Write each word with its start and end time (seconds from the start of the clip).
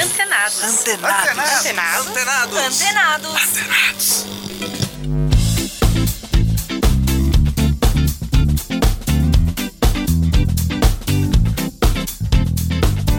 Antenados. 0.00 0.64
Antenados. 0.64 1.28
Antenados. 1.28 2.06
Antenados. 2.06 2.56
Antenados. 2.56 3.34
Antenados. 3.34 4.24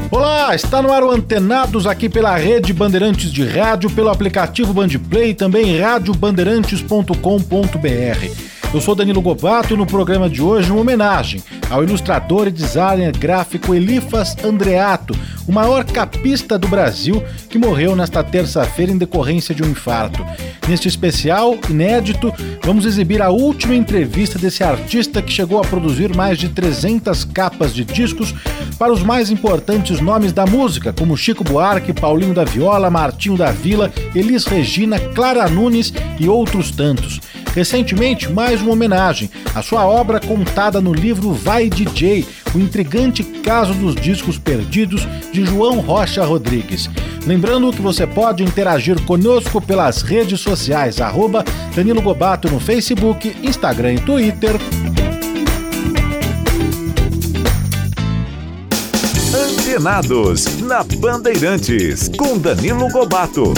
Olá, 0.09 0.55
está 0.55 0.81
no 0.81 0.91
ar 0.91 1.03
o 1.03 1.11
Antenados 1.11 1.85
aqui 1.85 2.09
pela 2.09 2.35
Rede 2.35 2.73
Bandeirantes 2.73 3.31
de 3.31 3.45
Rádio, 3.45 3.91
pelo 3.91 4.09
aplicativo 4.09 4.73
Bandplay 4.73 5.29
e 5.29 5.35
também 5.35 5.79
radiobandeirantes.com.br. 5.79 8.50
Eu 8.73 8.79
sou 8.79 8.95
Danilo 8.95 9.21
Gobato 9.21 9.73
e 9.73 9.77
no 9.77 9.85
programa 9.85 10.29
de 10.29 10.41
hoje 10.41 10.71
uma 10.71 10.79
homenagem 10.79 11.43
ao 11.69 11.83
ilustrador 11.83 12.47
e 12.47 12.51
designer 12.51 13.11
gráfico 13.11 13.75
Elifas 13.75 14.33
Andreato, 14.45 15.13
o 15.45 15.51
maior 15.51 15.83
capista 15.83 16.57
do 16.57 16.69
Brasil, 16.69 17.21
que 17.49 17.57
morreu 17.57 17.97
nesta 17.97 18.23
terça-feira 18.23 18.89
em 18.89 18.97
decorrência 18.97 19.53
de 19.53 19.61
um 19.61 19.69
infarto. 19.69 20.25
Neste 20.69 20.87
especial, 20.87 21.57
inédito, 21.69 22.33
vamos 22.63 22.85
exibir 22.85 23.21
a 23.21 23.29
última 23.29 23.75
entrevista 23.75 24.39
desse 24.39 24.63
artista 24.63 25.21
que 25.21 25.33
chegou 25.33 25.59
a 25.59 25.67
produzir 25.67 26.15
mais 26.15 26.37
de 26.37 26.47
300 26.47 27.25
capas 27.25 27.73
de 27.73 27.83
discos 27.83 28.33
para 28.79 28.93
os 28.93 29.03
mais 29.03 29.29
importantes 29.29 29.99
nomes 29.99 30.31
da 30.31 30.45
música, 30.45 30.93
como 30.93 31.17
Chico 31.17 31.43
Buarque, 31.43 31.91
Paulinho 31.91 32.33
da 32.33 32.45
Viola, 32.45 32.89
Martinho 32.89 33.35
da 33.35 33.51
Vila, 33.51 33.91
Elis 34.15 34.45
Regina, 34.45 34.97
Clara 34.97 35.49
Nunes 35.49 35.93
e 36.17 36.29
outros 36.29 36.71
tantos. 36.71 37.19
Recentemente, 37.53 38.31
mais 38.31 38.61
uma 38.61 38.71
homenagem 38.71 39.29
à 39.53 39.61
sua 39.61 39.85
obra 39.85 40.19
contada 40.19 40.79
no 40.79 40.93
livro 40.93 41.33
Vai 41.33 41.69
DJ, 41.69 42.25
o 42.55 42.59
intrigante 42.59 43.23
caso 43.23 43.73
dos 43.73 43.95
discos 43.95 44.37
perdidos 44.37 45.05
de 45.33 45.45
João 45.45 45.79
Rocha 45.79 46.23
Rodrigues. 46.23 46.89
Lembrando 47.27 47.71
que 47.71 47.81
você 47.81 48.07
pode 48.07 48.41
interagir 48.41 49.01
conosco 49.03 49.61
pelas 49.61 50.01
redes 50.01 50.39
sociais, 50.39 51.01
arroba 51.01 51.43
Danilo 51.75 52.01
Gobato 52.01 52.49
no 52.49 52.59
Facebook, 52.59 53.35
Instagram 53.43 53.95
e 53.95 53.99
Twitter. 53.99 54.51
Antenados, 59.35 60.61
na 60.61 60.83
Bandeirantes, 60.83 62.09
com 62.17 62.37
Danilo 62.37 62.87
Gobato. 62.89 63.53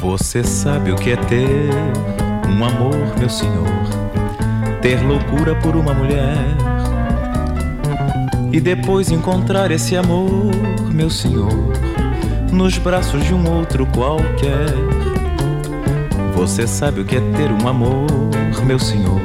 Você 0.00 0.44
sabe 0.44 0.92
o 0.92 0.96
que 0.96 1.10
é 1.12 1.16
ter 1.16 2.33
um 2.54 2.64
amor, 2.64 3.18
meu 3.18 3.28
senhor, 3.28 3.66
ter 4.80 5.02
loucura 5.02 5.56
por 5.56 5.74
uma 5.74 5.92
mulher 5.92 6.36
e 8.52 8.60
depois 8.60 9.10
encontrar 9.10 9.72
esse 9.72 9.96
amor, 9.96 10.52
meu 10.92 11.10
senhor, 11.10 11.72
nos 12.52 12.78
braços 12.78 13.24
de 13.24 13.34
um 13.34 13.50
outro 13.50 13.84
qualquer. 13.86 14.72
Você 16.36 16.66
sabe 16.66 17.00
o 17.00 17.04
que 17.04 17.16
é 17.16 17.20
ter 17.20 17.50
um 17.50 17.66
amor, 17.66 18.06
meu 18.64 18.78
senhor, 18.78 19.20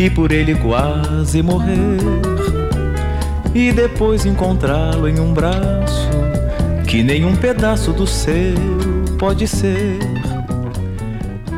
e 0.00 0.08
por 0.08 0.32
ele 0.32 0.54
quase 0.54 1.42
morrer 1.42 1.98
e 3.54 3.70
depois 3.70 4.24
encontrá-lo 4.24 5.06
em 5.06 5.20
um 5.20 5.34
braço 5.34 6.08
que 6.88 7.02
nenhum 7.02 7.36
pedaço 7.36 7.92
do 7.92 8.06
seu 8.06 8.54
pode 9.18 9.46
ser. 9.46 9.98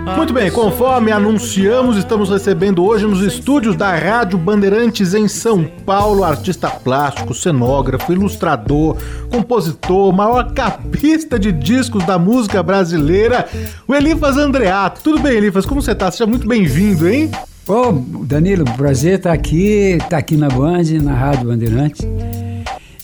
Muito 0.04 0.34
bem, 0.34 0.50
conforme 0.50 1.10
anunciamos, 1.10 1.96
estamos 1.96 2.28
recebendo 2.28 2.84
hoje 2.84 3.06
nos 3.06 3.22
estúdios 3.22 3.74
da 3.74 3.96
Rádio 3.96 4.38
Bandeirantes 4.38 5.14
em 5.14 5.26
São 5.26 5.64
Paulo, 5.64 6.22
artista 6.22 6.68
plástico, 6.68 7.32
cenógrafo, 7.32 8.12
ilustrador, 8.12 8.98
compositor, 9.30 10.12
maior 10.12 10.52
capista 10.52 11.38
de 11.38 11.50
discos 11.50 12.04
da 12.04 12.18
música 12.18 12.62
brasileira, 12.62 13.48
o 13.88 13.94
Elifas 13.94 14.36
Andreato. 14.36 15.02
Tudo 15.02 15.20
bem, 15.20 15.38
Elifas? 15.38 15.64
Como 15.64 15.80
você 15.80 15.94
tá? 15.94 16.10
Seja 16.10 16.26
muito 16.26 16.46
bem-vindo, 16.46 17.08
hein? 17.08 17.30
Ô, 17.66 17.92
Danilo, 18.24 18.66
prazer 18.76 19.16
estar 19.16 19.32
aqui, 19.32 19.96
estar 19.98 20.18
aqui 20.18 20.36
na 20.36 20.48
Band, 20.48 20.82
na 21.02 21.14
Rádio 21.14 21.48
Bandeirantes. 21.48 22.06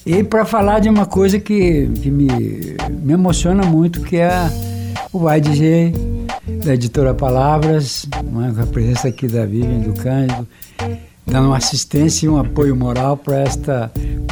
E 0.04 0.22
para 0.22 0.44
falar 0.44 0.80
de 0.80 0.90
uma 0.90 1.06
coisa 1.06 1.40
que, 1.40 1.88
que 2.02 2.10
me, 2.10 2.76
me 2.90 3.14
emociona 3.14 3.64
muito, 3.64 4.02
que 4.02 4.16
é 4.16 4.50
o 5.12 5.30
YDG, 5.30 6.09
da 6.64 6.74
editora 6.74 7.14
Palavras, 7.14 8.06
né, 8.24 8.52
com 8.54 8.62
a 8.62 8.66
presença 8.66 9.08
aqui 9.08 9.26
da 9.26 9.46
Vivian 9.46 9.78
do 9.78 9.94
Cândido, 9.94 10.46
dando 11.26 11.46
uma 11.46 11.56
assistência 11.56 12.26
e 12.26 12.28
um 12.28 12.38
apoio 12.38 12.74
moral 12.74 13.16
para 13.16 13.44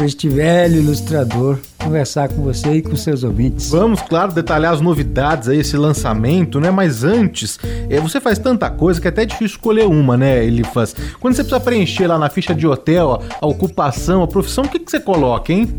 este 0.05 0.29
velho 0.29 0.77
ilustrador 0.77 1.59
conversar 1.79 2.29
com 2.29 2.43
você 2.43 2.75
e 2.75 2.83
com 2.83 2.97
seus 2.97 3.23
ouvintes. 3.23 3.71
Vamos, 3.71 4.03
claro, 4.03 4.33
detalhar 4.33 4.75
as 4.75 4.81
novidades 4.81 5.49
aí, 5.49 5.61
esse 5.61 5.77
lançamento, 5.77 6.61
né? 6.61 6.71
Mas 6.71 7.05
antes, 7.05 7.59
é, 7.89 8.01
você 8.01 8.21
faz 8.21 8.39
tanta 8.39 8.69
coisa 8.69 9.01
que 9.01 9.07
é 9.07 9.11
até 9.11 9.25
difícil 9.25 9.57
escolher 9.57 9.87
uma, 9.87 10.17
né, 10.17 10.45
Elifas? 10.45 10.95
Quando 11.21 11.35
você 11.35 11.43
precisa 11.43 11.61
preencher 11.61 12.07
lá 12.07 12.19
na 12.19 12.29
ficha 12.29 12.55
de 12.55 12.67
hotel 12.67 13.23
a 13.41 13.47
ocupação, 13.47 14.23
a 14.23 14.27
profissão, 14.27 14.65
o 14.65 14.69
que, 14.69 14.79
que 14.79 14.91
você 14.91 15.01
coloca, 15.01 15.53
hein? 15.53 15.73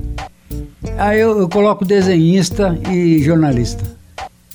Ah, 0.97 1.16
eu, 1.16 1.38
eu 1.38 1.49
coloco 1.49 1.85
desenhista 1.85 2.78
e 2.89 3.22
jornalista 3.22 3.98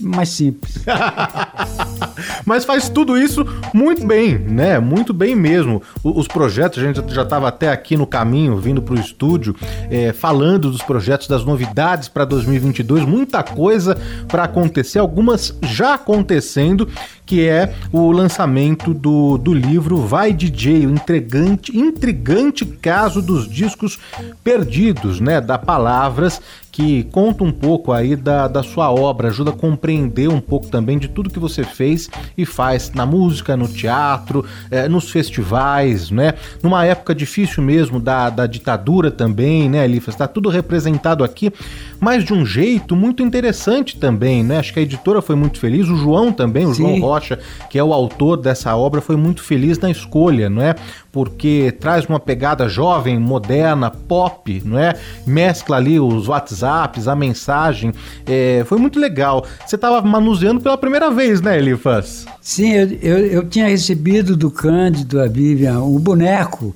mais 0.00 0.28
simples. 0.30 0.84
Mas 2.44 2.64
faz 2.64 2.88
tudo 2.88 3.16
isso 3.16 3.46
muito 3.72 4.06
bem, 4.06 4.38
né? 4.38 4.78
Muito 4.78 5.12
bem 5.12 5.34
mesmo. 5.34 5.82
Os 6.02 6.26
projetos, 6.26 6.82
a 6.82 6.86
gente 6.86 7.14
já 7.14 7.22
estava 7.22 7.48
até 7.48 7.70
aqui 7.70 7.96
no 7.96 8.06
caminho, 8.06 8.56
vindo 8.56 8.82
para 8.82 8.94
o 8.94 8.98
estúdio, 8.98 9.54
é, 9.90 10.12
falando 10.12 10.70
dos 10.70 10.82
projetos, 10.82 11.28
das 11.28 11.44
novidades 11.44 12.08
para 12.08 12.24
2022, 12.24 13.04
muita 13.04 13.42
coisa 13.42 13.96
para 14.28 14.44
acontecer, 14.44 14.98
algumas 14.98 15.56
já 15.62 15.94
acontecendo, 15.94 16.88
que 17.26 17.46
é 17.46 17.74
o 17.92 18.10
lançamento 18.10 18.92
do, 18.92 19.38
do 19.38 19.54
livro 19.54 19.96
Vai 19.96 20.32
DJ, 20.32 20.86
o 20.86 20.90
intrigante, 20.90 21.76
intrigante 21.76 22.64
caso 22.64 23.22
dos 23.22 23.48
discos 23.48 23.98
perdidos, 24.42 25.20
né? 25.20 25.40
Da 25.40 25.58
Palavras, 25.58 26.40
que 26.74 27.04
conta 27.04 27.44
um 27.44 27.52
pouco 27.52 27.92
aí 27.92 28.16
da, 28.16 28.48
da 28.48 28.60
sua 28.60 28.90
obra, 28.90 29.28
ajuda 29.28 29.50
a 29.50 29.54
compreender 29.54 30.28
um 30.28 30.40
pouco 30.40 30.66
também 30.66 30.98
de 30.98 31.06
tudo 31.06 31.30
que 31.30 31.38
você 31.38 31.62
fez 31.62 32.10
e 32.36 32.44
faz 32.44 32.90
na 32.92 33.06
música, 33.06 33.56
no 33.56 33.68
teatro, 33.68 34.44
é, 34.72 34.88
nos 34.88 35.08
festivais, 35.08 36.10
né? 36.10 36.34
Numa 36.60 36.84
época 36.84 37.14
difícil 37.14 37.62
mesmo 37.62 38.00
da, 38.00 38.28
da 38.28 38.44
ditadura 38.48 39.08
também, 39.08 39.70
né, 39.70 39.84
Elifas? 39.84 40.16
Está 40.16 40.26
tudo 40.26 40.48
representado 40.48 41.22
aqui, 41.22 41.52
mas 42.00 42.24
de 42.24 42.34
um 42.34 42.44
jeito 42.44 42.96
muito 42.96 43.22
interessante 43.22 43.96
também, 43.96 44.42
né? 44.42 44.58
Acho 44.58 44.72
que 44.72 44.80
a 44.80 44.82
editora 44.82 45.22
foi 45.22 45.36
muito 45.36 45.60
feliz, 45.60 45.88
o 45.88 45.94
João 45.94 46.32
também, 46.32 46.66
o 46.66 46.74
Sim. 46.74 46.82
João 46.82 47.00
Rocha, 47.02 47.38
que 47.70 47.78
é 47.78 47.84
o 47.84 47.92
autor 47.92 48.36
dessa 48.36 48.74
obra, 48.74 49.00
foi 49.00 49.14
muito 49.14 49.44
feliz 49.44 49.78
na 49.78 49.92
escolha, 49.92 50.50
não 50.50 50.60
é? 50.60 50.74
Porque 51.14 51.74
traz 51.80 52.04
uma 52.04 52.20
pegada 52.20 52.68
jovem, 52.68 53.18
moderna, 53.18 53.90
pop, 53.90 54.60
não 54.64 54.78
é? 54.78 54.94
Mescla 55.26 55.76
ali 55.76 55.98
os 55.98 56.28
WhatsApp 56.28 56.44
WhatsApps, 56.44 57.08
a 57.08 57.16
mensagem. 57.16 57.92
É, 58.26 58.62
foi 58.66 58.78
muito 58.78 58.98
legal. 58.98 59.46
Você 59.66 59.76
estava 59.76 60.00
manuseando 60.02 60.60
pela 60.60 60.76
primeira 60.76 61.10
vez, 61.10 61.40
né, 61.40 61.58
Elifas? 61.58 62.26
Sim, 62.40 62.72
eu, 62.72 62.88
eu, 63.02 63.18
eu 63.26 63.48
tinha 63.48 63.68
recebido 63.68 64.36
do 64.36 64.50
Cândido, 64.50 65.20
a 65.20 65.26
Vivian, 65.26 65.80
o 65.80 65.98
boneco. 65.98 66.74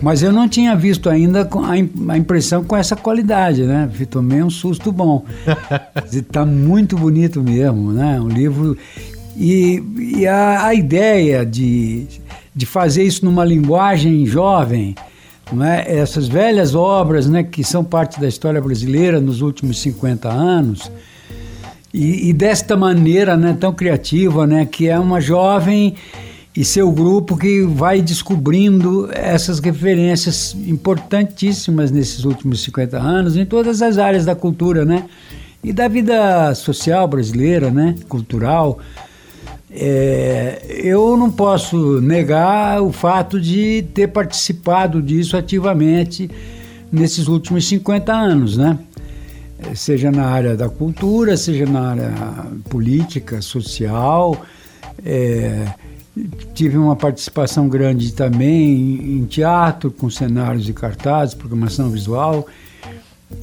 Mas 0.00 0.22
eu 0.22 0.32
não 0.32 0.48
tinha 0.48 0.74
visto 0.76 1.08
ainda 1.08 1.48
a 2.08 2.18
impressão 2.18 2.64
com 2.64 2.76
essa 2.76 2.96
qualidade, 2.96 3.62
né? 3.62 3.88
Tomei 4.10 4.42
um 4.42 4.50
susto 4.50 4.90
bom. 4.90 5.24
Está 6.12 6.44
muito 6.44 6.96
bonito 6.96 7.42
mesmo, 7.42 7.92
né? 7.92 8.20
Um 8.20 8.28
livro. 8.28 8.76
E, 9.36 9.82
e 9.98 10.26
a, 10.26 10.66
a, 10.66 10.74
ideia 10.74 11.44
de, 11.44 12.06
de 12.54 12.66
fazer 12.66 13.02
isso 13.02 13.24
numa 13.24 13.44
linguagem 13.44 14.24
jovem, 14.26 14.94
é? 15.60 15.98
essas 15.98 16.28
velhas 16.28 16.74
obras 16.74 17.28
né, 17.28 17.42
que 17.42 17.64
são 17.64 17.84
parte 17.84 18.20
da 18.20 18.28
história 18.28 18.60
brasileira 18.60 19.20
nos 19.20 19.40
últimos 19.40 19.80
50 19.80 20.28
anos, 20.28 20.90
e, 21.92 22.28
e 22.28 22.32
desta 22.32 22.76
maneira 22.76 23.36
né, 23.36 23.56
tão 23.58 23.72
criativa, 23.72 24.46
né, 24.46 24.64
que 24.66 24.88
é 24.88 24.98
uma 24.98 25.20
jovem 25.20 25.94
e 26.56 26.64
seu 26.64 26.90
grupo 26.92 27.36
que 27.36 27.62
vai 27.62 28.00
descobrindo 28.00 29.08
essas 29.12 29.58
referências 29.58 30.56
importantíssimas 30.66 31.90
nesses 31.90 32.24
últimos 32.24 32.62
50 32.62 32.96
anos 32.96 33.36
em 33.36 33.44
todas 33.44 33.82
as 33.82 33.98
áreas 33.98 34.24
da 34.24 34.36
cultura, 34.36 34.84
né? 34.84 35.04
E 35.64 35.72
da 35.72 35.88
vida 35.88 36.54
social 36.54 37.08
brasileira, 37.08 37.70
né? 37.72 37.96
Cultural. 38.08 38.78
É, 39.76 40.62
eu 40.68 41.16
não 41.16 41.28
posso 41.28 42.00
negar 42.00 42.80
o 42.80 42.92
fato 42.92 43.40
de 43.40 43.84
ter 43.92 44.06
participado 44.06 45.02
disso 45.02 45.36
ativamente 45.36 46.30
nesses 46.92 47.26
últimos 47.26 47.66
50 47.66 48.12
anos, 48.12 48.56
né? 48.56 48.78
Seja 49.74 50.12
na 50.12 50.26
área 50.26 50.56
da 50.56 50.68
cultura, 50.68 51.36
seja 51.36 51.66
na 51.66 51.90
área 51.90 52.12
política, 52.70 53.42
social. 53.42 54.44
É, 55.04 55.66
tive 56.54 56.78
uma 56.78 56.94
participação 56.94 57.68
grande 57.68 58.12
também 58.12 59.16
em 59.18 59.24
teatro, 59.24 59.90
com 59.90 60.08
cenários 60.08 60.68
e 60.68 60.72
cartazes, 60.72 61.34
programação 61.34 61.90
visual. 61.90 62.46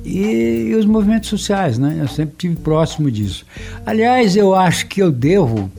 e, 0.06 0.70
e, 0.70 0.76
os 0.76 0.86
movimentos 0.86 1.28
sociais, 1.28 1.78
né? 1.78 1.98
Eu 2.00 2.08
sempre 2.08 2.36
tive 2.38 2.56
próximo 2.56 3.12
disso. 3.12 3.46
Aliás, 3.86 4.38
eu 4.38 4.56
acho 4.56 4.88
que 4.88 5.02
eu 5.02 5.12
devo 5.12 5.70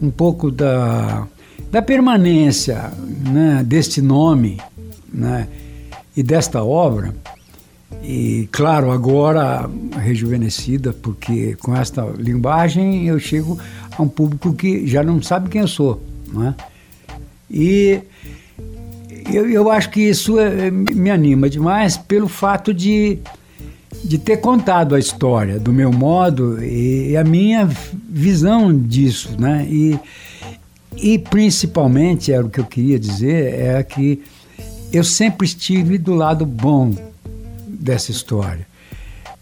um 0.00 0.10
pouco 0.10 0.50
da, 0.50 1.26
da 1.70 1.82
permanência 1.82 2.90
né, 3.24 3.62
deste 3.64 4.00
nome 4.02 4.60
né, 5.12 5.48
e 6.16 6.22
desta 6.22 6.62
obra, 6.62 7.14
e 8.02 8.48
claro, 8.50 8.90
agora 8.90 9.68
rejuvenescida, 9.98 10.92
porque 10.92 11.56
com 11.60 11.76
esta 11.76 12.04
linguagem 12.16 13.06
eu 13.06 13.18
chego 13.18 13.58
a 13.96 14.02
um 14.02 14.08
público 14.08 14.54
que 14.54 14.86
já 14.86 15.02
não 15.02 15.20
sabe 15.20 15.50
quem 15.50 15.60
eu 15.60 15.68
sou. 15.68 16.02
Né? 16.32 16.54
E 17.50 18.00
eu, 19.32 19.48
eu 19.50 19.70
acho 19.70 19.90
que 19.90 20.00
isso 20.00 20.38
é, 20.38 20.70
me 20.70 21.10
anima 21.10 21.50
demais 21.50 21.96
pelo 21.96 22.28
fato 22.28 22.72
de 22.72 23.18
de 24.02 24.18
ter 24.18 24.38
contado 24.38 24.94
a 24.94 24.98
história 24.98 25.58
do 25.58 25.72
meu 25.72 25.92
modo 25.92 26.62
e, 26.62 27.16
a 27.16 27.24
minha 27.24 27.68
visão 28.08 28.76
disso, 28.76 29.36
né? 29.38 29.66
E, 29.68 29.98
e 30.96 31.18
principalmente, 31.18 32.32
era 32.32 32.44
o 32.44 32.50
que 32.50 32.60
eu 32.60 32.64
queria 32.64 32.98
dizer, 32.98 33.54
é 33.54 33.82
que 33.82 34.22
eu 34.92 35.04
sempre 35.04 35.46
estive 35.46 35.98
do 35.98 36.14
lado 36.14 36.44
bom 36.44 36.94
dessa 37.66 38.10
história. 38.10 38.66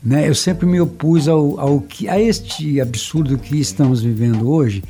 Né? 0.02 0.28
Eu 0.28 0.34
sempre 0.34 0.66
me 0.66 0.80
opus 0.80 1.26
ao, 1.26 1.58
ao 1.58 1.80
que, 1.80 2.08
a 2.08 2.20
este 2.20 2.80
absurdo 2.80 3.38
que 3.38 3.56
estamos 3.56 4.02
vivendo 4.02 4.50
hoje, 4.50 4.82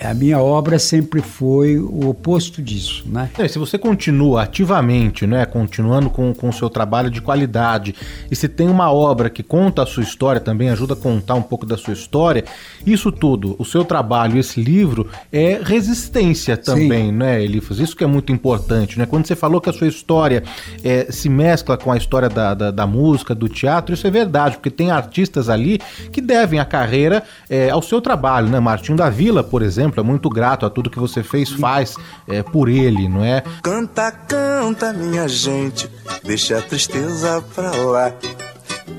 a 0.00 0.12
minha 0.12 0.38
obra 0.38 0.78
sempre 0.78 1.22
foi 1.22 1.78
o 1.78 2.08
oposto 2.08 2.60
disso, 2.60 3.04
né? 3.06 3.30
É, 3.38 3.48
se 3.48 3.58
você 3.58 3.78
continua 3.78 4.42
ativamente, 4.42 5.26
né, 5.26 5.46
continuando 5.46 6.10
com, 6.10 6.34
com 6.34 6.50
o 6.50 6.52
seu 6.52 6.68
trabalho 6.68 7.10
de 7.10 7.22
qualidade, 7.22 7.94
e 8.30 8.36
se 8.36 8.46
tem 8.46 8.68
uma 8.68 8.92
obra 8.92 9.30
que 9.30 9.42
conta 9.42 9.82
a 9.82 9.86
sua 9.86 10.02
história 10.02 10.40
também, 10.40 10.68
ajuda 10.68 10.92
a 10.92 10.96
contar 10.96 11.34
um 11.34 11.42
pouco 11.42 11.64
da 11.64 11.78
sua 11.78 11.94
história, 11.94 12.44
isso 12.84 13.10
tudo, 13.10 13.56
o 13.58 13.64
seu 13.64 13.84
trabalho, 13.84 14.38
esse 14.38 14.60
livro, 14.60 15.08
é 15.32 15.60
resistência 15.62 16.58
também, 16.58 17.06
Sim. 17.06 17.12
né, 17.12 17.42
Elifas? 17.42 17.78
Isso 17.78 17.96
que 17.96 18.04
é 18.04 18.06
muito 18.06 18.30
importante, 18.32 18.98
né? 18.98 19.06
Quando 19.06 19.26
você 19.26 19.34
falou 19.34 19.62
que 19.62 19.70
a 19.70 19.72
sua 19.72 19.88
história 19.88 20.42
é, 20.84 21.10
se 21.10 21.30
mescla 21.30 21.78
com 21.78 21.90
a 21.90 21.96
história 21.96 22.28
da, 22.28 22.52
da, 22.52 22.70
da, 22.70 22.86
música, 22.86 23.34
do 23.34 23.48
teatro, 23.48 23.94
isso 23.94 24.06
é 24.06 24.10
verdade, 24.10 24.56
porque 24.56 24.70
tem 24.70 24.90
artistas 24.90 25.48
ali 25.48 25.80
que 26.12 26.20
devem 26.20 26.60
a 26.60 26.64
carreira 26.66 27.22
é, 27.48 27.70
ao 27.70 27.80
seu 27.80 28.00
trabalho, 28.00 28.48
né? 28.48 28.60
Martinho 28.60 28.98
da 28.98 29.08
Vila, 29.08 29.42
por 29.42 29.62
exemplo, 29.62 29.85
exemplo, 29.86 30.00
é 30.00 30.04
muito 30.04 30.28
grato 30.28 30.66
a 30.66 30.70
tudo 30.70 30.90
que 30.90 30.98
você 30.98 31.22
fez, 31.22 31.50
faz 31.50 31.96
é, 32.26 32.42
por 32.42 32.68
ele, 32.68 33.08
não 33.08 33.24
é? 33.24 33.42
Canta, 33.62 34.10
canta, 34.10 34.92
minha 34.92 35.28
gente, 35.28 35.90
deixa 36.24 36.58
a 36.58 36.62
tristeza 36.62 37.42
pra 37.54 37.70
lá. 37.70 38.12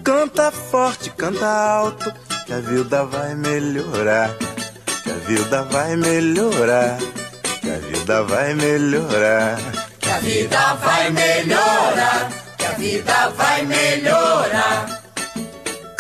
Canta 0.04 0.52
forte, 0.52 1.10
canta 1.12 1.46
alto, 1.46 2.12
que 2.46 2.54
a 2.54 2.60
vida 2.60 3.04
vai 3.06 3.36
melhorar. 3.36 4.34
Que 5.04 5.12
a 5.12 5.16
vida 5.16 5.64
vai 5.64 5.96
melhorar. 5.96 6.98
Que 7.62 7.70
a 7.70 7.78
vida 7.78 8.24
vai 8.24 8.54
melhorar. 8.54 9.58
Que 10.00 10.10
a 10.10 10.20
vida 10.20 10.74
vai 10.76 11.10
melhorar. 11.12 12.30
Que 12.58 12.66
a 12.66 12.72
vida 12.72 13.30
vai 13.38 13.66
melhorar. 13.66 14.97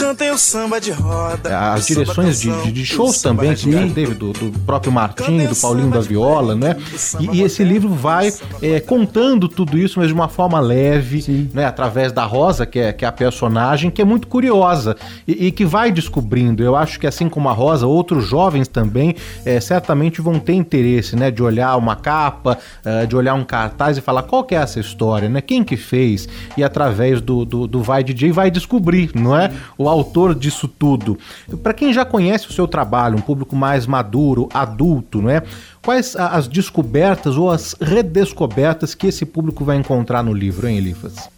Cantem 0.07 0.31
o 0.31 0.37
samba 0.37 0.79
de 0.79 0.91
roda. 0.91 1.73
As 1.73 1.85
direções 1.85 2.39
de, 2.39 2.49
de, 2.63 2.71
de 2.71 2.85
shows 2.85 3.21
também 3.21 3.53
que 3.53 3.69
já 3.69 3.81
teve, 3.89 4.13
do, 4.13 4.31
do, 4.31 4.57
próprio 4.59 4.89
Martim, 4.89 5.45
do 5.45 5.55
Paulinho 5.55 5.89
da 5.89 5.99
Viola, 5.99 6.55
né? 6.55 6.77
E, 7.19 7.37
e 7.37 7.41
esse 7.41 7.61
livro 7.61 7.89
vai 7.89 8.31
é, 8.61 8.79
contando 8.79 9.49
tudo 9.49 9.77
isso, 9.77 9.99
mas 9.99 10.07
de 10.07 10.13
uma 10.13 10.29
forma 10.29 10.61
leve, 10.61 11.49
né? 11.53 11.65
Através 11.65 12.13
da 12.13 12.23
Rosa, 12.23 12.65
que 12.65 12.79
é, 12.79 12.93
que 12.93 13.03
é 13.03 13.07
a 13.07 13.11
personagem, 13.11 13.91
que 13.91 14.01
é 14.01 14.05
muito 14.05 14.27
curiosa 14.27 14.95
e, 15.27 15.47
e, 15.47 15.51
que 15.51 15.65
vai 15.65 15.91
descobrindo. 15.91 16.63
Eu 16.63 16.77
acho 16.77 17.01
que 17.01 17.05
assim 17.05 17.27
como 17.27 17.49
a 17.49 17.53
Rosa, 17.53 17.85
outros 17.85 18.25
jovens 18.25 18.69
também 18.69 19.13
é, 19.45 19.59
certamente 19.59 20.21
vão 20.21 20.39
ter 20.39 20.53
interesse, 20.53 21.17
né? 21.17 21.29
De 21.29 21.43
olhar 21.43 21.75
uma 21.75 21.97
capa, 21.97 22.57
é, 22.85 23.05
de 23.05 23.13
olhar 23.13 23.33
um 23.33 23.43
cartaz 23.43 23.97
e 23.97 24.01
falar 24.01 24.23
qual 24.23 24.45
que 24.45 24.55
é 24.55 24.59
essa 24.59 24.79
história, 24.79 25.27
né? 25.27 25.41
Quem 25.41 25.65
que 25.65 25.75
fez? 25.75 26.29
E 26.55 26.63
através 26.63 27.19
do, 27.19 27.43
do, 27.43 27.67
do 27.67 27.83
Vai 27.83 28.05
DJ 28.05 28.31
vai 28.31 28.49
descobrir, 28.49 29.11
não 29.13 29.37
é? 29.37 29.51
O 29.77 29.96
autor 29.97 30.35
disso 30.35 30.67
tudo. 30.67 31.17
Para 31.61 31.73
quem 31.73 31.91
já 31.91 32.05
conhece 32.05 32.47
o 32.47 32.53
seu 32.53 32.67
trabalho, 32.67 33.17
um 33.17 33.21
público 33.21 33.55
mais 33.55 33.85
maduro, 33.85 34.47
adulto, 34.53 35.21
não 35.21 35.29
é? 35.29 35.43
Quais 35.81 36.15
as 36.15 36.47
descobertas 36.47 37.37
ou 37.37 37.49
as 37.49 37.75
redescobertas 37.79 38.93
que 38.93 39.07
esse 39.07 39.25
público 39.25 39.63
vai 39.63 39.77
encontrar 39.77 40.23
no 40.23 40.33
livro, 40.33 40.67
hein, 40.67 40.77
Elifas? 40.77 41.29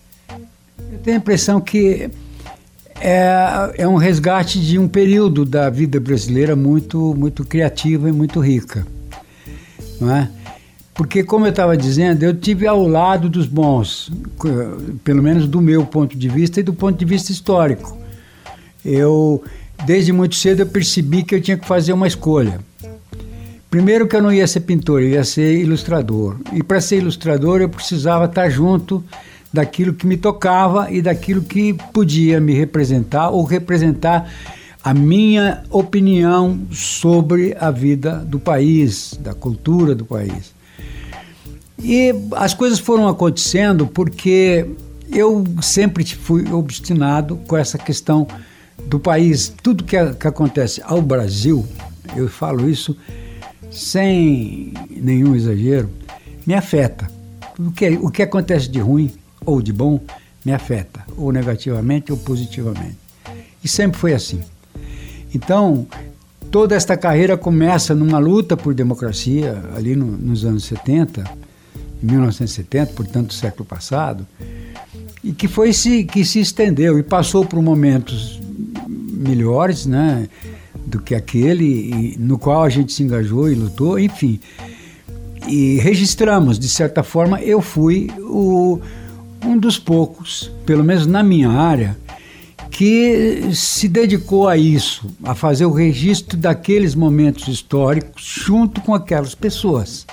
Eu 0.91 0.99
tenho 0.99 1.17
a 1.17 1.19
impressão 1.19 1.61
que 1.61 2.09
é, 2.99 3.73
é 3.77 3.87
um 3.87 3.95
resgate 3.95 4.59
de 4.59 4.77
um 4.77 4.87
período 4.87 5.45
da 5.45 5.69
vida 5.69 5.99
brasileira 5.99 6.55
muito, 6.55 7.13
muito 7.15 7.45
criativa 7.45 8.09
e 8.09 8.11
muito 8.11 8.39
rica, 8.39 8.85
não 10.01 10.13
é? 10.13 10.29
Porque, 10.93 11.23
como 11.23 11.45
eu 11.45 11.51
estava 11.51 11.77
dizendo, 11.77 12.23
eu 12.23 12.33
tive 12.33 12.67
ao 12.67 12.85
lado 12.85 13.29
dos 13.29 13.45
bons, 13.45 14.11
pelo 15.01 15.23
menos 15.23 15.47
do 15.47 15.61
meu 15.61 15.85
ponto 15.85 16.17
de 16.17 16.27
vista 16.27 16.59
e 16.59 16.63
do 16.63 16.73
ponto 16.73 16.97
de 16.97 17.05
vista 17.05 17.31
histórico 17.31 17.98
eu 18.83 19.43
desde 19.85 20.11
muito 20.11 20.35
cedo 20.35 20.61
eu 20.61 20.67
percebi 20.67 21.23
que 21.23 21.35
eu 21.35 21.41
tinha 21.41 21.57
que 21.57 21.67
fazer 21.67 21.93
uma 21.93 22.07
escolha. 22.07 22.59
Primeiro 23.69 24.07
que 24.07 24.15
eu 24.15 24.21
não 24.21 24.33
ia 24.33 24.47
ser 24.47 24.61
pintor, 24.61 25.01
eu 25.01 25.09
ia 25.09 25.23
ser 25.23 25.59
ilustrador. 25.59 26.37
E 26.53 26.63
para 26.63 26.81
ser 26.81 26.97
ilustrador 26.97 27.61
eu 27.61 27.69
precisava 27.69 28.25
estar 28.25 28.49
junto 28.49 29.03
daquilo 29.53 29.93
que 29.93 30.07
me 30.07 30.17
tocava 30.17 30.91
e 30.91 31.01
daquilo 31.01 31.41
que 31.41 31.73
podia 31.93 32.39
me 32.39 32.53
representar 32.53 33.29
ou 33.29 33.43
representar 33.43 34.31
a 34.83 34.93
minha 34.93 35.63
opinião 35.69 36.59
sobre 36.71 37.55
a 37.59 37.69
vida 37.69 38.17
do 38.17 38.39
país, 38.39 39.17
da 39.19 39.33
cultura 39.33 39.93
do 39.93 40.05
país. 40.05 40.53
E 41.77 42.13
as 42.35 42.53
coisas 42.53 42.79
foram 42.79 43.07
acontecendo 43.07 43.87
porque 43.87 44.65
eu 45.11 45.43
sempre 45.61 46.05
fui 46.05 46.51
obstinado 46.51 47.37
com 47.47 47.55
essa 47.55 47.77
questão 47.77 48.27
do 48.85 48.99
país, 48.99 49.53
tudo 49.61 49.83
que, 49.83 49.97
que 50.13 50.27
acontece 50.27 50.81
ao 50.83 51.01
Brasil, 51.01 51.65
eu 52.15 52.27
falo 52.27 52.69
isso 52.69 52.95
sem 53.71 54.73
nenhum 54.89 55.35
exagero, 55.35 55.89
me 56.45 56.53
afeta. 56.53 57.09
O 57.57 57.71
que, 57.71 57.89
o 57.89 58.09
que 58.09 58.23
acontece 58.23 58.69
de 58.69 58.79
ruim 58.79 59.11
ou 59.45 59.61
de 59.61 59.73
bom 59.73 59.99
me 60.43 60.53
afeta, 60.53 61.05
ou 61.17 61.31
negativamente 61.31 62.11
ou 62.11 62.17
positivamente. 62.17 62.97
E 63.63 63.67
sempre 63.67 63.99
foi 63.99 64.13
assim. 64.13 64.41
Então, 65.33 65.85
toda 66.49 66.75
esta 66.75 66.97
carreira 66.97 67.37
começa 67.37 67.93
numa 67.93 68.17
luta 68.17 68.55
por 68.55 68.73
democracia, 68.73 69.61
ali 69.75 69.95
no, 69.95 70.05
nos 70.05 70.45
anos 70.45 70.63
70, 70.63 71.23
1970, 72.01 72.93
portanto, 72.93 73.33
século 73.33 73.65
passado, 73.65 74.25
e 75.23 75.33
que 75.33 75.47
foi 75.47 75.73
se 75.73 76.05
que 76.05 76.23
se 76.23 76.39
estendeu 76.39 76.97
e 76.97 77.03
passou 77.03 77.45
por 77.45 77.61
momentos 77.61 78.39
melhores, 79.19 79.85
né, 79.85 80.29
do 80.85 81.01
que 81.01 81.13
aquele 81.13 82.15
no 82.17 82.39
qual 82.39 82.63
a 82.63 82.69
gente 82.69 82.93
se 82.93 83.03
engajou 83.03 83.51
e 83.51 83.55
lutou, 83.55 83.99
enfim. 83.99 84.39
E 85.47 85.77
registramos, 85.79 86.57
de 86.57 86.69
certa 86.69 87.03
forma, 87.03 87.41
eu 87.41 87.61
fui 87.61 88.09
o, 88.19 88.79
um 89.43 89.57
dos 89.57 89.77
poucos, 89.77 90.51
pelo 90.65 90.83
menos 90.83 91.05
na 91.05 91.21
minha 91.21 91.49
área, 91.49 91.97
que 92.69 93.53
se 93.53 93.89
dedicou 93.89 94.47
a 94.47 94.55
isso, 94.55 95.07
a 95.23 95.35
fazer 95.35 95.65
o 95.65 95.73
registro 95.73 96.37
daqueles 96.37 96.95
momentos 96.95 97.47
históricos 97.47 98.23
junto 98.23 98.79
com 98.81 98.93
aquelas 98.93 99.35
pessoas. 99.35 100.05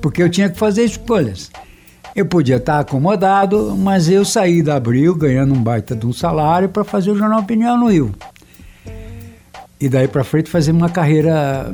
Porque 0.00 0.22
eu 0.22 0.30
tinha 0.30 0.48
que 0.48 0.58
fazer 0.58 0.84
escolhas. 0.84 1.50
Eu 2.14 2.26
podia 2.26 2.56
estar 2.56 2.80
acomodado, 2.80 3.76
mas 3.76 4.08
eu 4.08 4.24
saí 4.24 4.62
da 4.62 4.76
Abril 4.76 5.14
ganhando 5.14 5.54
um 5.54 5.62
baita 5.62 5.94
de 5.94 6.06
um 6.06 6.12
salário 6.12 6.68
para 6.68 6.84
fazer 6.84 7.10
o 7.10 7.16
Jornal 7.16 7.40
Opinião 7.40 7.78
no 7.78 7.90
Rio. 7.90 8.14
E 9.80 9.88
daí 9.88 10.08
para 10.08 10.24
frente 10.24 10.50
fazer 10.50 10.72
uma 10.72 10.88
carreira 10.88 11.72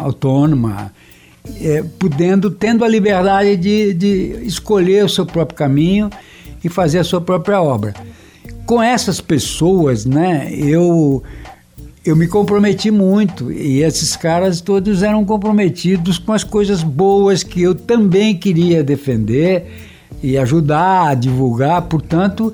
autônoma, 0.00 0.92
é, 1.60 1.82
podendo, 1.98 2.50
tendo 2.50 2.84
a 2.84 2.88
liberdade 2.88 3.56
de, 3.56 3.94
de 3.94 4.46
escolher 4.46 5.04
o 5.04 5.08
seu 5.08 5.26
próprio 5.26 5.56
caminho 5.56 6.08
e 6.62 6.68
fazer 6.68 7.00
a 7.00 7.04
sua 7.04 7.20
própria 7.20 7.60
obra. 7.60 7.92
Com 8.64 8.80
essas 8.80 9.20
pessoas, 9.20 10.04
né, 10.04 10.48
eu 10.52 11.22
eu 12.04 12.16
me 12.16 12.26
comprometi 12.26 12.90
muito 12.90 13.52
e 13.52 13.82
esses 13.82 14.16
caras 14.16 14.60
todos 14.60 15.02
eram 15.02 15.24
comprometidos 15.24 16.18
com 16.18 16.32
as 16.32 16.42
coisas 16.42 16.82
boas 16.82 17.42
que 17.42 17.62
eu 17.62 17.74
também 17.74 18.36
queria 18.36 18.82
defender 18.82 19.66
e 20.22 20.36
ajudar 20.36 21.08
a 21.08 21.14
divulgar. 21.14 21.82
Portanto, 21.82 22.52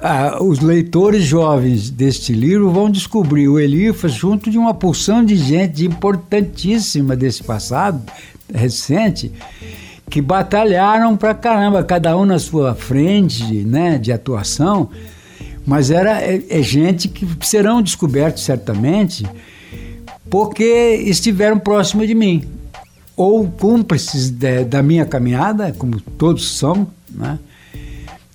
ah, 0.00 0.42
os 0.42 0.58
leitores 0.58 1.24
jovens 1.24 1.90
deste 1.90 2.32
livro 2.32 2.70
vão 2.70 2.90
descobrir 2.90 3.48
o 3.48 3.58
Elifas 3.58 4.12
junto 4.12 4.50
de 4.50 4.58
uma 4.58 4.74
porção 4.74 5.24
de 5.24 5.36
gente 5.36 5.84
importantíssima 5.84 7.14
desse 7.14 7.44
passado 7.44 8.02
recente 8.52 9.32
que 10.10 10.20
batalharam 10.20 11.16
pra 11.16 11.34
caramba, 11.34 11.82
cada 11.82 12.16
um 12.16 12.24
na 12.24 12.38
sua 12.38 12.74
frente, 12.74 13.42
né, 13.64 13.98
de 13.98 14.12
atuação, 14.12 14.88
mas 15.66 15.90
era 15.90 16.22
é, 16.22 16.42
é 16.48 16.62
gente 16.62 17.08
que 17.08 17.26
serão 17.44 17.82
descobertos 17.82 18.44
certamente 18.44 19.26
porque 20.30 21.02
estiveram 21.04 21.58
próximo 21.58 22.06
de 22.06 22.14
mim 22.14 22.44
ou 23.16 23.48
cúmplices 23.48 24.30
de, 24.30 24.64
da 24.64 24.82
minha 24.82 25.06
caminhada, 25.06 25.74
como 25.78 26.00
todos 26.00 26.56
são, 26.56 26.86
né? 27.10 27.38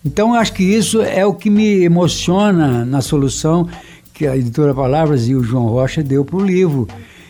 Então, 0.04 0.34
acho 0.34 0.54
que 0.54 0.64
isso 0.64 1.00
é 1.00 1.24
o 1.24 1.34
que 1.34 1.48
me 1.48 1.84
emociona 1.84 2.84
na 2.84 3.02
solução 3.02 3.70
que 4.12 4.26
a 4.26 4.36
editora 4.36 4.74
Palavras 4.74 5.28
e 5.28 5.36
o 5.36 5.44
João 5.44 5.68
Rocha 5.68 6.02
deu 6.02 6.26
para 6.26 6.38
o 6.38 6.44
livro 6.44 6.88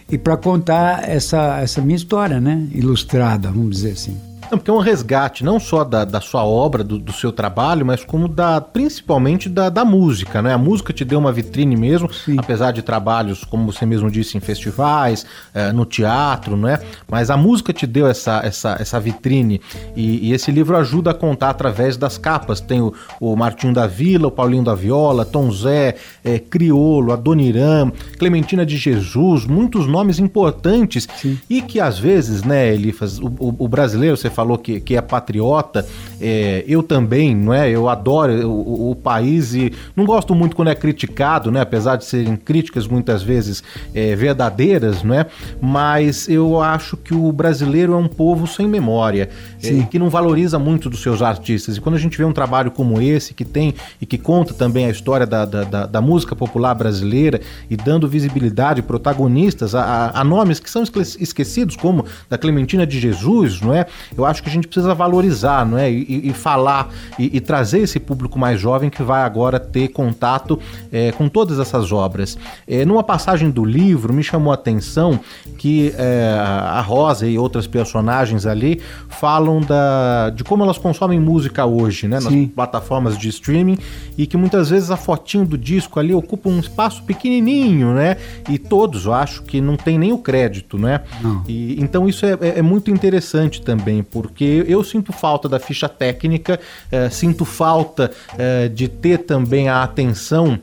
e 0.09 0.17
para 0.17 0.37
contar 0.37 1.07
essa, 1.07 1.59
essa 1.59 1.81
minha 1.81 1.97
história, 1.97 2.39
né? 2.39 2.65
Ilustrada, 2.73 3.51
vamos 3.51 3.75
dizer 3.75 3.91
assim. 3.91 4.30
Não, 4.51 4.57
porque 4.57 4.69
é 4.69 4.73
um 4.73 4.79
resgate 4.79 5.45
não 5.45 5.61
só 5.61 5.85
da, 5.85 6.03
da 6.03 6.19
sua 6.19 6.43
obra, 6.43 6.83
do, 6.83 6.99
do, 6.99 7.13
seu 7.13 7.31
trabalho, 7.31 7.85
mas 7.85 8.03
como 8.03 8.27
da 8.27 8.59
principalmente 8.59 9.47
da, 9.47 9.69
da 9.69 9.85
música, 9.85 10.41
né? 10.41 10.53
A 10.53 10.57
música 10.57 10.91
te 10.91 11.05
deu 11.05 11.19
uma 11.19 11.31
vitrine 11.31 11.77
mesmo, 11.77 12.11
Sim. 12.11 12.35
apesar 12.37 12.71
de 12.71 12.81
trabalhos, 12.81 13.45
como 13.45 13.71
você 13.71 13.85
mesmo 13.85 14.11
disse, 14.11 14.37
em 14.37 14.41
festivais, 14.41 15.25
é, 15.53 15.71
no 15.71 15.85
teatro, 15.85 16.57
né? 16.57 16.79
Mas 17.09 17.29
a 17.29 17.37
música 17.37 17.71
te 17.71 17.87
deu 17.87 18.07
essa, 18.07 18.41
essa, 18.43 18.75
essa 18.77 18.99
vitrine 18.99 19.61
e, 19.95 20.27
e 20.27 20.33
esse 20.33 20.51
livro 20.51 20.75
ajuda 20.75 21.11
a 21.11 21.13
contar 21.13 21.51
através 21.51 21.95
das 21.95 22.17
capas. 22.17 22.59
Tem 22.59 22.81
o, 22.81 22.93
o 23.21 23.33
Martinho 23.37 23.73
da 23.73 23.87
Vila, 23.87 24.27
o 24.27 24.31
Paulinho 24.31 24.65
da 24.65 24.75
Viola, 24.75 25.23
Tom 25.23 25.49
Zé, 25.49 25.95
é, 26.25 26.39
Criolo, 26.39 27.13
Adoniram, 27.13 27.93
Clementina 28.19 28.65
de 28.65 28.75
Jesus, 28.75 29.45
muitos 29.45 29.87
nomes 29.87 30.19
importantes 30.19 31.07
Sim. 31.15 31.39
e 31.49 31.61
que 31.61 31.79
às 31.79 31.97
vezes, 31.97 32.43
né, 32.43 32.73
Elifas, 32.73 33.17
o, 33.17 33.27
o, 33.39 33.55
o 33.59 33.67
brasileiro, 33.69 34.17
você 34.17 34.29
fala 34.29 34.40
falou 34.41 34.57
que, 34.57 34.79
que 34.79 34.97
é 34.97 35.01
patriota, 35.01 35.85
é, 36.19 36.63
eu 36.67 36.81
também, 36.81 37.35
não 37.35 37.53
é? 37.53 37.69
Eu 37.69 37.87
adoro 37.87 38.49
o, 38.49 38.91
o, 38.91 38.95
país 38.95 39.53
e 39.53 39.71
não 39.95 40.05
gosto 40.05 40.33
muito 40.33 40.55
quando 40.55 40.69
é 40.69 40.75
criticado, 40.75 41.51
né? 41.51 41.61
Apesar 41.61 41.95
de 41.95 42.05
serem 42.05 42.35
críticas 42.35 42.87
muitas 42.87 43.21
vezes 43.21 43.63
é, 43.93 44.15
verdadeiras, 44.15 45.03
não 45.03 45.13
é? 45.13 45.27
Mas 45.61 46.27
eu 46.27 46.59
acho 46.59 46.97
que 46.97 47.13
o 47.13 47.31
brasileiro 47.31 47.93
é 47.93 47.97
um 47.97 48.07
povo 48.07 48.47
sem 48.47 48.67
memória, 48.67 49.29
é, 49.63 49.83
que 49.83 49.99
não 49.99 50.09
valoriza 50.09 50.57
muito 50.57 50.89
dos 50.89 51.01
seus 51.01 51.21
artistas. 51.21 51.77
E 51.77 51.81
quando 51.81 51.95
a 51.95 51.99
gente 51.99 52.17
vê 52.17 52.25
um 52.25 52.33
trabalho 52.33 52.71
como 52.71 52.99
esse, 52.99 53.33
que 53.33 53.45
tem 53.45 53.75
e 54.01 54.05
que 54.07 54.17
conta 54.17 54.53
também 54.53 54.85
a 54.85 54.89
história 54.89 55.27
da, 55.27 55.45
da, 55.45 55.63
da, 55.63 55.85
da 55.85 56.01
música 56.01 56.35
popular 56.35 56.73
brasileira 56.73 57.39
e 57.69 57.77
dando 57.77 58.07
visibilidade, 58.07 58.81
protagonistas 58.81 59.75
a, 59.75 59.83
a, 59.83 60.21
a 60.21 60.23
nomes 60.23 60.59
que 60.59 60.69
são 60.69 60.83
esquecidos, 60.83 61.75
como 61.75 62.05
da 62.29 62.37
Clementina 62.37 62.87
de 62.87 62.99
Jesus, 62.99 63.61
não 63.61 63.73
é? 63.73 63.85
Eu 64.21 64.25
acho 64.27 64.43
que 64.43 64.49
a 64.49 64.51
gente 64.51 64.67
precisa 64.67 64.93
valorizar, 64.93 65.65
não 65.65 65.77
é? 65.77 65.91
E, 65.91 66.29
e 66.29 66.33
falar 66.33 66.89
e, 67.17 67.37
e, 67.37 67.39
trazer 67.39 67.79
esse 67.79 67.99
público 67.99 68.37
mais 68.37 68.59
jovem 68.59 68.89
que 68.89 69.03
vai 69.03 69.23
agora 69.23 69.59
ter 69.59 69.89
contato 69.89 70.59
é, 70.91 71.11
com 71.11 71.27
todas 71.27 71.59
essas 71.59 71.91
obras. 71.91 72.37
É, 72.67 72.85
numa 72.85 73.03
passagem 73.03 73.49
do 73.49 73.63
livro, 73.63 74.13
me 74.13 74.23
chamou 74.23 74.51
a 74.51 74.55
atenção 74.55 75.19
que 75.57 75.93
é, 75.97 76.35
a 76.39 76.81
Rosa 76.81 77.27
e 77.27 77.37
outras 77.37 77.67
personagens 77.67 78.45
ali 78.45 78.81
falam 79.09 79.61
da, 79.61 80.29
de 80.29 80.43
como 80.43 80.63
elas 80.63 80.77
consomem 80.77 81.19
música 81.19 81.65
hoje, 81.65 82.07
né? 82.07 82.15
Nas 82.15 82.25
Sim. 82.33 82.47
plataformas 82.47 83.17
de 83.17 83.29
streaming 83.29 83.77
e 84.17 84.25
que 84.25 84.37
muitas 84.37 84.69
vezes 84.69 84.91
a 84.91 84.97
fotinho 84.97 85.45
do 85.45 85.57
disco 85.57 85.99
ali 85.99 86.13
ocupa 86.13 86.49
um 86.49 86.59
espaço 86.59 87.03
pequenininho, 87.03 87.93
né? 87.93 88.17
E 88.49 88.57
todos, 88.57 89.05
eu 89.05 89.13
acho 89.13 89.43
que 89.43 89.61
não 89.61 89.75
tem 89.77 89.97
nem 89.97 90.11
o 90.11 90.17
crédito, 90.17 90.77
né? 90.77 91.01
E, 91.47 91.81
então 91.81 92.07
isso 92.07 92.25
é, 92.25 92.37
é, 92.41 92.59
é 92.59 92.61
muito 92.61 92.91
interessante 92.91 93.61
também, 93.61 94.03
porque 94.11 94.65
eu 94.67 94.83
sinto 94.83 95.11
falta 95.13 95.47
da 95.47 95.59
ficha 95.59 95.89
técnica, 95.89 96.59
é, 96.91 97.09
sinto 97.09 97.45
falta 97.45 98.11
é, 98.37 98.67
de 98.67 98.87
ter 98.87 99.19
também 99.19 99.69
a 99.69 99.81
atenção 99.81 100.59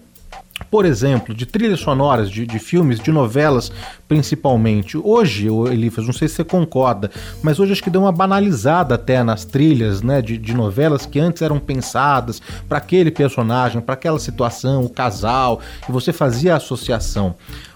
por 0.70 0.84
exemplo, 0.84 1.34
de 1.34 1.46
trilhas 1.46 1.80
sonoras 1.80 2.30
de, 2.30 2.46
de, 2.46 2.58
filmes, 2.58 3.00
de 3.00 3.10
novelas, 3.10 3.72
principalmente. 4.06 4.96
Hoje, 4.96 5.48
Elifas, 5.70 6.06
não 6.06 6.12
sei 6.12 6.28
se 6.28 6.36
você 6.36 6.44
concorda, 6.44 7.10
mas 7.42 7.58
hoje 7.58 7.72
acho 7.72 7.82
que 7.82 7.90
deu 7.90 8.02
uma 8.02 8.12
banalizada 8.12 8.94
até 8.94 9.22
nas 9.22 9.44
trilhas 9.44 10.02
né, 10.02 10.20
de, 10.20 10.36
de 10.36 10.54
novelas 10.54 11.06
que 11.06 11.18
antes 11.18 11.42
eram 11.42 11.58
pensadas 11.58 12.40
para 12.68 12.78
aquele 12.78 13.10
personagem, 13.10 13.80
para 13.80 13.94
aquela 13.94 14.18
situação, 14.18 14.84
o 14.84 14.90
casal, 14.90 15.60
e 15.88 15.92
você 15.92 16.12
fazia 16.12 16.54
a 16.54 16.56
associação. 16.56 17.34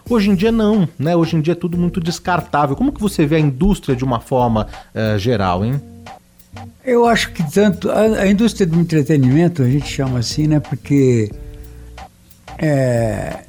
Hoje 0.09 0.31
em 0.31 0.35
dia 0.35 0.53
não, 0.53 0.89
né? 0.99 1.15
Hoje 1.15 1.37
em 1.37 1.41
dia 1.41 1.53
é 1.53 1.55
tudo 1.55 1.79
muito 1.79 2.01
descartável. 2.01 2.75
Como 2.75 2.93
que 2.93 3.01
você 3.01 3.25
vê 3.25 3.37
a 3.37 3.41
indústria 3.41 3.95
de 3.95 4.05
uma 4.05 4.21
forma 4.21 4.67
uh, 4.95 5.19
geral, 5.19 5.65
hein? 5.65 5.81
Eu 6.85 7.07
acho 7.07 7.33
que 7.33 7.49
tanto 7.51 7.91
a, 7.91 8.01
a, 8.01 8.27
indústria 8.27 8.67
do 8.67 8.79
entretenimento 8.79 9.63
a 9.63 9.71
gente 9.71 9.87
chama 9.87 10.19
assim, 10.19 10.49
né? 10.49 10.59
Porque 10.59 11.31
é, 12.62 13.40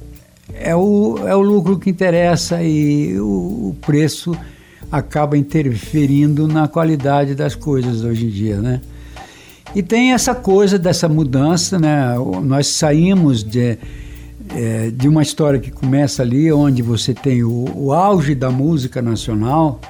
é, 0.52 0.74
o, 0.74 1.16
é 1.24 1.36
o 1.36 1.40
lucro 1.40 1.78
que 1.78 1.88
interessa 1.88 2.60
e 2.60 3.16
o, 3.20 3.70
o 3.70 3.76
preço 3.80 4.36
acaba 4.90 5.38
interferindo 5.38 6.48
na 6.48 6.66
qualidade 6.66 7.34
das 7.36 7.54
coisas 7.54 8.02
hoje 8.02 8.26
em 8.26 8.28
dia, 8.28 8.60
né? 8.60 8.80
E 9.72 9.82
tem 9.82 10.12
essa 10.12 10.34
coisa 10.34 10.78
dessa 10.78 11.08
mudança, 11.08 11.78
né? 11.78 12.14
Nós 12.42 12.66
saímos 12.68 13.42
de, 13.42 13.78
é, 14.54 14.90
de 14.90 15.08
uma 15.08 15.22
história 15.22 15.60
que 15.60 15.70
começa 15.70 16.22
ali, 16.22 16.50
onde 16.52 16.82
você 16.82 17.14
tem 17.14 17.44
o, 17.44 17.64
o 17.74 17.92
auge 17.92 18.34
da 18.34 18.50
música 18.50 19.00
nacional, 19.00 19.80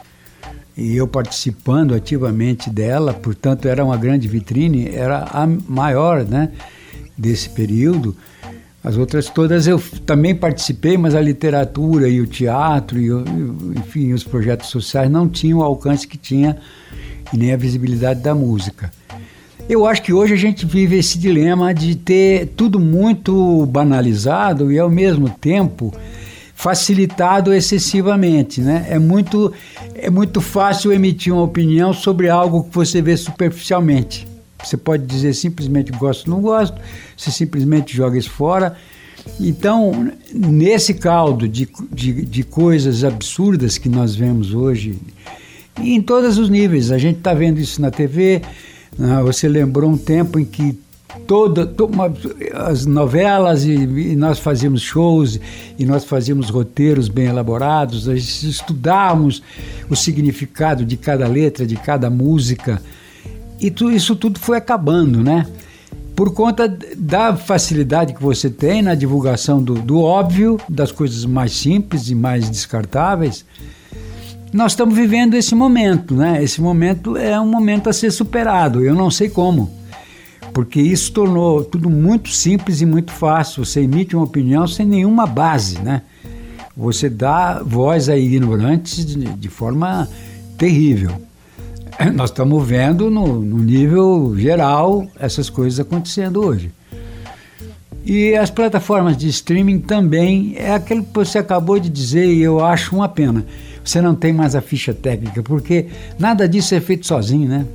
e 0.77 0.97
eu 0.97 1.07
participando 1.07 1.95
ativamente 1.95 2.69
dela, 2.69 3.15
portanto 3.15 3.69
era 3.69 3.85
uma 3.85 3.97
grande 3.97 4.27
vitrine, 4.29 4.89
era 4.89 5.25
a 5.33 5.47
maior 5.47 6.25
né, 6.25 6.51
desse 7.17 7.49
período. 7.49 8.17
As 8.85 8.99
outras 8.99 9.31
todas 9.31 9.67
eu 9.67 9.83
também 10.05 10.35
participei, 10.35 10.99
mas 10.99 11.15
a 11.15 11.21
literatura 11.21 12.07
e 12.07 12.21
o 12.21 12.27
teatro, 12.27 13.01
e, 13.01 13.09
enfim, 13.79 14.13
os 14.13 14.23
projetos 14.23 14.69
sociais 14.69 15.11
não 15.11 15.27
tinham 15.27 15.61
o 15.61 15.63
alcance 15.63 16.07
que 16.07 16.19
tinha 16.19 16.59
e 17.33 17.39
nem 17.39 17.55
a 17.55 17.57
visibilidade 17.57 18.21
da 18.21 18.35
música. 18.35 18.93
Eu 19.67 19.87
acho 19.87 20.03
que 20.03 20.13
hoje 20.13 20.35
a 20.35 20.37
gente 20.37 20.67
vive 20.67 20.99
esse 20.99 21.19
dilema 21.19 21.73
de 21.73 21.95
ter 21.95 22.49
tudo 22.55 22.79
muito 22.79 23.65
banalizado 23.65 24.71
e 24.71 24.79
ao 24.79 24.91
mesmo 24.91 25.31
tempo 25.31 25.91
facilitado 26.55 27.55
excessivamente, 27.55 28.61
né? 28.61 28.87
É 28.91 28.99
muito, 28.99 29.51
é 29.95 30.11
muito 30.11 30.43
fácil 30.43 30.93
emitir 30.93 31.33
uma 31.33 31.43
opinião 31.43 31.95
sobre 31.95 32.29
algo 32.29 32.65
que 32.65 32.75
você 32.75 33.01
vê 33.01 33.17
superficialmente. 33.17 34.34
Você 34.65 34.77
pode 34.77 35.05
dizer 35.05 35.35
simplesmente 35.35 35.93
gosto 35.93 36.31
não 36.31 36.41
gosto, 36.41 36.81
você 37.17 37.31
simplesmente 37.31 37.97
joga 37.97 38.19
isso 38.19 38.31
fora. 38.31 38.77
Então, 39.41 40.13
nesse 40.33 40.95
caldo 40.95 41.49
de, 41.49 41.69
de, 41.91 42.25
de 42.25 42.43
coisas 42.43 43.05
absurdas 43.05 43.79
que 43.79 43.89
nós 43.89 44.15
vemos 44.15 44.55
hoje, 44.55 44.99
em 45.79 46.01
todos 46.01 46.39
os 46.39 46.49
níveis, 46.49 46.91
a 46.91 46.99
gente 46.99 47.19
está 47.19 47.35
vendo 47.35 47.59
isso 47.59 47.81
na 47.81 47.91
TV. 47.91 48.43
Né? 48.99 49.23
Você 49.23 49.49
lembrou 49.49 49.91
um 49.91 49.97
tempo 49.97 50.39
em 50.39 50.45
que 50.45 50.79
toda, 51.27 51.67
toda 51.67 52.13
as 52.55 52.87
novelas 52.87 53.65
e, 53.65 53.73
e, 53.73 54.17
nós 54.17 54.39
fazíamos 54.39 54.83
shows 54.83 55.39
e 55.79 55.85
nós 55.85 56.05
fazíamos 56.05 56.51
roteiros 56.51 57.09
bem 57.09 57.27
elaborados, 57.27 58.07
nós 58.07 58.43
estudávamos 58.43 59.43
o 59.89 59.97
significado 59.97 60.85
de 60.85 60.97
cada 60.97 61.27
letra, 61.27 61.67
de 61.67 61.77
cada 61.77 62.11
música 62.11 62.81
e 63.61 63.71
tu, 63.71 63.91
isso 63.91 64.17
tudo 64.17 64.39
foi 64.39 64.57
acabando, 64.57 65.23
né? 65.23 65.47
Por 66.15 66.33
conta 66.33 66.69
da 66.97 67.37
facilidade 67.37 68.15
que 68.15 68.23
você 68.23 68.49
tem 68.49 68.83
na 68.83 68.95
divulgação 68.95 69.63
do, 69.63 69.75
do 69.75 70.01
óbvio, 70.01 70.61
das 70.69 70.93
coisas 70.93 71.25
mais 71.25 71.53
simples 71.53 72.09
e 72.09 72.15
mais 72.15 72.49
descartáveis, 72.49 73.45
nós 74.53 74.73
estamos 74.73 74.95
vivendo 74.95 75.35
esse 75.35 75.55
momento, 75.55 76.15
né? 76.15 76.43
Esse 76.43 76.61
momento 76.61 77.17
é 77.17 77.41
um 77.41 77.51
momento 77.51 77.91
a 77.91 77.93
ser 77.93 78.13
superado. 78.13 78.85
Eu 78.85 78.95
não 78.95 79.11
sei 79.11 79.29
como 79.29 79.85
porque 80.55 80.81
isso 80.81 81.13
tornou 81.13 81.65
tudo 81.65 81.91
muito 81.91 82.31
simples 82.31 82.81
e 82.81 82.87
muito 82.87 83.13
fácil. 83.13 83.65
Você 83.65 83.81
emite 83.81 84.15
uma 84.15 84.25
opinião 84.25 84.69
sem 84.69 84.87
nenhuma 84.87 85.27
base, 85.27 85.81
né? 85.81 86.03
Você 86.77 87.11
dá 87.11 87.61
voz 87.61 88.09
a 88.09 88.17
ignorantes 88.17 89.05
de, 89.05 89.17
de 89.17 89.49
forma 89.49 90.09
terrível. 90.57 91.11
Nós 92.15 92.31
estamos 92.31 92.67
vendo 92.67 93.11
no, 93.11 93.41
no 93.41 93.59
nível 93.59 94.35
geral 94.37 95.07
essas 95.19 95.49
coisas 95.49 95.81
acontecendo 95.81 96.45
hoje. 96.45 96.73
E 98.05 98.35
as 98.37 98.51
plataformas 98.51 99.17
de 99.17 99.29
streaming 99.29 99.81
também 99.81 100.55
é 100.57 100.75
aquilo 100.75 101.03
que 101.03 101.15
você 101.15 101.39
acabou 101.39 101.79
de 101.79 101.89
dizer 101.89 102.27
e 102.27 102.43
eu 102.43 102.63
acho 102.63 102.95
uma 102.95 103.09
pena. 103.09 103.47
Você 103.83 104.01
não 104.01 104.15
tem 104.15 104.33
mais 104.33 104.55
a 104.55 104.61
ficha 104.61 104.93
técnica, 104.93 105.43
porque 105.43 105.87
nada 106.19 106.49
disso 106.49 106.75
é 106.75 106.81
feito 106.81 107.07
sozinho, 107.07 107.49
né? 107.49 107.67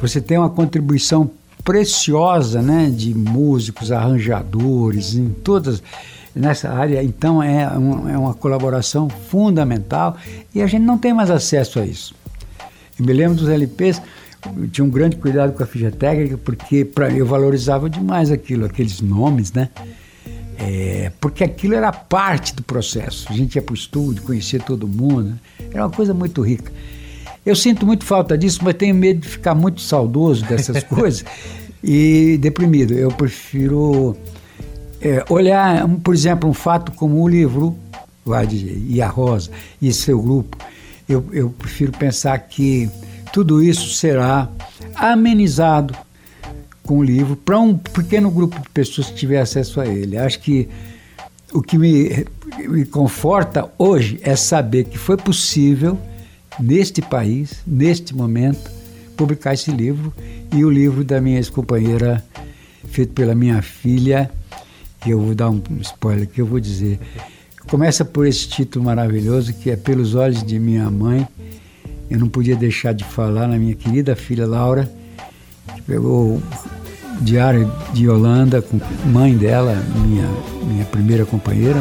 Você 0.00 0.20
tem 0.20 0.38
uma 0.38 0.50
contribuição 0.50 1.30
preciosa 1.64 2.62
né, 2.62 2.90
de 2.90 3.14
músicos, 3.14 3.92
arranjadores, 3.92 5.14
em 5.14 5.28
todas 5.28 5.82
nessa 6.34 6.70
área. 6.70 7.02
Então 7.02 7.42
é, 7.42 7.68
um, 7.76 8.08
é 8.08 8.16
uma 8.16 8.34
colaboração 8.34 9.08
fundamental 9.08 10.16
e 10.54 10.62
a 10.62 10.66
gente 10.66 10.82
não 10.82 10.98
tem 10.98 11.12
mais 11.12 11.30
acesso 11.30 11.78
a 11.78 11.86
isso. 11.86 12.14
Me 12.98 13.12
lembro 13.12 13.36
dos 13.36 13.48
LPs, 13.48 14.02
eu 14.56 14.68
tinha 14.68 14.84
um 14.84 14.90
grande 14.90 15.16
cuidado 15.16 15.52
com 15.52 15.62
a 15.62 15.66
ficha 15.66 15.90
técnica, 15.90 16.38
porque 16.38 16.84
pra, 16.84 17.10
eu 17.10 17.26
valorizava 17.26 17.88
demais 17.88 18.30
aquilo, 18.30 18.64
aqueles 18.64 19.00
nomes, 19.00 19.52
né? 19.52 19.68
É, 20.58 21.12
porque 21.20 21.44
aquilo 21.44 21.74
era 21.74 21.92
parte 21.92 22.54
do 22.54 22.62
processo. 22.62 23.26
A 23.30 23.32
gente 23.32 23.54
ia 23.54 23.62
para 23.62 23.72
o 23.72 23.76
estúdio, 23.76 24.22
conhecia 24.22 24.58
todo 24.58 24.88
mundo, 24.88 25.30
né? 25.30 25.38
era 25.72 25.84
uma 25.84 25.90
coisa 25.90 26.12
muito 26.12 26.42
rica. 26.42 26.72
Eu 27.46 27.54
sinto 27.54 27.86
muito 27.86 28.04
falta 28.04 28.36
disso, 28.36 28.60
mas 28.62 28.74
tenho 28.74 28.94
medo 28.94 29.20
de 29.20 29.28
ficar 29.28 29.54
muito 29.54 29.80
saudoso 29.80 30.44
dessas 30.44 30.82
coisas 30.84 31.24
e 31.82 32.36
deprimido. 32.40 32.92
Eu 32.92 33.10
prefiro 33.10 34.16
é, 35.00 35.24
olhar, 35.30 35.88
por 36.02 36.12
exemplo, 36.12 36.50
um 36.50 36.52
fato 36.52 36.92
como 36.92 37.22
o 37.22 37.28
livro 37.28 37.76
dizer, 38.46 38.82
e 38.86 39.00
a 39.00 39.08
Rosa 39.08 39.50
e 39.80 39.92
seu 39.92 40.20
grupo. 40.20 40.58
Eu, 41.08 41.24
eu 41.32 41.50
prefiro 41.50 41.92
pensar 41.92 42.38
que 42.38 42.90
tudo 43.32 43.62
isso 43.62 43.90
será 43.94 44.48
amenizado 44.94 45.94
com 46.82 46.98
o 46.98 47.02
livro 47.02 47.36
para 47.36 47.58
um 47.58 47.76
pequeno 47.76 48.30
grupo 48.30 48.60
de 48.60 48.68
pessoas 48.70 49.08
que 49.10 49.16
tiver 49.16 49.40
acesso 49.40 49.80
a 49.80 49.86
ele. 49.86 50.16
Acho 50.16 50.40
que 50.40 50.68
o 51.52 51.62
que 51.62 51.78
me, 51.78 52.26
me 52.58 52.84
conforta 52.84 53.70
hoje 53.78 54.18
é 54.22 54.36
saber 54.36 54.84
que 54.84 54.98
foi 54.98 55.16
possível, 55.16 55.98
neste 56.58 57.00
país, 57.00 57.62
neste 57.66 58.14
momento, 58.14 58.70
publicar 59.16 59.54
esse 59.54 59.70
livro 59.70 60.12
e 60.52 60.64
o 60.64 60.70
livro 60.70 61.04
da 61.04 61.20
minha 61.20 61.36
ex-companheira, 61.36 62.24
feito 62.84 63.12
pela 63.12 63.34
minha 63.34 63.60
filha, 63.62 64.30
eu 65.06 65.20
vou 65.20 65.34
dar 65.34 65.50
um 65.50 65.62
spoiler 65.80 66.26
que 66.26 66.40
eu 66.40 66.46
vou 66.46 66.60
dizer. 66.60 66.98
Começa 67.68 68.02
por 68.02 68.26
esse 68.26 68.48
título 68.48 68.86
maravilhoso 68.86 69.52
que 69.52 69.70
é 69.70 69.76
Pelos 69.76 70.14
Olhos 70.14 70.42
de 70.42 70.58
Minha 70.58 70.90
Mãe. 70.90 71.28
Eu 72.10 72.18
não 72.18 72.26
podia 72.26 72.56
deixar 72.56 72.94
de 72.94 73.04
falar 73.04 73.46
na 73.46 73.58
minha 73.58 73.74
querida 73.74 74.16
filha 74.16 74.46
Laura, 74.46 74.90
que 75.74 75.82
pegou 75.82 76.36
o 76.36 76.42
diário 77.20 77.70
de 77.92 78.08
Holanda 78.08 78.62
com 78.62 78.80
mãe 79.06 79.36
dela, 79.36 79.74
minha, 79.96 80.26
minha 80.64 80.84
primeira 80.86 81.26
companheira, 81.26 81.78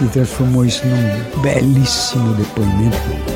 e 0.00 0.06
transformou 0.06 0.64
isso 0.66 0.82
num 0.84 1.40
belíssimo 1.40 2.34
depoimento. 2.34 3.29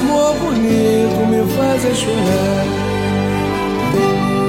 Amor 0.00 0.34
bonito 0.36 1.26
me 1.26 1.44
fazer 1.54 1.94
chorar. 1.94 2.66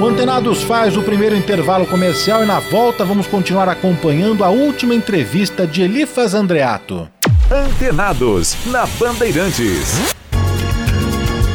O 0.00 0.06
Antenados 0.08 0.62
faz 0.62 0.96
o 0.96 1.02
primeiro 1.02 1.36
intervalo 1.36 1.86
comercial 1.86 2.42
e 2.42 2.46
na 2.46 2.58
volta 2.58 3.04
vamos 3.04 3.26
continuar 3.26 3.68
acompanhando 3.68 4.42
a 4.42 4.48
última 4.48 4.94
entrevista 4.94 5.66
de 5.66 5.82
Elifas 5.82 6.34
Andreato. 6.34 7.08
Antenados, 7.50 8.56
na 8.66 8.86
Bandeirantes. 8.98 10.12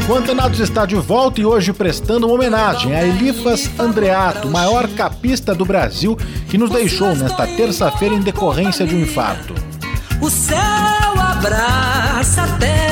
O 0.08 0.14
Antenados 0.14 0.62
está 0.62 0.86
de 0.86 0.96
volta 0.96 1.42
e 1.42 1.46
hoje 1.46 1.74
prestando 1.74 2.28
uma 2.28 2.36
homenagem 2.36 2.96
a 2.96 3.06
Elifas 3.06 3.70
Andreato, 3.78 4.48
maior 4.50 4.88
capista 4.90 5.54
do 5.54 5.66
Brasil, 5.66 6.18
que 6.50 6.58
nos 6.58 6.70
deixou 6.70 7.14
nesta 7.14 7.46
terça-feira 7.46 8.16
em 8.16 8.22
decorrência 8.22 8.88
de 8.88 8.96
um 8.96 9.02
infarto. 9.02 9.54
O 10.22 10.30
céu 10.30 10.58
abraça 11.18 12.44
a 12.44 12.48
terra, 12.58 12.87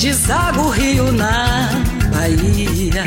deságua 0.00 0.64
o 0.64 0.70
rio 0.70 1.12
na 1.12 1.68
Bahia. 2.10 3.04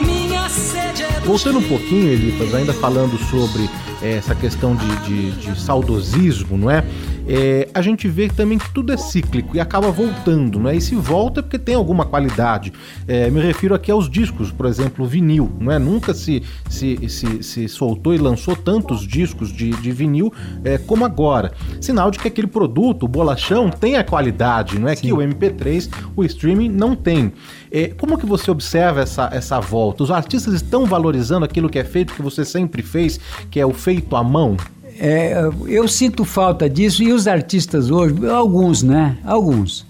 minha 0.00 0.48
sede 0.48 1.02
é 1.02 1.20
Voltando 1.20 1.58
um 1.58 1.68
pouquinho, 1.68 2.08
Elifas, 2.08 2.54
ainda 2.54 2.72
falando 2.72 3.18
sobre 3.28 3.68
essa 4.02 4.34
questão 4.34 4.74
de, 4.74 4.96
de, 5.06 5.30
de 5.32 5.60
saudosismo, 5.60 6.56
não 6.58 6.70
é? 6.70 6.84
É, 7.26 7.68
a 7.72 7.80
gente 7.80 8.08
vê 8.08 8.28
também 8.28 8.58
que 8.58 8.72
tudo 8.72 8.92
é 8.92 8.96
cíclico 8.96 9.56
e 9.56 9.60
acaba 9.60 9.90
voltando, 9.90 10.58
né? 10.58 10.76
E 10.76 10.80
se 10.80 10.94
volta 10.94 11.40
é 11.40 11.42
porque 11.42 11.58
tem 11.58 11.74
alguma 11.74 12.04
qualidade. 12.04 12.72
É, 13.06 13.30
me 13.30 13.40
refiro 13.40 13.74
aqui 13.74 13.90
aos 13.90 14.10
discos, 14.10 14.50
por 14.50 14.66
exemplo, 14.66 15.04
o 15.04 15.08
vinil, 15.08 15.50
não 15.60 15.70
é? 15.70 15.78
Nunca 15.78 16.12
se, 16.14 16.42
se, 16.68 17.08
se, 17.08 17.42
se 17.42 17.68
soltou 17.68 18.12
e 18.12 18.18
lançou 18.18 18.56
tantos 18.56 19.06
discos 19.06 19.52
de, 19.52 19.70
de 19.70 19.92
vinil 19.92 20.32
é, 20.64 20.78
como 20.78 21.04
agora. 21.04 21.52
Sinal 21.80 22.10
de 22.10 22.18
que 22.18 22.28
aquele 22.28 22.48
produto, 22.48 23.04
o 23.04 23.08
bolachão, 23.08 23.70
tem 23.70 23.96
a 23.96 24.04
qualidade, 24.04 24.78
não 24.78 24.88
é? 24.88 24.96
Sim. 24.96 25.02
Que 25.02 25.12
o 25.12 25.18
MP3, 25.18 25.88
o 26.16 26.24
streaming 26.24 26.70
não 26.70 26.96
tem. 26.96 27.32
É, 27.74 27.88
como 27.88 28.18
que 28.18 28.26
você 28.26 28.50
observa 28.50 29.00
essa, 29.00 29.30
essa 29.32 29.58
volta? 29.58 30.02
Os 30.02 30.10
artistas 30.10 30.52
estão 30.52 30.84
valorizando 30.84 31.44
aquilo 31.44 31.70
que 31.70 31.78
é 31.78 31.84
feito, 31.84 32.12
que 32.12 32.20
você 32.20 32.44
sempre 32.44 32.82
fez, 32.82 33.18
que 33.50 33.58
é 33.58 33.64
o 33.64 33.72
feito 33.72 34.14
à 34.14 34.22
mão? 34.22 34.56
É, 34.98 35.48
eu 35.66 35.88
sinto 35.88 36.22
falta 36.24 36.68
disso 36.68 37.02
e 37.02 37.12
os 37.12 37.26
artistas 37.26 37.90
hoje, 37.90 38.14
alguns, 38.28 38.82
né? 38.82 39.16
Alguns. 39.24 39.86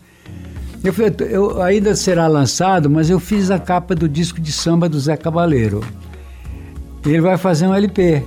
Eu, 0.85 0.95
eu- 1.27 1.61
ainda 1.62 1.95
será 1.97 2.27
lançado, 2.29 2.88
mas 2.88 3.11
eu 3.11 3.18
fiz 3.18 3.51
a 3.51 3.59
capa 3.59 3.95
do 3.97 4.09
disco 4.09 4.40
de 4.40 4.53
samba 4.53 4.88
do 4.88 4.99
Zé 5.01 5.16
Cabaleiro. 5.16 5.85
Ele 7.05 7.21
vai 7.21 7.37
fazer 7.37 7.66
um 7.66 7.75
LP. 7.75 8.23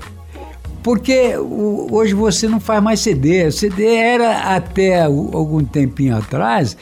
Porque 0.84 1.36
hoje 1.38 2.14
você 2.14 2.48
não 2.48 2.60
faz 2.60 2.84
mais 2.84 3.00
CD. 3.00 3.48
O 3.48 3.52
CD 3.52 3.96
era 3.96 4.56
até 4.56 5.02
algum 5.04 5.64
tempinho 5.64 6.16
atrás, 6.16 6.78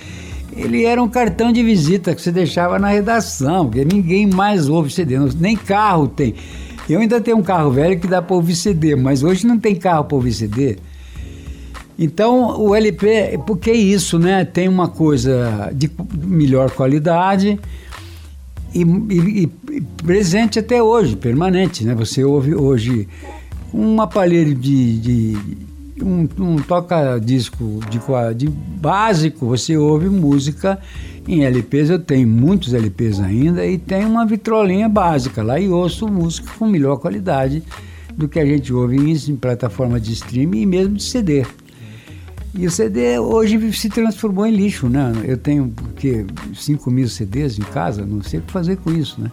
ele 0.58 0.86
era 0.86 1.02
um 1.02 1.08
cartão 1.10 1.52
de 1.52 1.64
visita 1.64 2.14
que 2.16 2.22
você 2.22 2.32
deixava 2.32 2.78
na 2.80 2.88
redação, 2.90 3.66
porque 3.70 3.84
ninguém 3.86 4.28
mais 4.28 4.70
ouve 4.70 4.90
CD, 4.92 5.18
nem 5.40 5.56
carro 5.56 6.08
tem. 6.08 6.34
Eu 6.90 7.00
ainda 7.00 7.20
tenho 7.22 7.38
um 7.38 7.44
carro 7.44 7.72
velho 7.72 8.00
que 8.00 8.08
dá 8.08 8.22
para 8.22 8.36
ouvir 8.36 8.56
CD, 8.56 8.96
mas 8.96 9.24
hoje 9.24 9.46
não 9.48 9.58
tem 9.58 9.76
carro 9.76 10.04
para 10.06 10.16
ouvir 10.16 10.34
CD. 10.34 10.78
Então 11.98 12.60
o 12.60 12.74
LP, 12.76 13.40
porque 13.46 13.72
isso, 13.72 14.18
né? 14.18 14.44
Tem 14.44 14.68
uma 14.68 14.88
coisa 14.88 15.72
de 15.74 15.90
melhor 16.24 16.72
qualidade 16.72 17.60
e, 18.74 18.82
e- 18.82 19.50
e 19.72 19.82
presente 20.04 20.58
até 20.60 20.82
hoje, 20.82 21.16
permanente, 21.16 21.86
né? 21.86 21.94
Você 21.96 22.24
ouve 22.24 22.56
hoje 22.56 23.08
um 23.74 24.02
aparelho 24.02 24.54
de, 24.56 24.98
de 25.00 25.38
um, 26.02 26.28
um 26.40 26.56
toca-disco 26.58 27.80
de, 27.90 28.00
de 28.36 28.50
básico, 28.50 29.46
você 29.46 29.78
ouve 29.78 30.10
música 30.10 30.80
em 31.28 31.44
LPs, 31.44 31.90
eu 31.90 32.00
tenho 32.00 32.28
muitos 32.28 32.74
LPs 32.74 33.20
ainda 33.20 33.66
e 33.66 33.78
tenho 33.78 34.10
uma 34.10 34.26
vitrolinha 34.26 34.90
básica 34.90 35.44
lá 35.44 35.60
e 35.60 35.70
ouço 35.70 36.08
música 36.08 36.52
com 36.58 36.68
melhor 36.68 36.98
qualidade 36.98 37.64
do 38.16 38.28
que 38.28 38.40
a 38.40 38.46
gente 38.46 38.74
ouve 38.74 38.98
em, 38.98 39.12
em 39.12 39.36
plataforma 39.36 40.00
de 40.00 40.14
streaming 40.14 40.62
e 40.62 40.66
mesmo 40.66 40.96
de 40.96 41.04
CD. 41.04 41.46
E 42.56 42.68
o 42.68 42.72
CD 42.72 43.18
hoje 43.18 43.74
se 43.74 43.90
transformou 43.90 44.46
em 44.46 44.52
lixo, 44.52 44.88
né? 44.88 45.12
Eu 45.26 45.38
tenho 45.38 45.70
porque 45.70 46.24
5 46.54 46.92
mil 46.92 47.08
CDs 47.08 47.58
em 47.58 47.64
casa, 47.64 48.06
não 48.06 48.22
sei 48.22 48.40
o 48.40 48.44
que 48.44 48.52
fazer 48.52 48.78
com 48.78 48.92
isso, 48.92 49.20
né? 49.20 49.32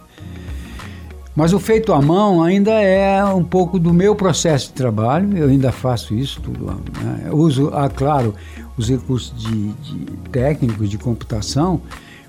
Mas 1.35 1.53
o 1.53 1.59
feito 1.59 1.93
à 1.93 2.01
mão 2.01 2.43
ainda 2.43 2.71
é 2.71 3.23
um 3.23 3.43
pouco 3.43 3.79
do 3.79 3.93
meu 3.93 4.15
processo 4.15 4.67
de 4.67 4.73
trabalho, 4.73 5.37
eu 5.37 5.47
ainda 5.47 5.71
faço 5.71 6.13
isso 6.13 6.41
tudo. 6.41 6.65
Né? 6.65 7.29
Uso, 7.31 7.71
ah, 7.73 7.89
claro, 7.89 8.35
os 8.77 8.89
recursos 8.89 9.33
de, 9.37 9.69
de 9.69 10.05
técnicos 10.29 10.89
de 10.89 10.97
computação, 10.97 11.81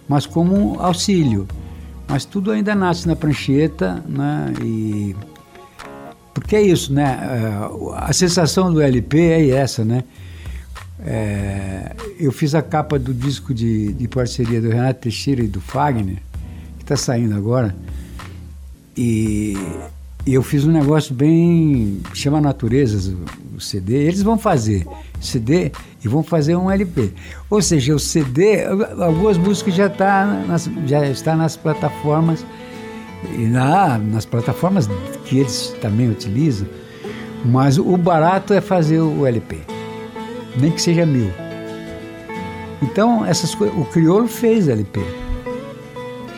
mas 0.08 0.24
como 0.24 0.78
auxílio. 0.80 1.48
Mas 2.08 2.24
tudo 2.24 2.52
ainda 2.52 2.74
nasce 2.74 3.08
na 3.08 3.16
prancheta, 3.16 4.04
né? 4.06 4.52
E 4.62 5.16
porque 6.34 6.56
é 6.56 6.62
isso, 6.62 6.92
né? 6.92 7.18
É, 7.22 8.04
A 8.04 8.12
sensação 8.12 8.72
do 8.72 8.80
LP 8.80 9.18
é 9.18 9.50
essa, 9.50 9.84
né? 9.84 10.04
É, 11.04 11.92
eu 12.18 12.30
fiz 12.30 12.54
a 12.54 12.62
capa 12.62 12.98
do 12.98 13.12
disco 13.12 13.52
de, 13.52 13.92
de 13.92 14.06
parceria 14.06 14.60
do 14.60 14.68
Renato 14.68 15.00
Teixeira 15.00 15.42
e 15.42 15.48
do 15.48 15.60
Fagner, 15.60 16.18
que 16.78 16.84
está 16.84 16.96
saindo 16.96 17.34
agora. 17.34 17.74
E, 18.96 19.56
eu 20.26 20.42
fiz 20.42 20.64
um 20.64 20.70
negócio 20.70 21.14
bem. 21.14 22.00
chama 22.14 22.40
Naturezas, 22.40 23.12
o 23.56 23.60
CD. 23.60 23.94
Eles 23.94 24.22
vão 24.22 24.38
fazer 24.38 24.86
CD 25.20 25.72
e 26.04 26.08
vão 26.08 26.22
fazer 26.22 26.56
um 26.56 26.70
LP. 26.70 27.12
Ou 27.50 27.60
seja, 27.60 27.94
o 27.94 27.98
CD, 27.98 28.64
algumas 28.64 29.36
músicas 29.36 29.74
já, 29.74 29.88
tá 29.88 30.44
nas, 30.46 30.70
já 30.86 31.06
está 31.06 31.36
nas 31.36 31.56
plataformas, 31.56 32.44
e 33.36 33.46
na, 33.46 33.98
nas 33.98 34.24
plataformas 34.24 34.88
que 35.24 35.38
eles 35.38 35.74
também 35.80 36.10
utilizam, 36.10 36.66
mas 37.44 37.78
o 37.78 37.96
barato 37.96 38.52
é 38.52 38.60
fazer 38.60 39.00
o 39.00 39.26
LP 39.26 39.72
nem 40.56 40.70
que 40.70 40.82
seja 40.82 41.06
mil. 41.06 41.30
Então, 42.82 43.24
essas 43.24 43.54
coisas, 43.54 43.76
o 43.78 43.84
Criolo 43.84 44.26
fez 44.26 44.68
LP. 44.68 45.00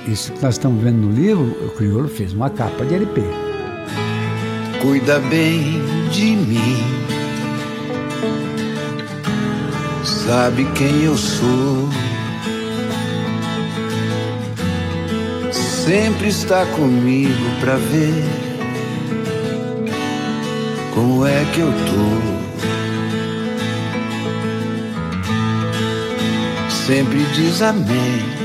Isso 0.06 0.32
que 0.32 0.42
nós 0.42 0.56
estamos 0.56 0.82
vendo 0.82 0.98
no 0.98 1.12
livro, 1.12 1.44
o 1.66 1.70
Criolo 1.70 2.08
fez 2.08 2.34
uma 2.34 2.50
capa 2.50 2.84
de 2.84 2.94
LP. 2.94 3.22
Cuida 4.82 5.18
bem 5.18 5.80
de 6.10 6.36
mim, 6.36 6.76
sabe 10.04 10.66
quem 10.74 11.04
eu 11.04 11.16
sou. 11.16 11.88
Sempre 15.50 16.28
está 16.28 16.66
comigo 16.66 17.32
pra 17.60 17.76
ver 17.76 18.24
como 20.94 21.26
é 21.26 21.46
que 21.54 21.60
eu 21.60 21.72
tô. 21.72 22.34
Sempre 26.86 27.24
diz 27.34 27.62
amém 27.62 28.43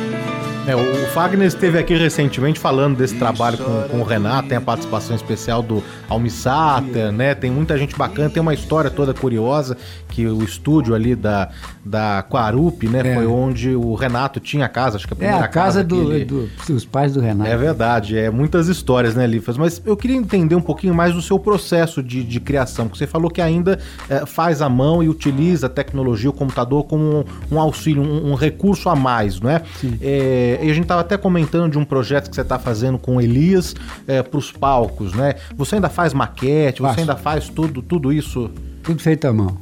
é, 0.69 0.75
o 0.75 1.07
Fagner 1.07 1.47
esteve 1.47 1.79
aqui 1.79 1.95
recentemente 1.95 2.59
falando 2.59 2.97
desse 2.97 3.15
trabalho 3.15 3.57
com, 3.57 3.89
com 3.89 3.99
o 4.01 4.03
Renato, 4.03 4.49
tem 4.49 4.57
a 4.57 4.61
participação 4.61 5.15
especial 5.15 5.63
do 5.63 5.83
Almissata, 6.07 7.11
né? 7.11 7.33
Tem 7.33 7.49
muita 7.49 7.75
gente 7.75 7.97
bacana, 7.97 8.29
tem 8.29 8.39
uma 8.39 8.53
história 8.53 8.91
toda 8.91 9.11
curiosa 9.11 9.75
que 10.09 10.27
o 10.27 10.43
estúdio 10.43 10.93
ali 10.93 11.15
da, 11.15 11.49
da 11.83 12.23
Quarup, 12.29 12.87
né? 12.87 12.99
É. 12.99 13.15
Foi 13.15 13.25
onde 13.25 13.75
o 13.75 13.95
Renato 13.95 14.39
tinha 14.39 14.65
a 14.65 14.69
casa, 14.69 14.97
acho 14.97 15.07
que 15.07 15.13
a 15.13 15.15
primeira 15.15 15.41
é, 15.41 15.45
a 15.45 15.47
casa, 15.47 15.79
casa 15.79 15.83
do, 15.83 16.13
ele... 16.13 16.25
do, 16.25 16.49
dos 16.67 16.85
pais 16.85 17.13
do 17.13 17.19
Renato. 17.19 17.49
É 17.49 17.57
verdade, 17.57 18.17
é 18.17 18.29
muitas 18.29 18.67
histórias, 18.67 19.15
né, 19.15 19.25
Lifas? 19.25 19.57
Mas 19.57 19.81
eu 19.83 19.97
queria 19.97 20.15
entender 20.15 20.55
um 20.55 20.61
pouquinho 20.61 20.93
mais 20.93 21.15
do 21.15 21.21
seu 21.21 21.39
processo 21.39 22.03
de, 22.03 22.23
de 22.23 22.39
criação, 22.39 22.85
porque 22.85 22.99
você 22.99 23.07
falou 23.07 23.31
que 23.31 23.41
ainda 23.41 23.79
é, 24.09 24.25
faz 24.25 24.61
a 24.61 24.69
mão 24.69 25.01
e 25.01 25.09
utiliza 25.09 25.65
a 25.65 25.69
tecnologia, 25.69 26.29
o 26.29 26.33
computador 26.33 26.83
como 26.83 27.03
um, 27.03 27.55
um 27.55 27.59
auxílio, 27.59 28.03
um, 28.03 28.31
um, 28.31 28.35
recurso 28.35 28.89
a 28.89 28.95
mais, 28.95 29.39
não 29.39 29.49
é? 29.49 29.63
Sim. 29.79 29.97
É, 30.01 30.58
e 30.61 30.69
a 30.69 30.73
gente 30.73 30.83
estava 30.83 31.01
até 31.01 31.17
comentando 31.17 31.71
de 31.71 31.77
um 31.77 31.85
projeto 31.85 32.29
que 32.29 32.35
você 32.35 32.41
está 32.41 32.59
fazendo 32.59 32.97
com 32.97 33.19
Elias 33.21 33.75
é, 34.07 34.21
para 34.23 34.37
os 34.37 34.51
palcos, 34.51 35.13
né? 35.13 35.35
Você 35.55 35.75
ainda 35.75 35.89
faz 35.89 36.13
maquete, 36.13 36.81
você 36.81 37.01
ainda 37.01 37.15
faz 37.15 37.49
tudo, 37.49 37.81
tudo 37.81 38.11
isso? 38.11 38.49
Tudo 38.83 39.01
feito 39.01 39.25
à 39.25 39.33
mão. 39.33 39.57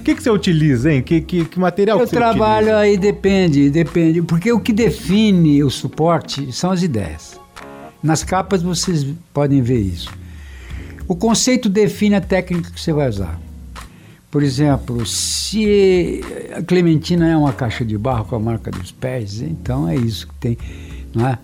O 0.00 0.02
que, 0.02 0.14
que 0.14 0.22
você 0.22 0.30
utiliza, 0.30 0.92
hein? 0.92 1.02
Que, 1.02 1.20
que, 1.20 1.44
que 1.44 1.58
material 1.58 1.98
Eu 1.98 2.04
que 2.04 2.10
você 2.10 2.16
trabalho 2.16 2.66
utiliza? 2.66 2.78
aí, 2.78 2.98
depende, 2.98 3.70
depende. 3.70 4.20
Porque 4.22 4.52
o 4.52 4.60
que 4.60 4.72
define 4.72 5.62
o 5.62 5.70
suporte 5.70 6.52
são 6.52 6.70
as 6.70 6.82
ideias. 6.82 7.40
Nas 8.02 8.22
capas 8.22 8.62
vocês 8.62 9.06
podem 9.32 9.62
ver 9.62 9.78
isso. 9.78 10.10
O 11.08 11.14
conceito 11.14 11.68
define 11.68 12.16
a 12.16 12.20
técnica 12.20 12.70
que 12.70 12.80
você 12.80 12.92
vai 12.92 13.08
usar. 13.08 13.38
Por 14.34 14.42
exemplo, 14.42 15.06
se 15.06 16.20
a 16.56 16.60
Clementina 16.60 17.28
é 17.28 17.36
uma 17.36 17.52
caixa 17.52 17.84
de 17.84 17.96
barro 17.96 18.24
com 18.24 18.34
a 18.34 18.40
marca 18.40 18.68
dos 18.68 18.90
pés, 18.90 19.40
então 19.40 19.88
é 19.88 19.94
isso 19.94 20.26
que 20.26 20.34
tem, 20.34 20.58
não 21.14 21.28
é? 21.28 21.38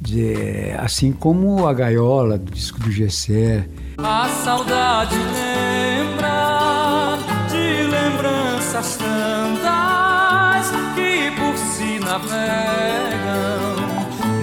De, 0.00 0.72
assim 0.76 1.12
como 1.12 1.68
a 1.68 1.72
gaiola 1.72 2.36
do 2.36 2.50
disco 2.50 2.80
do 2.80 2.90
Gessé. 2.90 3.68
A 3.98 4.28
saudade 4.42 5.14
lembra 5.14 7.16
de 7.48 7.84
lembranças 7.84 8.96
tantas 8.96 10.72
que 10.96 11.30
por 11.30 11.56
si 11.56 12.00
navegam 12.00 12.34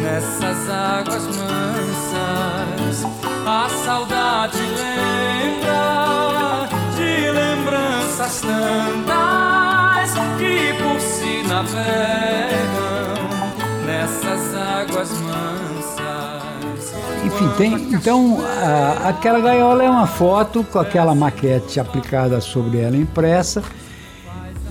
nessas 0.02 0.69
águas 0.69 1.28
mansas. 1.36 3.04
A 3.46 3.67
saudade 3.84 4.58
lembra 4.58 4.92
tantas 8.73 10.13
que 10.38 10.73
por 10.81 10.99
si 10.99 11.43
navegam 11.47 13.29
nessas 13.86 14.55
águas 14.55 15.12
mansas. 15.21 16.93
Enfim, 17.25 17.49
tem, 17.57 17.93
então 17.93 18.39
a, 18.41 19.09
aquela 19.09 19.39
gaiola 19.39 19.83
é 19.83 19.89
uma 19.89 20.07
foto 20.07 20.63
com 20.63 20.79
aquela 20.79 21.13
maquete 21.15 21.79
aplicada 21.79 22.41
sobre 22.41 22.79
ela 22.79 22.97
impressa, 22.97 23.63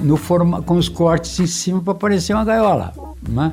no 0.00 0.16
forma, 0.16 0.62
com 0.62 0.76
os 0.76 0.88
cortes 0.88 1.38
em 1.38 1.46
cima 1.46 1.80
para 1.80 1.94
parecer 1.94 2.34
uma 2.34 2.44
gaiola. 2.44 2.92
Né? 3.26 3.52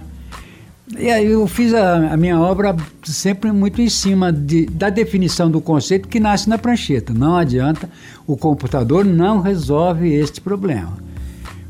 E 0.97 1.10
aí 1.10 1.28
eu 1.28 1.45
fiz 1.45 1.73
a, 1.73 2.13
a, 2.13 2.17
minha 2.17 2.39
obra 2.39 2.75
sempre 3.04 3.52
muito 3.52 3.80
em 3.80 3.89
cima 3.89 4.34
de, 4.34 4.65
da 4.65 4.89
definição 4.89 5.49
do 5.49 5.62
conceito 5.62 6.08
que 6.08 6.19
nasce 6.19 6.49
na 6.49 6.58
prancheta. 6.58 7.13
Não 7.13 7.36
adianta, 7.36 7.89
o 8.25 8.36
computador 8.36 9.06
não 9.06 9.39
resolve 9.39 10.12
este 10.12 10.41
problema. 10.41 10.97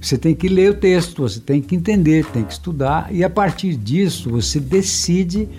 Você 0.01 0.17
tem 0.17 0.33
que 0.33 0.47
ler 0.47 0.71
o 0.71 0.73
texto, 0.75 1.23
você 1.23 1.39
tem 1.41 1.61
que 1.61 1.75
entender, 1.75 2.25
tem 2.27 2.45
que 2.45 2.53
estudar 2.53 3.09
e 3.11 3.21
a 3.21 3.29
partir 3.29 3.75
disso 3.75 4.29
você 4.29 4.57
decide 4.57 5.49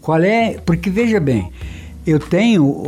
qual 0.00 0.20
é. 0.20 0.58
Porque 0.58 0.90
veja 0.90 1.20
bem, 1.20 1.52
eu 2.04 2.18
tenho 2.18 2.84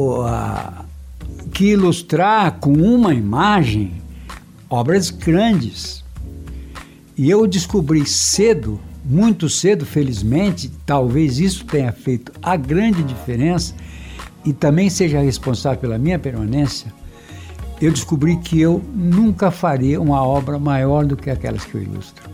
que 1.53 1.67
ilustrar 1.67 2.59
com 2.59 2.73
uma 2.73 3.15
imagem 3.15 3.93
obras 4.69 5.11
grandes. 5.11 6.03
E 7.17 7.31
eu 7.31 7.47
descobri 7.47 8.05
cedo 8.05 8.81
muito 9.11 9.49
cedo, 9.49 9.85
felizmente, 9.85 10.71
talvez 10.87 11.41
isso 11.41 11.65
tenha 11.65 11.91
feito 11.91 12.31
a 12.41 12.57
grande 12.57 13.03
diferença 13.03 13.75
e 14.45 14.53
também 14.53 14.89
seja 14.89 15.21
responsável 15.21 15.81
pela 15.81 15.99
minha 15.99 16.17
permanência, 16.17 16.95
eu 17.81 17.91
descobri 17.91 18.37
que 18.37 18.61
eu 18.61 18.81
nunca 18.95 19.51
faria 19.51 20.01
uma 20.01 20.23
obra 20.23 20.61
maior 20.61 21.05
do 21.05 21.17
que 21.17 21.29
aquelas 21.29 21.65
que 21.65 21.75
eu 21.75 21.83
ilustro. 21.83 22.31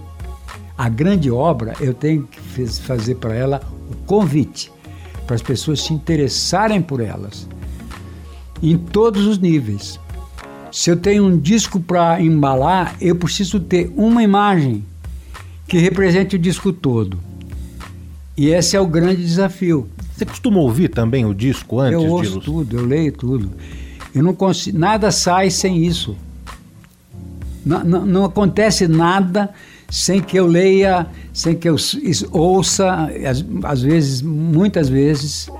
A 0.77 0.91
grande 0.91 1.31
obra, 1.31 1.73
eu 1.81 1.95
tenho 1.95 2.25
que 2.25 2.39
fazer 2.83 3.15
para 3.15 3.35
ela 3.35 3.62
o 3.91 3.97
convite, 4.05 4.71
para 5.27 5.35
as 5.35 5.43
pessoas 5.43 5.81
se 5.81 5.95
interessarem 5.95 6.83
por 6.83 7.01
elas, 7.01 7.49
em 8.62 8.77
todos 8.77 9.25
os 9.25 9.39
níveis. 9.39 9.99
Se 10.71 10.91
eu 10.91 10.97
tenho 10.99 11.25
um 11.25 11.39
disco 11.39 11.81
para 11.81 12.21
embalar, 12.21 12.97
eu 13.01 13.17
preciso 13.17 13.61
ter 13.61 13.91
uma 13.97 14.23
imagem 14.23 14.85
que 15.66 15.79
represente 15.79 16.37
o 16.37 16.38
disco 16.38 16.72
todo. 16.72 17.18
E 18.37 18.48
esse 18.48 18.76
é 18.76 18.81
o 18.81 18.87
grande 18.87 19.22
desafio. 19.22 19.88
Você 20.14 20.24
costuma 20.24 20.59
ouvir 20.59 20.88
também 20.88 21.24
o 21.24 21.35
disco 21.35 21.81
antes 21.81 22.02
eu 22.02 22.11
ouço 22.11 22.38
de... 22.38 22.44
tudo, 22.44 22.79
eu 22.79 22.85
leio 22.85 23.12
tudo. 23.12 23.50
Eu 24.14 24.22
não 24.22 24.35
consigo, 24.35 24.79
nada 24.79 25.11
sai 25.11 25.50
sem 25.50 25.85
isso. 25.85 26.16
Não, 27.64 27.85
não, 27.85 28.07
não, 28.07 28.24
acontece 28.24 28.87
nada 28.87 29.50
sem 29.90 30.22
que 30.22 30.38
eu 30.38 30.46
leia, 30.46 31.07
sem 31.33 31.55
que 31.55 31.68
eu 31.68 31.76
ouça, 32.31 33.11
às, 33.29 33.44
às 33.64 33.83
vezes, 33.83 34.22
muitas 34.22 34.88
vezes, 34.88 35.50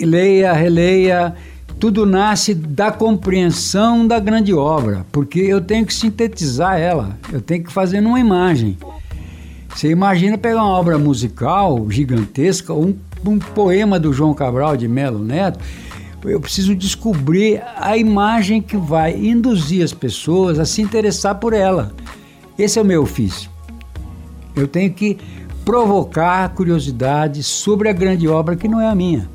leia, 0.00 0.52
releia. 0.52 1.34
Tudo 1.78 2.06
nasce 2.06 2.54
da 2.54 2.92
compreensão 2.92 4.06
da 4.06 4.18
grande 4.18 4.54
obra, 4.54 5.04
porque 5.10 5.40
eu 5.40 5.60
tenho 5.60 5.84
que 5.84 5.94
sintetizar 5.94 6.78
ela, 6.78 7.18
eu 7.32 7.40
tenho 7.40 7.64
que 7.64 7.72
fazer 7.72 8.00
numa 8.00 8.20
imagem. 8.20 8.76
Você 9.74 9.90
imagina 9.90 10.36
pegar 10.36 10.64
uma 10.64 10.78
obra 10.78 10.98
musical 10.98 11.90
gigantesca, 11.90 12.74
um, 12.74 12.96
um 13.24 13.38
poema 13.38 13.98
do 13.98 14.12
João 14.12 14.34
Cabral 14.34 14.76
de 14.76 14.86
Melo 14.86 15.18
Neto, 15.18 15.58
eu 16.24 16.38
preciso 16.38 16.74
descobrir 16.74 17.62
a 17.76 17.96
imagem 17.96 18.60
que 18.60 18.76
vai 18.76 19.16
induzir 19.16 19.82
as 19.82 19.92
pessoas 19.92 20.58
a 20.58 20.66
se 20.66 20.82
interessar 20.82 21.36
por 21.36 21.54
ela. 21.54 21.92
Esse 22.58 22.78
é 22.78 22.82
o 22.82 22.84
meu 22.84 23.02
ofício. 23.02 23.50
Eu 24.54 24.68
tenho 24.68 24.92
que 24.92 25.16
provocar 25.64 26.46
curiosidade 26.50 27.42
sobre 27.42 27.88
a 27.88 27.92
grande 27.92 28.28
obra 28.28 28.56
que 28.56 28.68
não 28.68 28.80
é 28.80 28.88
a 28.88 28.94
minha. 28.94 29.30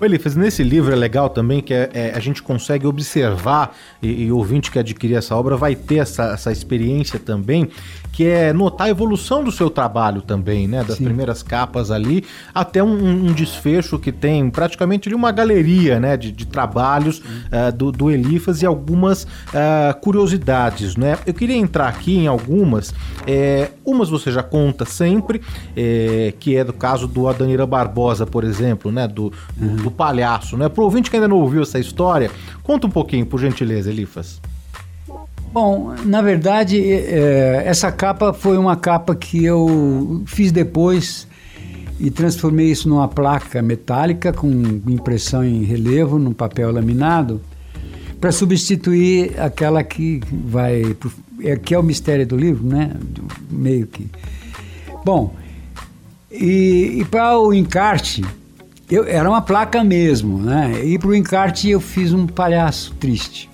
Elifas, 0.00 0.36
nesse 0.36 0.62
livro 0.62 0.92
é 0.92 0.96
legal 0.96 1.28
também 1.28 1.60
que 1.60 1.74
é, 1.74 1.90
é, 1.92 2.12
a 2.14 2.20
gente 2.20 2.40
consegue 2.40 2.86
observar, 2.86 3.76
e, 4.00 4.24
e 4.24 4.32
o 4.32 4.36
ouvinte 4.36 4.70
que 4.70 4.78
adquirir 4.78 5.16
essa 5.16 5.34
obra 5.34 5.56
vai 5.56 5.74
ter 5.74 5.96
essa, 5.96 6.34
essa 6.34 6.52
experiência 6.52 7.18
também, 7.18 7.68
que 8.18 8.26
é 8.26 8.52
notar 8.52 8.88
a 8.88 8.90
evolução 8.90 9.44
do 9.44 9.52
seu 9.52 9.70
trabalho 9.70 10.20
também, 10.20 10.66
né? 10.66 10.82
Das 10.82 10.96
Sim. 10.96 11.04
primeiras 11.04 11.40
capas 11.40 11.88
ali 11.88 12.24
até 12.52 12.82
um, 12.82 13.28
um, 13.28 13.32
desfecho 13.32 13.96
que 13.96 14.10
tem 14.10 14.50
praticamente 14.50 15.08
uma 15.14 15.30
galeria, 15.30 16.00
né? 16.00 16.16
De, 16.16 16.32
de 16.32 16.44
trabalhos 16.44 17.20
uh, 17.20 17.70
do, 17.72 17.92
do, 17.92 18.10
Elifas 18.10 18.60
e 18.60 18.66
algumas 18.66 19.22
uh, 19.22 20.00
curiosidades, 20.00 20.96
né? 20.96 21.16
Eu 21.24 21.32
queria 21.32 21.54
entrar 21.54 21.86
aqui 21.86 22.16
em 22.16 22.26
algumas. 22.26 22.92
É, 23.24 23.70
umas 23.86 24.10
você 24.10 24.32
já 24.32 24.42
conta 24.42 24.84
sempre, 24.84 25.40
é, 25.76 26.34
que 26.40 26.56
é 26.56 26.64
do 26.64 26.72
caso 26.72 27.06
do 27.06 27.28
Adanira 27.28 27.66
Barbosa, 27.66 28.26
por 28.26 28.42
exemplo, 28.42 28.90
né? 28.90 29.06
Do, 29.06 29.32
uhum. 29.56 29.76
do 29.76 29.92
palhaço, 29.92 30.56
né? 30.56 30.68
Pro 30.68 30.82
ouvinte 30.82 31.08
que 31.08 31.14
ainda 31.14 31.28
não 31.28 31.36
ouviu 31.36 31.62
essa 31.62 31.78
história, 31.78 32.32
conta 32.64 32.88
um 32.88 32.90
pouquinho, 32.90 33.24
por 33.24 33.38
gentileza, 33.38 33.88
Elifas. 33.88 34.40
Bom, 35.52 35.94
na 36.04 36.20
verdade, 36.20 36.80
é, 36.80 37.62
essa 37.64 37.90
capa 37.90 38.32
foi 38.32 38.58
uma 38.58 38.76
capa 38.76 39.14
que 39.14 39.44
eu 39.44 40.22
fiz 40.26 40.52
depois 40.52 41.26
e 41.98 42.10
transformei 42.10 42.70
isso 42.70 42.88
numa 42.88 43.08
placa 43.08 43.60
metálica 43.62 44.32
com 44.32 44.48
impressão 44.86 45.44
em 45.44 45.64
relevo, 45.64 46.18
num 46.18 46.32
papel 46.32 46.70
laminado, 46.70 47.40
para 48.20 48.30
substituir 48.30 49.40
aquela 49.40 49.82
que 49.82 50.20
vai. 50.30 50.96
É, 51.40 51.56
que 51.56 51.74
é 51.74 51.78
o 51.78 51.82
mistério 51.82 52.26
do 52.26 52.36
livro, 52.36 52.66
né? 52.66 52.92
Meio 53.50 53.86
que. 53.86 54.08
Bom, 55.04 55.34
e, 56.30 56.98
e 57.00 57.04
para 57.04 57.38
o 57.38 57.54
encarte, 57.54 58.24
eu, 58.90 59.04
era 59.04 59.28
uma 59.28 59.40
placa 59.40 59.82
mesmo, 59.82 60.38
né? 60.38 60.84
E 60.84 60.98
para 60.98 61.08
o 61.08 61.14
encarte 61.14 61.70
eu 61.70 61.80
fiz 61.80 62.12
um 62.12 62.26
palhaço 62.26 62.94
triste. 62.94 63.48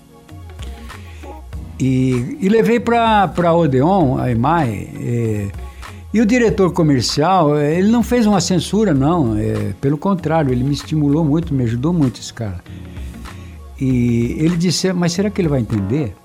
E, 1.84 2.38
e 2.40 2.48
levei 2.48 2.80
para 2.80 3.30
a 3.36 3.52
Odeon, 3.52 4.16
a 4.16 4.30
EMAI, 4.30 4.88
é, 4.98 5.48
e 6.14 6.18
o 6.18 6.24
diretor 6.24 6.72
comercial, 6.72 7.58
é, 7.58 7.78
ele 7.78 7.90
não 7.90 8.02
fez 8.02 8.24
uma 8.24 8.40
censura, 8.40 8.94
não. 8.94 9.36
É, 9.36 9.74
pelo 9.82 9.98
contrário, 9.98 10.50
ele 10.50 10.64
me 10.64 10.72
estimulou 10.72 11.22
muito, 11.22 11.52
me 11.52 11.62
ajudou 11.64 11.92
muito 11.92 12.18
esse 12.18 12.32
cara. 12.32 12.64
E 13.78 14.34
ele 14.38 14.56
disse, 14.56 14.94
mas 14.94 15.12
será 15.12 15.28
que 15.28 15.42
ele 15.42 15.48
vai 15.48 15.60
entender? 15.60 16.16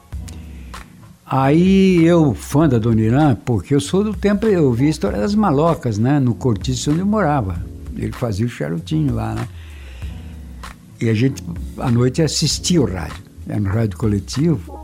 Aí 1.26 2.06
eu, 2.06 2.34
fã 2.34 2.70
da 2.70 2.78
Dona 2.78 3.02
Irã, 3.02 3.36
porque 3.44 3.76
eu 3.76 3.82
sou 3.82 4.02
do 4.02 4.14
tempo, 4.14 4.46
eu 4.46 4.72
vi 4.72 4.88
a 4.88 4.90
história 4.90 5.20
das 5.20 5.36
malocas, 5.36 5.98
né? 5.98 6.22
No 6.22 6.34
cortiço 6.36 6.92
onde 6.92 7.02
eu 7.02 7.06
morava. 7.06 7.62
Ele 7.98 8.14
fazia 8.14 8.46
o 8.46 8.50
charutinho 8.50 9.14
lá, 9.14 9.36
né? 9.36 9.46
E 11.02 11.10
a 11.10 11.14
gente, 11.14 11.44
à 11.78 11.92
noite, 11.92 12.22
assistia 12.22 12.82
o 12.82 12.86
rádio. 12.86 13.24
Era 13.46 13.60
no 13.60 13.70
rádio 13.70 13.98
coletivo. 13.98 14.79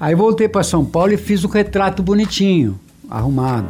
Aí 0.00 0.14
voltei 0.14 0.48
para 0.48 0.62
São 0.62 0.82
Paulo 0.82 1.12
e 1.12 1.18
fiz 1.18 1.44
o 1.44 1.48
retrato 1.48 2.02
bonitinho, 2.02 2.80
arrumado. 3.10 3.68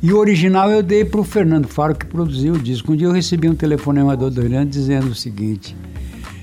E 0.00 0.12
o 0.12 0.18
original 0.18 0.70
eu 0.70 0.80
dei 0.80 1.04
para 1.04 1.20
o 1.20 1.24
Fernando 1.24 1.66
Faro, 1.66 1.96
que 1.96 2.06
produziu 2.06 2.54
o 2.54 2.58
disco. 2.58 2.92
Um 2.92 2.96
dia 2.96 3.08
eu 3.08 3.12
recebi 3.12 3.48
um 3.48 3.54
telefonema 3.56 4.16
do 4.16 4.30
Dorian 4.30 4.64
dizendo 4.64 5.08
o 5.08 5.14
seguinte: 5.14 5.74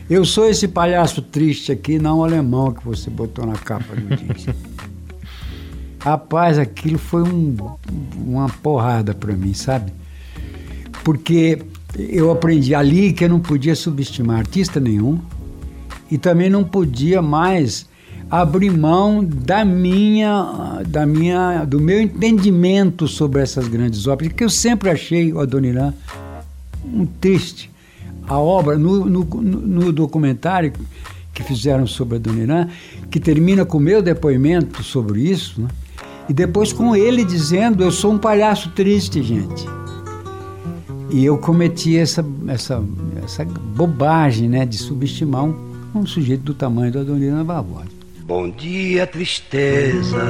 Eu 0.09 0.25
sou 0.25 0.49
esse 0.49 0.67
palhaço 0.67 1.21
triste 1.21 1.71
aqui, 1.71 1.97
não 1.97 2.19
o 2.19 2.23
alemão 2.25 2.73
que 2.73 2.83
você 2.83 3.09
botou 3.09 3.45
na 3.45 3.53
capa 3.53 3.95
do 3.95 4.33
disco. 4.33 4.53
Rapaz, 5.99 6.59
aquilo 6.59 6.97
foi 6.97 7.21
um, 7.21 7.55
uma 8.17 8.49
porrada 8.49 9.13
para 9.13 9.33
mim, 9.33 9.53
sabe? 9.53 9.93
Porque 11.01 11.61
eu 11.97 12.29
aprendi 12.29 12.75
ali 12.75 13.13
que 13.13 13.23
eu 13.23 13.29
não 13.29 13.39
podia 13.39 13.75
subestimar 13.75 14.39
artista 14.39 14.81
nenhum 14.81 15.17
e 16.09 16.17
também 16.17 16.49
não 16.49 16.65
podia 16.65 17.21
mais 17.21 17.89
abrir 18.31 18.71
mão 18.71 19.21
da 19.21 19.65
minha, 19.65 20.81
da 20.87 21.05
minha, 21.05 21.65
do 21.65 21.81
meu 21.81 21.99
entendimento 21.99 23.05
sobre 23.05 23.41
essas 23.41 23.67
grandes 23.67 24.07
obras, 24.07 24.31
que 24.31 24.41
eu 24.41 24.49
sempre 24.49 24.89
achei 24.89 25.33
o 25.33 25.41
Adoniran 25.41 25.93
um 26.85 27.05
triste. 27.05 27.69
A 28.25 28.39
obra, 28.39 28.77
no, 28.77 29.05
no, 29.05 29.25
no 29.25 29.91
documentário 29.91 30.71
que 31.33 31.43
fizeram 31.43 31.85
sobre 31.85 32.15
Adoniran, 32.15 32.69
que 33.09 33.19
termina 33.19 33.65
com 33.65 33.77
o 33.77 33.81
meu 33.81 34.01
depoimento 34.01 34.81
sobre 34.81 35.21
isso, 35.21 35.61
né? 35.61 35.67
e 36.29 36.33
depois 36.33 36.71
com 36.71 36.95
ele 36.95 37.25
dizendo: 37.25 37.83
Eu 37.83 37.91
sou 37.91 38.13
um 38.13 38.17
palhaço 38.17 38.69
triste, 38.71 39.21
gente. 39.21 39.65
E 41.09 41.25
eu 41.25 41.37
cometi 41.37 41.97
essa, 41.97 42.25
essa, 42.47 42.81
essa 43.21 43.43
bobagem 43.43 44.47
né, 44.47 44.65
de 44.65 44.77
subestimar 44.77 45.43
um, 45.43 45.53
um 45.93 46.05
sujeito 46.05 46.43
do 46.43 46.53
tamanho 46.53 46.93
do 46.93 46.99
Adoniran 46.99 47.43
Barbosa. 47.43 48.00
Bom 48.33 48.49
dia, 48.49 49.05
tristeza. 49.05 50.23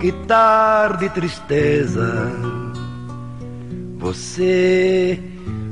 Que 0.00 0.10
tarde, 0.26 1.08
tristeza. 1.10 2.32
Você 3.96 5.20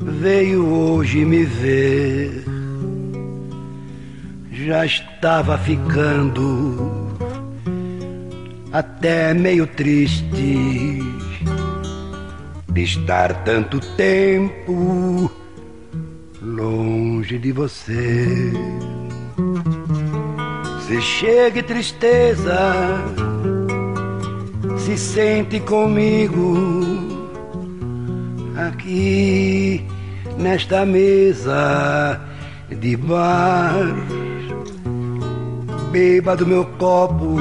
veio 0.01 0.64
hoje 0.64 1.24
me 1.24 1.42
ver. 1.42 2.44
Já 4.53 4.87
estava 4.87 5.59
ficando 5.59 7.09
até 8.72 9.35
meio 9.35 9.66
triste 9.66 11.03
de 12.68 12.81
estar 12.81 13.42
tanto 13.42 13.81
tempo 13.96 15.29
longe 16.40 17.40
de 17.40 17.51
você. 17.51 18.53
Se 20.88 21.03
chegue 21.03 21.62
tristeza, 21.62 22.59
se 24.79 24.96
sente 24.96 25.61
comigo 25.61 26.57
aqui 28.57 29.87
nesta 30.38 30.87
mesa 30.87 32.18
de 32.70 32.96
bar. 32.96 33.74
Beba 35.92 36.35
do 36.35 36.46
meu 36.46 36.64
copo, 36.79 37.37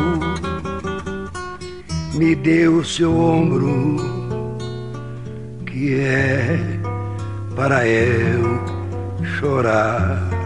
me 2.16 2.36
dê 2.36 2.68
o 2.68 2.84
seu 2.84 3.18
ombro, 3.18 3.96
que 5.66 6.02
é 6.02 6.60
para 7.56 7.88
eu 7.88 8.62
chorar 9.40 10.37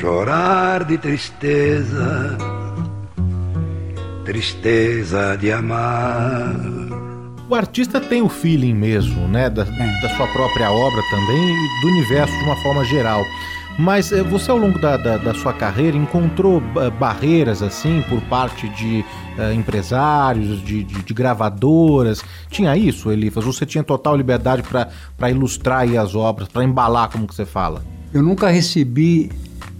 chorar 0.00 0.84
de 0.84 0.96
tristeza, 0.96 2.36
tristeza 4.24 5.36
de 5.36 5.50
amar. 5.50 6.54
O 7.48 7.54
artista 7.54 7.98
tem 8.00 8.20
o 8.22 8.28
feeling 8.28 8.74
mesmo, 8.74 9.26
né, 9.28 9.48
da, 9.50 9.64
da 9.64 10.08
sua 10.16 10.26
própria 10.28 10.70
obra 10.70 11.02
também 11.10 11.50
e 11.50 11.80
do 11.80 11.88
universo 11.88 12.36
de 12.38 12.44
uma 12.44 12.56
forma 12.56 12.84
geral. 12.84 13.24
Mas 13.78 14.10
eh, 14.12 14.22
você, 14.24 14.50
ao 14.50 14.58
longo 14.58 14.78
da, 14.80 14.96
da, 14.96 15.16
da 15.16 15.34
sua 15.34 15.52
carreira, 15.52 15.96
encontrou 15.96 16.60
barreiras, 16.98 17.62
assim, 17.62 18.04
por 18.08 18.20
parte 18.22 18.68
de 18.70 19.04
eh, 19.38 19.54
empresários, 19.54 20.60
de, 20.64 20.82
de- 20.82 21.02
de 21.02 21.14
gravadoras? 21.14 22.22
Tinha 22.50 22.76
isso, 22.76 23.10
Elifas? 23.10 23.44
Você 23.44 23.64
tinha 23.64 23.84
total 23.84 24.16
liberdade 24.16 24.62
para 24.64 25.30
ilustrar 25.30 25.80
aí 25.80 25.96
as 25.96 26.14
obras, 26.16 26.48
para 26.48 26.64
embalar, 26.64 27.08
como 27.08 27.26
que 27.26 27.34
você 27.34 27.46
fala? 27.46 27.82
Eu 28.12 28.22
nunca 28.22 28.48
recebi 28.48 29.30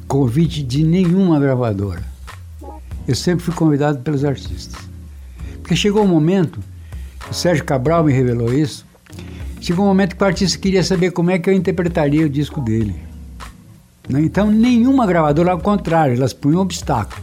convite 0.09 0.63
de 0.63 0.83
nenhuma 0.83 1.39
gravadora. 1.39 2.03
Eu 3.07 3.15
sempre 3.15 3.45
fui 3.45 3.55
convidado 3.55 3.99
pelos 4.01 4.25
artistas. 4.25 4.89
Porque 5.61 5.77
chegou 5.77 6.03
um 6.03 6.09
momento, 6.09 6.61
o 7.31 7.35
Sérgio 7.35 7.65
Cabral 7.65 8.03
me 8.03 8.13
revelou 8.13 8.53
isso, 8.53 8.87
chegou 9.61 9.85
um 9.85 9.89
momento 9.89 10.17
que 10.17 10.23
o 10.23 10.27
artista 10.27 10.59
queria 10.59 10.83
saber 10.83 11.11
como 11.11 11.31
é 11.31 11.39
que 11.39 11.49
eu 11.49 11.55
interpretaria 11.55 12.25
o 12.25 12.29
disco 12.29 12.61
dele. 12.61 12.97
Né? 14.09 14.23
Então, 14.23 14.51
nenhuma 14.51 15.07
gravadora, 15.07 15.53
ao 15.53 15.59
contrário, 15.59 16.17
elas 16.17 16.33
punham 16.33 16.61
um 16.61 16.63
obstáculo. 16.63 17.23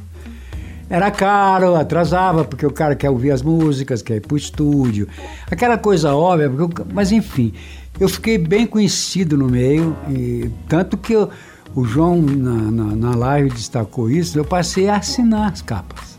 Era 0.87 1.09
caro, 1.09 1.75
atrasava, 1.75 2.45
porque 2.45 2.65
o 2.65 2.71
cara 2.71 2.95
quer 2.95 3.09
ouvir 3.09 3.31
as 3.31 3.41
músicas, 3.41 4.03
quer 4.03 4.17
ir 4.17 4.21
pro 4.21 4.37
estúdio. 4.37 5.07
Aquela 5.49 5.79
coisa 5.79 6.13
óbvia, 6.13 6.47
porque 6.47 6.81
eu- 6.81 6.87
mas 6.93 7.11
enfim, 7.11 7.51
eu 7.99 8.07
fiquei 8.07 8.37
bem 8.37 8.67
conhecido 8.67 9.35
no 9.35 9.49
meio, 9.49 9.95
e 10.07 10.51
tanto 10.69 10.95
que 10.95 11.13
eu- 11.13 11.31
o 11.75 11.83
João 11.83 12.21
na, 12.21 12.53
na, 12.53 12.95
na 12.95 13.15
live 13.15 13.49
destacou 13.49 14.09
isso, 14.09 14.39
eu 14.39 14.45
passei 14.45 14.87
a 14.87 14.95
assinar 14.95 15.51
as 15.51 15.61
capas. 15.61 16.17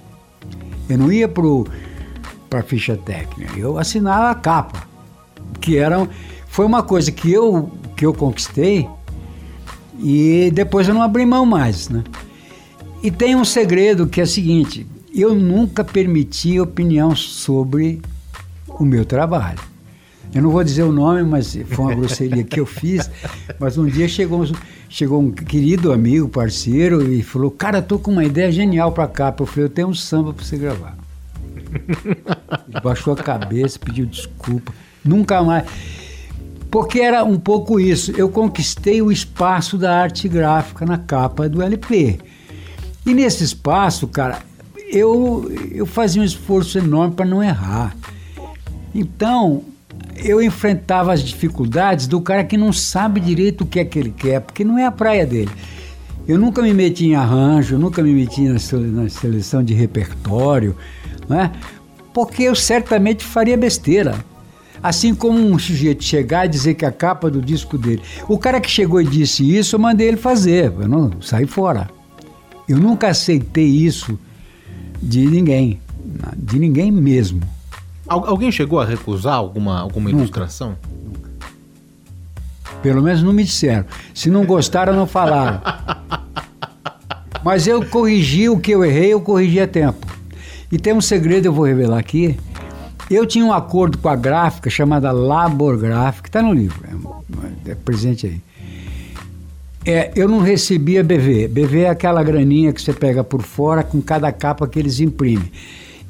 Eu 0.89 0.99
não 0.99 1.11
ia 1.11 1.27
para 1.29 2.61
a 2.61 2.63
ficha 2.63 2.97
técnica, 2.97 3.59
eu 3.59 3.79
assinava 3.79 4.31
a 4.31 4.35
capa, 4.35 4.87
que 5.61 5.79
era, 5.79 6.09
foi 6.47 6.67
uma 6.67 6.83
coisa 6.83 7.11
que 7.11 7.33
eu, 7.33 7.71
que 7.97 8.05
eu 8.05 8.13
conquistei 8.13 8.87
e 9.99 10.51
depois 10.53 10.87
eu 10.87 10.95
não 10.95 11.03
abri 11.03 11.25
mão 11.25 11.47
mais, 11.47 11.89
né? 11.89 12.05
E 13.03 13.11
tem 13.11 13.35
um 13.35 13.45
segredo 13.45 14.07
que 14.07 14.21
é 14.21 14.25
o 14.25 14.27
seguinte: 14.27 14.87
eu 15.15 15.35
nunca 15.35 15.83
permiti 15.83 16.61
opinião 16.61 17.17
sobre 17.17 18.03
o 18.69 18.85
meu 18.85 19.05
trabalho. 19.05 19.61
Eu 20.37 20.43
não 20.43 20.51
vou 20.51 20.63
dizer 20.63 20.83
o 20.83 20.93
nome, 20.93 21.23
mas 21.23 21.57
foi 21.67 21.85
uma 21.87 21.95
grosseria 21.95 22.45
que 22.45 22.61
eu 22.61 22.67
fiz. 22.67 23.11
Mas 23.59 23.79
um 23.79 23.87
dia 23.87 24.07
chegou, 24.07 24.47
chegou 24.87 25.19
um 25.19 25.31
querido 25.31 25.91
amigo, 25.91 26.29
parceiro, 26.29 27.11
e 27.11 27.23
falou: 27.23 27.51
Cara, 27.51 27.81
tô 27.81 27.99
com 27.99 28.11
uma 28.11 28.23
ideia 28.23 28.53
genial 28.53 28.93
pra 28.93 29.09
cá. 29.09 29.35
Eu 29.39 29.47
falei: 29.47 29.65
Eu 29.65 29.71
tenho 29.71 29.89
um 29.89 29.95
samba 29.95 30.35
pra 30.35 30.45
você 30.45 30.59
gravar. 30.59 30.95
Baixou 32.83 33.15
a 33.15 33.17
cabeça, 33.17 33.79
pediu 33.79 34.05
desculpa. 34.05 34.75
Nunca 35.03 35.43
mais. 35.43 35.65
Porque 36.71 37.01
era 37.01 37.25
um 37.25 37.39
pouco 37.39 37.81
isso. 37.81 38.11
Eu 38.11 38.29
conquistei 38.29 39.01
o 39.01 39.11
espaço 39.11 39.79
da 39.79 39.99
arte 39.99 40.29
gráfica 40.29 40.85
na 40.85 40.99
capa 40.99 41.49
do 41.49 41.63
LP. 41.63 42.19
E 43.07 43.15
nesse 43.15 43.43
espaço, 43.43 44.07
cara, 44.07 44.41
eu, 44.91 45.51
eu 45.73 45.87
fazia 45.87 46.21
um 46.21 46.25
esforço 46.27 46.77
enorme 46.77 47.15
para 47.15 47.25
não 47.25 47.43
errar. 47.43 47.97
Então, 48.95 49.65
eu 50.25 50.43
enfrentava 50.43 51.13
as 51.13 51.23
dificuldades 51.23 52.07
do 52.07 52.21
cara 52.21 52.45
que 52.45 52.57
não 52.57 52.73
sabe 52.73 53.21
direito 53.21 53.63
o 53.63 53.67
que 53.67 53.81
é 53.81 53.85
que 53.85 53.99
ele 53.99 54.11
quer, 54.17 54.41
porque 54.41 54.65
não 54.65 54.79
é 54.79 54.85
a 54.85 54.91
praia 54.91 55.27
dele. 55.27 55.51
Eu 56.27 56.39
nunca 56.39 56.61
me 56.63 56.75
meti 56.75 57.07
em 57.07 57.15
arranjo, 57.15 57.79
nunca 57.79 58.03
me 58.03 58.13
meti 58.13 58.43
na, 58.49 58.59
sele- 58.59 58.91
na 58.91 59.09
seleção 59.09 59.63
de 59.63 59.75
repertório, 59.75 60.75
né? 61.29 61.53
porque 62.13 62.43
eu 62.45 62.55
certamente 62.55 63.25
faria 63.25 63.57
besteira. 63.57 64.15
Assim 64.83 65.15
como 65.15 65.39
um 65.39 65.59
sujeito 65.59 66.05
chegar 66.05 66.47
e 66.47 66.49
dizer 66.49 66.75
que 66.75 66.85
a 66.85 66.93
capa 66.93 67.31
do 67.31 67.41
disco 67.41 67.77
dele. 67.79 68.03
O 68.29 68.39
cara 68.39 68.61
que 68.61 68.71
chegou 68.71 69.01
e 69.01 69.05
disse 69.07 69.57
isso, 69.57 69.77
eu 69.77 69.81
mandei 69.81 70.09
ele 70.09 70.17
fazer, 70.17 70.73
eu 70.79 70.87
não 70.89 71.11
saí 71.21 71.47
fora. 71.47 71.89
Eu 72.69 72.79
nunca 72.79 73.09
aceitei 73.09 73.67
isso 73.67 74.19
de 75.03 75.27
ninguém, 75.27 75.81
de 76.37 76.59
ninguém 76.59 76.91
mesmo. 76.91 77.41
Al- 78.09 78.27
alguém 78.27 78.51
chegou 78.53 78.81
a 78.81 78.85
recusar 78.85 79.35
alguma, 79.35 79.81
alguma 79.81 80.09
Nunca. 80.11 80.23
ilustração? 80.23 80.77
Pelo 82.83 83.03
menos 83.03 83.23
não 83.23 83.33
me 83.33 83.43
disseram. 83.45 83.85
Se 84.15 84.31
não 84.31 84.45
gostaram, 84.45 84.93
não 84.95 85.07
falaram. 85.07 85.61
Mas 87.43 87.67
eu 87.67 87.85
corrigi 87.87 88.49
o 88.49 88.59
que 88.59 88.73
eu 88.73 88.85
errei, 88.85 89.13
eu 89.13 89.21
corrigi 89.21 89.61
a 89.61 89.67
tempo. 89.69 90.07
E 90.71 90.79
tem 90.79 90.93
um 90.93 91.01
segredo, 91.01 91.47
eu 91.47 91.53
vou 91.53 91.65
revelar 91.65 91.99
aqui. 91.99 92.37
Eu 93.09 93.25
tinha 93.25 93.45
um 93.45 93.53
acordo 93.53 93.99
com 93.99 94.09
a 94.09 94.17
gráfica 94.17 94.69
chamada 94.69 95.13
Labor 95.13 95.77
Gráfica, 95.79 96.29
está 96.29 96.43
no 96.43 96.53
livro, 96.53 96.81
é, 97.67 97.71
é 97.71 97.75
presente 97.77 98.27
aí. 98.27 98.41
É, 99.85 100.11
eu 100.17 100.29
não 100.29 100.41
recebia 100.41 101.05
BV. 101.05 101.47
BV 101.47 101.83
é 101.83 101.91
aquela 101.91 102.21
graninha 102.25 102.73
que 102.73 102.83
você 102.83 102.93
pega 102.93 103.23
por 103.23 103.43
fora 103.43 103.85
com 103.85 104.03
cada 104.03 104.33
capa 104.33 104.67
que 104.67 104.77
eles 104.81 104.99
imprimem. 104.99 105.51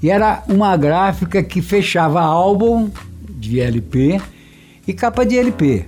E 0.07 0.11
era 0.11 0.45
uma 0.47 0.77
gráfica 0.77 1.42
que 1.42 1.61
fechava 1.61 2.21
álbum 2.21 2.88
de 3.29 3.59
LP 3.59 4.21
e 4.87 4.95
capa 4.95 5.27
de 5.27 5.37
LP. 5.37 5.85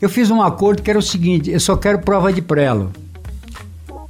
Eu 0.00 0.08
fiz 0.08 0.28
um 0.28 0.42
acordo 0.42 0.82
que 0.82 0.90
era 0.90 0.98
o 0.98 1.02
seguinte: 1.02 1.48
eu 1.48 1.60
só 1.60 1.76
quero 1.76 2.00
prova 2.00 2.32
de 2.32 2.42
prelo, 2.42 2.90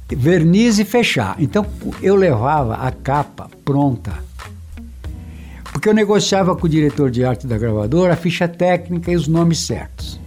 verniz 0.09 0.79
e 0.79 0.83
fechar. 0.83 1.35
Então 1.37 1.63
eu 2.01 2.15
levava 2.15 2.73
a 2.73 2.91
capa 2.91 3.51
pronta. 3.63 4.13
Porque 5.71 5.87
eu 5.87 5.93
negociava 5.93 6.55
com 6.55 6.65
o 6.65 6.69
diretor 6.69 7.11
de 7.11 7.23
arte 7.23 7.45
da 7.45 7.55
gravadora 7.55 8.13
a 8.13 8.17
ficha 8.17 8.47
técnica 8.47 9.11
e 9.11 9.15
os 9.15 9.27
nomes 9.27 9.59
certos. 9.59 10.19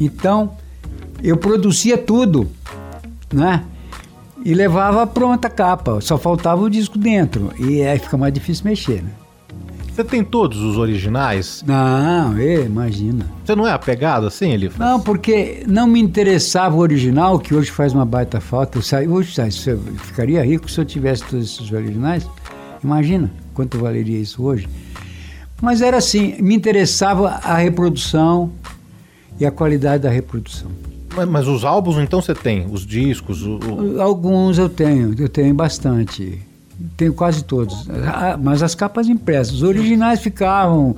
Então, 0.00 0.56
eu 1.20 1.36
produzia 1.36 1.98
tudo, 1.98 2.48
né? 3.32 3.64
E 4.44 4.54
levava 4.54 5.06
pronta 5.06 5.48
a 5.48 5.50
capa, 5.50 6.00
só 6.00 6.16
faltava 6.16 6.62
o 6.62 6.70
disco 6.70 6.98
dentro. 6.98 7.52
E 7.58 7.82
aí 7.82 7.98
fica 7.98 8.16
mais 8.16 8.32
difícil 8.32 8.64
mexer, 8.64 9.02
né? 9.02 9.10
Você 9.92 10.04
tem 10.04 10.24
todos 10.24 10.58
os 10.60 10.78
originais? 10.78 11.62
Não, 11.66 12.36
é, 12.38 12.62
imagina. 12.62 13.26
Você 13.44 13.54
não 13.54 13.66
é 13.66 13.72
apegado 13.72 14.26
assim, 14.26 14.50
ele? 14.50 14.70
Não, 14.78 15.00
porque 15.00 15.62
não 15.66 15.86
me 15.86 16.00
interessava 16.00 16.74
o 16.76 16.78
original, 16.78 17.38
que 17.38 17.54
hoje 17.54 17.70
faz 17.70 17.92
uma 17.92 18.06
baita 18.06 18.40
falta. 18.40 18.78
Eu 18.78 18.82
saí, 18.82 19.06
hoje 19.06 19.34
eu 19.66 19.78
ficaria 19.98 20.42
rico 20.42 20.70
se 20.70 20.80
eu 20.80 20.84
tivesse 20.84 21.24
todos 21.24 21.52
esses 21.52 21.70
originais. 21.70 22.26
Imagina 22.82 23.30
quanto 23.52 23.78
valeria 23.78 24.18
isso 24.18 24.42
hoje. 24.42 24.68
Mas 25.60 25.82
era 25.82 25.98
assim, 25.98 26.40
me 26.40 26.54
interessava 26.54 27.40
a 27.44 27.56
reprodução 27.56 28.52
e 29.38 29.44
a 29.44 29.50
qualidade 29.50 30.04
da 30.04 30.10
reprodução. 30.10 30.70
Mas, 31.14 31.28
mas, 31.28 31.48
os 31.48 31.64
álbuns, 31.64 31.96
então, 31.98 32.20
você 32.20 32.34
tem? 32.34 32.66
Os 32.70 32.86
discos? 32.86 33.42
O, 33.42 33.58
o... 33.58 34.00
Alguns 34.00 34.58
eu 34.58 34.68
tenho, 34.68 35.14
eu 35.18 35.28
tenho 35.28 35.54
bastante. 35.54 36.40
Tenho 36.96 37.12
quase 37.12 37.44
todos. 37.44 37.88
Ah, 38.06 38.38
mas 38.40 38.62
as 38.62 38.74
capas 38.74 39.08
impressas. 39.08 39.54
Os 39.54 39.62
originais 39.62 40.20
ficavam, 40.20 40.96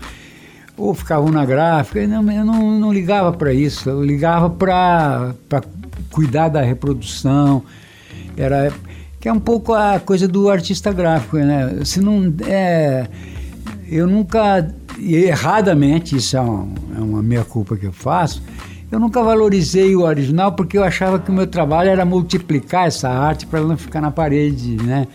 ou 0.76 0.94
ficavam 0.94 1.30
na 1.30 1.44
gráfica. 1.44 2.00
Eu 2.00 2.08
não, 2.08 2.30
eu 2.30 2.44
não, 2.44 2.92
ligava 2.92 3.32
para 3.32 3.52
isso. 3.52 3.88
Eu 3.88 4.04
ligava 4.04 4.50
para 4.50 5.34
cuidar 6.10 6.48
da 6.48 6.60
reprodução. 6.60 7.64
Era 8.36 8.72
que 9.18 9.28
é 9.28 9.32
um 9.32 9.40
pouco 9.40 9.72
a 9.72 10.00
coisa 10.00 10.26
do 10.28 10.50
artista 10.50 10.92
gráfico, 10.92 11.36
né? 11.38 11.84
Se 11.84 12.00
não 12.00 12.34
é, 12.46 13.06
eu 13.88 14.06
nunca 14.06 14.68
erradamente 14.98 16.16
isso 16.16 16.36
é 16.36 16.40
é 16.40 17.00
uma 17.00 17.22
meia 17.22 17.44
culpa 17.44 17.76
que 17.76 17.86
eu 17.86 17.92
faço 17.92 18.42
eu 18.92 19.00
nunca 19.00 19.22
valorizei 19.22 19.96
o 19.96 20.02
original 20.02 20.52
porque 20.52 20.76
eu 20.76 20.84
achava 20.84 21.18
que 21.18 21.30
o 21.30 21.34
meu 21.34 21.46
trabalho 21.46 21.88
era 21.88 22.04
multiplicar 22.04 22.86
essa 22.86 23.08
arte 23.08 23.46
para 23.46 23.60
ela 23.60 23.68
não 23.68 23.76
ficar 23.78 24.02
na 24.02 24.10
parede, 24.10 24.76
né? 24.76 25.08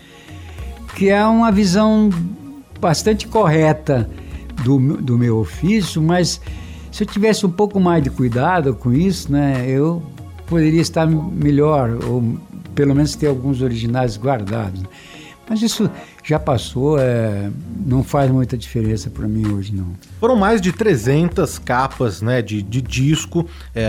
Que 0.96 1.10
é 1.10 1.24
uma 1.24 1.52
visão 1.52 2.10
bastante 2.80 3.28
correta 3.28 4.10
do, 4.64 4.78
do 4.96 5.16
meu 5.16 5.38
ofício, 5.38 6.02
mas 6.02 6.40
se 6.90 7.04
eu 7.04 7.06
tivesse 7.06 7.46
um 7.46 7.50
pouco 7.50 7.78
mais 7.78 8.02
de 8.02 8.10
cuidado 8.10 8.74
com 8.74 8.92
isso, 8.92 9.30
né, 9.30 9.64
eu 9.68 10.02
poderia 10.48 10.80
estar 10.80 11.06
melhor, 11.06 11.98
ou 12.04 12.36
pelo 12.74 12.96
menos 12.96 13.14
ter 13.14 13.28
alguns 13.28 13.62
originais 13.62 14.16
guardados. 14.16 14.82
Mas 15.48 15.62
isso 15.62 15.90
já 16.22 16.38
passou, 16.38 16.98
é, 16.98 17.50
não 17.86 18.04
faz 18.04 18.30
muita 18.30 18.56
diferença 18.56 19.08
para 19.08 19.26
mim 19.26 19.50
hoje, 19.50 19.74
não. 19.74 19.86
Foram 20.20 20.36
mais 20.36 20.60
de 20.60 20.72
300 20.72 21.58
capas 21.58 22.20
né, 22.20 22.42
de, 22.42 22.60
de 22.62 22.82
disco, 22.82 23.46
é, 23.74 23.88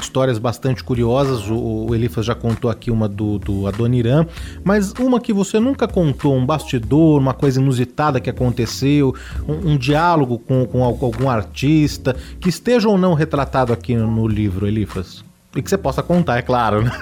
histórias 0.00 0.38
bastante 0.38 0.84
curiosas. 0.84 1.48
O, 1.50 1.86
o, 1.88 1.94
Elifas 1.94 2.24
já 2.24 2.34
contou 2.34 2.70
aqui 2.70 2.90
uma 2.90 3.08
do, 3.08 3.38
do 3.38 3.66
Adoniran, 3.66 4.26
mas 4.62 4.92
uma 4.92 5.20
que 5.20 5.32
você 5.32 5.58
nunca 5.58 5.88
contou, 5.88 6.36
um 6.36 6.46
bastidor, 6.46 7.20
uma 7.20 7.34
coisa 7.34 7.60
inusitada 7.60 8.20
que 8.20 8.30
aconteceu, 8.30 9.14
um, 9.48 9.72
um 9.72 9.76
diálogo 9.76 10.38
com, 10.38 10.64
com 10.66 10.84
algum 10.84 11.28
artista, 11.28 12.14
que 12.38 12.48
esteja 12.48 12.88
ou 12.88 12.96
não 12.96 13.14
retratado 13.14 13.72
aqui 13.72 13.96
no, 13.96 14.08
no 14.08 14.28
livro, 14.28 14.66
Elifas. 14.66 15.24
E 15.56 15.60
que 15.60 15.68
você 15.68 15.76
possa 15.76 16.02
contar, 16.02 16.38
é 16.38 16.42
claro. 16.42 16.82
Né? 16.84 16.92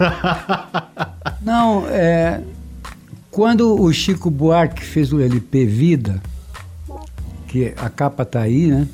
Não, 1.43 1.87
é, 1.89 2.41
quando 3.39 3.81
o 3.81 3.93
Chico 3.93 4.33
Buarque 4.33 4.83
fez 4.83 5.13
o 5.13 5.21
LP 5.21 5.65
Vida, 5.65 6.21
que 7.47 7.73
a 7.77 7.89
capa 7.89 8.25
tá 8.25 8.41
aí, 8.41 8.67
né? 8.67 8.89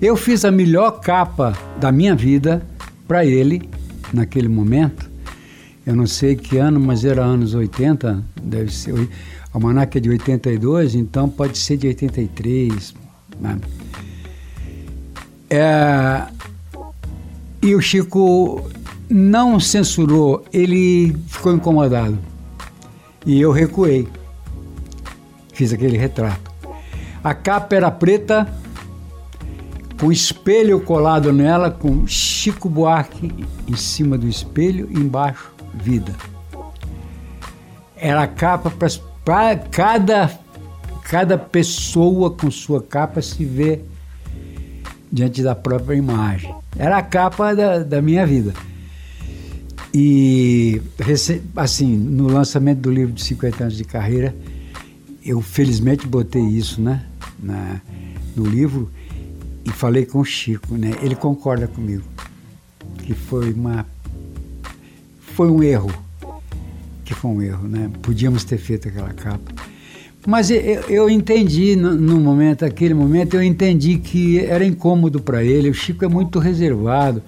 Eu 0.00 0.16
fiz 0.16 0.46
a 0.46 0.50
melhor 0.50 0.92
capa 0.92 1.52
da 1.78 1.92
minha 1.92 2.16
vida 2.16 2.66
para 3.06 3.22
ele 3.22 3.68
naquele 4.14 4.48
momento. 4.48 5.10
Eu 5.84 5.94
não 5.94 6.06
sei 6.06 6.36
que 6.36 6.56
ano, 6.56 6.80
mas 6.80 7.04
era 7.04 7.22
anos 7.22 7.52
80, 7.52 8.24
deve 8.42 8.72
ser. 8.72 9.10
A 9.52 9.60
Manac 9.60 9.98
é 9.98 10.00
de 10.00 10.08
82, 10.08 10.94
então 10.94 11.28
pode 11.28 11.58
ser 11.58 11.76
de 11.76 11.86
83. 11.88 12.94
Né? 13.38 13.58
É, 15.50 16.22
e 17.60 17.74
o 17.74 17.80
Chico 17.82 18.70
não 19.06 19.60
censurou, 19.60 20.46
ele 20.50 21.14
ficou 21.28 21.52
incomodado. 21.52 22.18
E 23.26 23.40
eu 23.40 23.50
recuei. 23.50 24.08
Fiz 25.52 25.72
aquele 25.72 25.96
retrato. 25.96 26.52
A 27.22 27.32
capa 27.32 27.74
era 27.74 27.90
preta, 27.90 28.46
com 29.98 30.12
espelho 30.12 30.80
colado 30.80 31.32
nela, 31.32 31.70
com 31.70 32.06
Chico 32.06 32.68
Buarque 32.68 33.32
em 33.66 33.76
cima 33.76 34.18
do 34.18 34.28
espelho, 34.28 34.90
embaixo, 34.92 35.50
vida. 35.72 36.14
Era 37.96 38.24
a 38.24 38.26
capa 38.26 38.70
para 39.24 39.56
cada, 39.56 40.30
cada 41.04 41.38
pessoa 41.38 42.30
com 42.30 42.50
sua 42.50 42.82
capa 42.82 43.22
se 43.22 43.44
ver 43.44 43.88
diante 45.10 45.42
da 45.42 45.54
própria 45.54 45.96
imagem. 45.96 46.54
Era 46.76 46.98
a 46.98 47.02
capa 47.02 47.54
da, 47.54 47.78
da 47.78 48.02
minha 48.02 48.26
vida. 48.26 48.52
E, 49.96 50.82
assim, 51.54 51.96
no 51.96 52.26
lançamento 52.26 52.80
do 52.80 52.90
livro 52.90 53.12
de 53.12 53.22
50 53.22 53.62
anos 53.62 53.76
de 53.76 53.84
carreira, 53.84 54.34
eu 55.24 55.40
felizmente 55.40 56.04
botei 56.04 56.42
isso, 56.42 56.82
né, 56.82 57.06
na, 57.40 57.80
no 58.34 58.44
livro 58.44 58.90
e 59.64 59.70
falei 59.70 60.04
com 60.04 60.18
o 60.18 60.24
Chico, 60.24 60.74
né? 60.74 60.90
Ele 61.00 61.14
concorda 61.14 61.68
comigo 61.68 62.02
que 63.04 63.14
foi 63.14 63.52
uma 63.52 63.86
foi 65.34 65.48
um 65.48 65.62
erro, 65.62 65.90
que 67.04 67.14
foi 67.14 67.30
um 67.30 67.42
erro, 67.42 67.68
né? 67.68 67.90
Podíamos 68.02 68.42
ter 68.42 68.58
feito 68.58 68.88
aquela 68.88 69.12
capa, 69.12 69.52
mas 70.26 70.50
eu, 70.50 70.58
eu 70.58 71.10
entendi 71.10 71.76
no, 71.76 71.94
no 71.94 72.18
momento, 72.18 72.64
aquele 72.64 72.94
momento, 72.94 73.34
eu 73.34 73.42
entendi 73.42 73.98
que 73.98 74.40
era 74.40 74.64
incômodo 74.64 75.20
para 75.20 75.44
ele. 75.44 75.70
O 75.70 75.74
Chico 75.74 76.04
é 76.04 76.08
muito 76.08 76.38
reservado, 76.38 77.22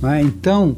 né? 0.00 0.22
então 0.22 0.76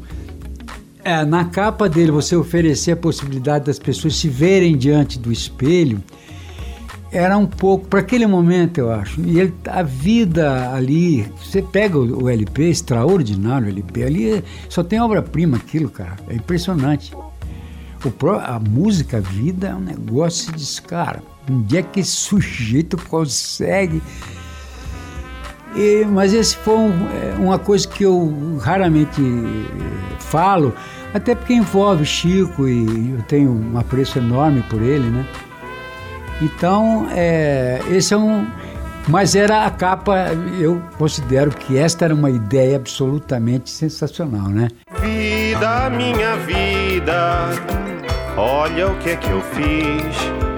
é, 1.05 1.23
na 1.23 1.45
capa 1.45 1.87
dele, 1.87 2.09
você 2.09 2.35
oferecer 2.35 2.93
a 2.93 2.97
possibilidade 2.97 3.65
das 3.65 3.77
pessoas 3.77 4.15
se 4.15 4.27
verem 4.27 4.75
diante 4.75 5.19
do 5.19 5.31
espelho, 5.31 6.03
era 7.11 7.37
um 7.37 7.45
pouco, 7.45 7.87
para 7.87 7.99
aquele 7.99 8.25
momento, 8.25 8.79
eu 8.79 8.91
acho. 8.91 9.21
E 9.21 9.39
ele, 9.39 9.53
a 9.67 9.83
vida 9.83 10.73
ali, 10.73 11.31
você 11.39 11.61
pega 11.61 11.95
o, 11.99 12.23
o 12.23 12.27
LP, 12.29 12.69
extraordinário 12.69 13.69
LP, 13.69 14.03
ali 14.03 14.43
só 14.67 14.83
tem 14.83 14.99
obra-prima 14.99 15.57
aquilo, 15.57 15.89
cara. 15.89 16.15
É 16.27 16.33
impressionante. 16.33 17.13
O, 18.03 18.29
a 18.29 18.59
música, 18.59 19.17
a 19.17 19.21
vida 19.21 19.67
é 19.67 19.75
um 19.75 19.81
negócio 19.81 20.51
de 20.53 20.81
cara. 20.81 21.21
Onde 21.47 21.77
é 21.77 21.83
que 21.83 21.99
esse 21.99 22.11
sujeito 22.11 22.97
consegue 22.97 24.01
e, 25.75 26.05
mas 26.05 26.33
esse 26.33 26.55
foi 26.57 26.75
um, 26.75 27.07
é, 27.11 27.35
uma 27.37 27.59
coisa 27.59 27.87
que 27.87 28.03
eu 28.03 28.57
raramente 28.61 29.21
eh, 29.21 30.15
falo, 30.19 30.73
até 31.13 31.35
porque 31.35 31.53
envolve 31.53 32.05
Chico 32.05 32.67
e 32.67 33.11
eu 33.11 33.21
tenho 33.23 33.51
um 33.51 33.77
apreço 33.77 34.17
enorme 34.17 34.61
por 34.69 34.81
ele, 34.81 35.09
né? 35.09 35.25
Então, 36.41 37.07
é, 37.11 37.81
esse 37.89 38.13
é 38.13 38.17
um. 38.17 38.45
Mas 39.07 39.35
era 39.35 39.65
a 39.65 39.69
capa, 39.69 40.29
eu 40.59 40.81
considero 40.97 41.51
que 41.51 41.77
esta 41.77 42.05
era 42.05 42.15
uma 42.15 42.29
ideia 42.29 42.75
absolutamente 42.75 43.69
sensacional, 43.69 44.49
né? 44.49 44.67
Vida, 44.99 45.89
minha 45.91 46.35
vida, 46.37 47.49
olha 48.35 48.89
o 48.89 48.97
que 48.97 49.11
é 49.11 49.15
que 49.15 49.29
eu 49.29 49.41
fiz. 49.41 50.54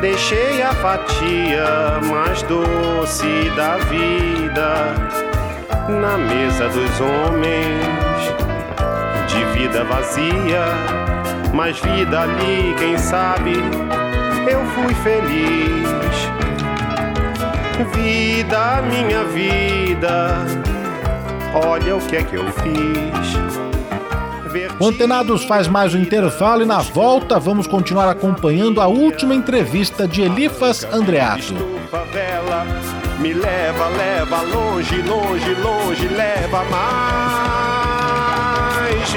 Deixei 0.00 0.62
a 0.62 0.72
fatia 0.74 2.00
mais 2.10 2.42
doce 2.42 3.50
da 3.56 3.76
vida 3.76 4.94
na 5.88 6.18
mesa 6.18 6.68
dos 6.68 7.00
homens. 7.00 7.82
Devia 9.28 9.52
vida 9.62 9.84
vazia, 9.84 10.64
mas 11.54 11.78
vida 11.78 12.22
ali, 12.22 12.74
quem 12.78 12.98
sabe, 12.98 13.52
eu 14.50 14.60
fui 14.74 14.94
feliz. 14.94 15.88
Vida, 17.94 18.82
minha 18.82 19.24
vida, 19.24 20.44
olha 21.54 21.96
o 21.96 22.00
que 22.00 22.16
é 22.16 22.22
que 22.24 22.34
eu 22.34 22.44
fiz. 22.52 23.51
O 24.78 24.86
Antenados 24.86 25.44
faz 25.44 25.68
mais 25.68 25.94
um 25.94 25.98
intervalo 25.98 26.62
e 26.62 26.66
na 26.66 26.80
volta 26.80 27.38
vamos 27.38 27.66
continuar 27.66 28.08
acompanhando 28.08 28.80
a 28.80 28.86
última 28.86 29.34
entrevista 29.34 30.06
de 30.06 30.22
Elifas 30.22 30.84
Andreato. 30.84 31.54
Me 33.20 33.32
leva, 33.32 33.88
leva 33.88 34.42
longe, 34.42 35.00
longe, 35.02 35.54
longe, 35.54 36.08
leva 36.08 36.64
mais 36.64 37.42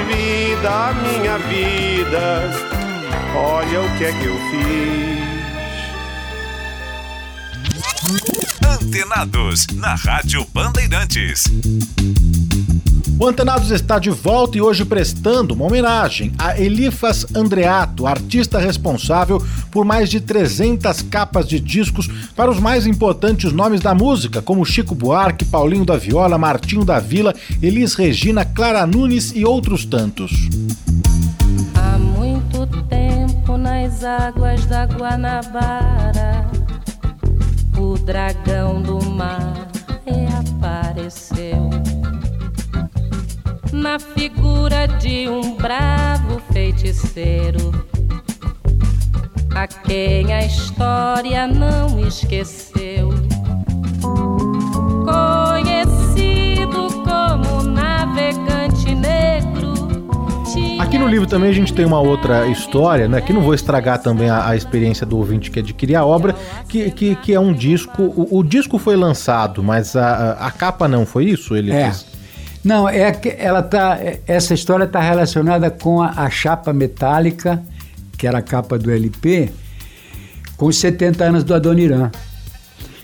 vida, 0.04 0.92
minha 1.02 1.38
vida. 1.38 2.50
Olha 3.34 3.82
o 3.82 3.98
que 3.98 4.04
é 4.04 4.12
que 4.12 4.24
eu 4.24 4.36
fiz. 4.50 5.16
Antenados, 8.64 9.66
na 9.74 9.94
Rádio 9.94 10.46
Bandeirantes. 10.52 11.44
O 13.18 13.26
Antenados 13.26 13.70
está 13.70 13.98
de 13.98 14.10
volta 14.10 14.58
e 14.58 14.60
hoje 14.60 14.84
prestando 14.84 15.54
uma 15.54 15.64
homenagem 15.64 16.32
a 16.38 16.60
Elifas 16.60 17.24
Andreato, 17.34 18.06
artista 18.06 18.58
responsável 18.58 19.42
por 19.70 19.86
mais 19.86 20.10
de 20.10 20.20
300 20.20 21.00
capas 21.00 21.48
de 21.48 21.58
discos 21.58 22.08
para 22.36 22.50
os 22.50 22.60
mais 22.60 22.86
importantes 22.86 23.52
nomes 23.52 23.80
da 23.80 23.94
música, 23.94 24.42
como 24.42 24.66
Chico 24.66 24.94
Buarque, 24.94 25.46
Paulinho 25.46 25.86
da 25.86 25.96
Viola, 25.96 26.36
Martinho 26.36 26.84
da 26.84 26.98
Vila, 26.98 27.34
Elis 27.62 27.94
Regina, 27.94 28.44
Clara 28.44 28.86
Nunes 28.86 29.32
e 29.34 29.46
outros 29.46 29.86
tantos. 29.86 30.32
Há 31.74 31.96
muito 31.98 32.66
tempo 32.82 33.56
nas 33.56 34.04
águas 34.04 34.66
da 34.66 34.84
Guanabara, 34.84 36.46
o 37.78 37.96
dragão 37.96 38.82
do 38.82 39.02
mar 39.06 39.68
reapareceu 40.04 41.85
na 43.76 43.98
figura 43.98 44.86
de 44.86 45.28
um 45.28 45.54
bravo 45.54 46.40
feiticeiro, 46.52 47.72
a 49.54 49.66
quem 49.66 50.32
a 50.32 50.44
história 50.44 51.46
não 51.46 52.00
esqueceu. 52.00 53.10
Conhecido 55.04 56.88
como 57.04 57.62
navegante 57.64 58.94
negro. 58.94 59.74
Aqui 60.78 60.98
no 60.98 61.06
livro 61.06 61.26
também 61.26 61.50
a 61.50 61.54
gente 61.54 61.74
tem 61.74 61.84
uma 61.84 62.00
outra 62.00 62.48
história, 62.48 63.06
né? 63.06 63.20
Que 63.20 63.32
não 63.32 63.42
vou 63.42 63.52
estragar 63.52 64.00
também 64.00 64.30
a, 64.30 64.48
a 64.48 64.56
experiência 64.56 65.06
do 65.06 65.18
ouvinte 65.18 65.50
que 65.50 65.58
adquirir 65.58 65.96
a 65.96 66.04
obra, 66.04 66.34
que, 66.66 66.90
que, 66.90 67.14
que 67.16 67.34
é 67.34 67.40
um 67.40 67.52
disco. 67.52 68.02
O, 68.02 68.38
o 68.38 68.42
disco 68.42 68.78
foi 68.78 68.96
lançado, 68.96 69.62
mas 69.62 69.94
a, 69.94 70.32
a, 70.32 70.50
capa 70.50 70.88
não, 70.88 71.04
foi 71.04 71.26
isso? 71.26 71.54
Ele 71.54 71.72
é. 71.72 71.84
Fez? 71.90 72.15
Não, 72.66 72.88
é 72.88 73.12
que 73.12 73.28
ela 73.38 73.62
tá, 73.62 73.96
essa 74.26 74.52
história 74.52 74.86
está 74.86 75.00
relacionada 75.00 75.70
com 75.70 76.02
a, 76.02 76.08
a, 76.08 76.28
chapa 76.28 76.72
metálica, 76.72 77.62
que 78.18 78.26
era 78.26 78.38
a 78.38 78.42
capa 78.42 78.76
do 78.76 78.90
LP, 78.90 79.52
com 80.56 80.66
os 80.66 80.76
70 80.76 81.22
anos 81.26 81.44
do 81.44 81.54
Adoniran. 81.54 82.10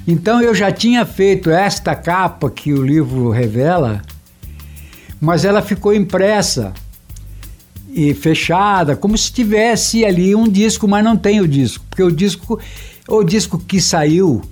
Então 0.05 0.43
eu 0.43 0.53
já 0.53 0.73
tinha 0.73 1.07
feito 1.07 1.49
esta 1.49 1.95
capa 1.95 2.51
que 2.51 2.73
o 2.73 2.85
livro 2.85 3.31
revela, 3.31 4.03
mas 5.21 5.45
ela 5.45 5.63
ficou 5.63 5.95
impressa 5.95 6.73
e 7.89 8.13
fechada, 8.15 8.97
como 8.97 9.17
se 9.17 9.33
tivesse 9.33 10.05
ali 10.05 10.35
um 10.35 10.49
disco, 10.49 10.89
mas 10.89 11.05
não 11.05 11.17
tem 11.17 11.41
o 11.41 11.47
disco, 11.47 11.85
porque 11.89 12.03
o 12.03 12.11
disco, 12.11 12.59
o 13.07 13.23
disco 13.23 13.61
que 13.61 13.81
saiu 13.81 14.43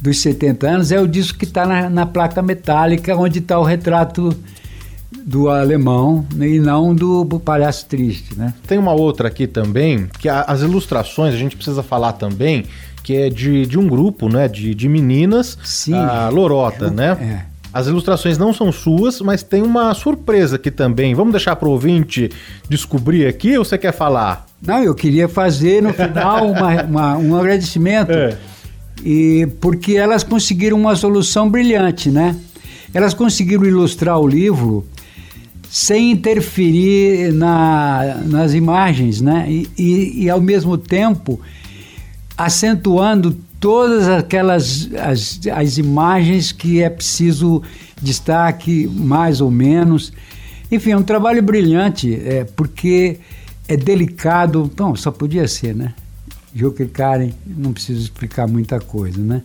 dos 0.00 0.20
70 0.22 0.68
anos 0.68 0.92
é 0.92 1.00
o 1.00 1.06
disco 1.06 1.38
que 1.38 1.44
está 1.44 1.66
na, 1.66 1.90
na, 1.90 2.06
placa 2.06 2.40
metálica, 2.40 3.14
onde 3.16 3.38
está 3.38 3.58
o 3.58 3.64
retrato 3.64 4.34
do 5.24 5.50
alemão 5.50 6.24
né, 6.34 6.48
e 6.48 6.60
não 6.60 6.94
do, 6.94 7.24
do, 7.24 7.38
palhaço 7.38 7.86
triste, 7.86 8.36
né? 8.36 8.54
Tem 8.66 8.78
uma 8.78 8.92
outra 8.92 9.28
aqui 9.28 9.46
também, 9.46 10.08
que 10.18 10.28
a, 10.28 10.42
as 10.42 10.62
ilustrações, 10.62 11.34
a 11.34 11.36
gente 11.36 11.54
precisa 11.54 11.82
falar 11.82 12.14
também, 12.14 12.64
que 13.02 13.14
é 13.14 13.28
de, 13.28 13.66
de 13.66 13.78
um 13.78 13.86
grupo, 13.86 14.28
né, 14.28 14.48
de, 14.48 14.74
de 14.74 14.88
meninas, 14.88 15.58
Sim, 15.62 15.94
a 15.94 16.28
Lorota, 16.28 16.86
é, 16.86 16.90
né? 16.90 17.44
É. 17.46 17.50
As 17.72 17.86
ilustrações 17.86 18.36
não 18.36 18.52
são 18.52 18.72
suas, 18.72 19.20
mas 19.20 19.44
tem 19.44 19.62
uma 19.62 19.94
surpresa 19.94 20.56
aqui 20.56 20.72
também. 20.72 21.14
Vamos 21.14 21.30
deixar 21.30 21.54
para 21.54 21.68
o 21.68 21.70
ouvinte 21.70 22.28
descobrir 22.68 23.28
aqui 23.28 23.56
ou 23.56 23.64
você 23.64 23.78
quer 23.78 23.92
falar? 23.92 24.44
Não, 24.60 24.82
eu 24.82 24.92
queria 24.92 25.28
fazer 25.28 25.80
no 25.80 25.92
final 25.92 26.50
uma, 26.50 26.82
uma, 26.82 27.16
um 27.16 27.36
agradecimento. 27.36 28.10
É 28.59 28.59
e 29.04 29.46
porque 29.60 29.94
elas 29.94 30.22
conseguiram 30.22 30.78
uma 30.78 30.96
solução 30.96 31.48
brilhante, 31.48 32.10
né? 32.10 32.36
Elas 32.92 33.14
conseguiram 33.14 33.64
ilustrar 33.64 34.18
o 34.18 34.26
livro 34.26 34.84
sem 35.70 36.10
interferir 36.10 37.32
na, 37.32 38.22
nas 38.26 38.54
imagens, 38.54 39.20
né? 39.20 39.46
E, 39.48 39.68
e, 39.78 40.24
e, 40.24 40.30
ao 40.30 40.40
mesmo 40.40 40.76
tempo 40.76 41.40
acentuando 42.36 43.36
todas 43.60 44.08
aquelas 44.08 44.88
as, 44.94 45.40
as 45.52 45.78
imagens 45.78 46.50
que 46.50 46.82
é 46.82 46.90
preciso 46.90 47.62
destaque 48.00 48.88
mais 48.88 49.40
ou 49.40 49.50
menos. 49.50 50.12
Enfim, 50.72 50.92
é 50.92 50.96
um 50.96 51.02
trabalho 51.02 51.42
brilhante, 51.42 52.14
é, 52.14 52.44
porque 52.44 53.18
é 53.68 53.76
delicado. 53.76 54.70
Bom, 54.76 54.96
só 54.96 55.10
podia 55.10 55.46
ser, 55.46 55.74
né? 55.74 55.94
Joker 56.54 56.88
Karen, 56.88 57.30
não 57.46 57.72
preciso 57.72 58.00
explicar 58.00 58.48
muita 58.48 58.80
coisa, 58.80 59.20
né? 59.20 59.42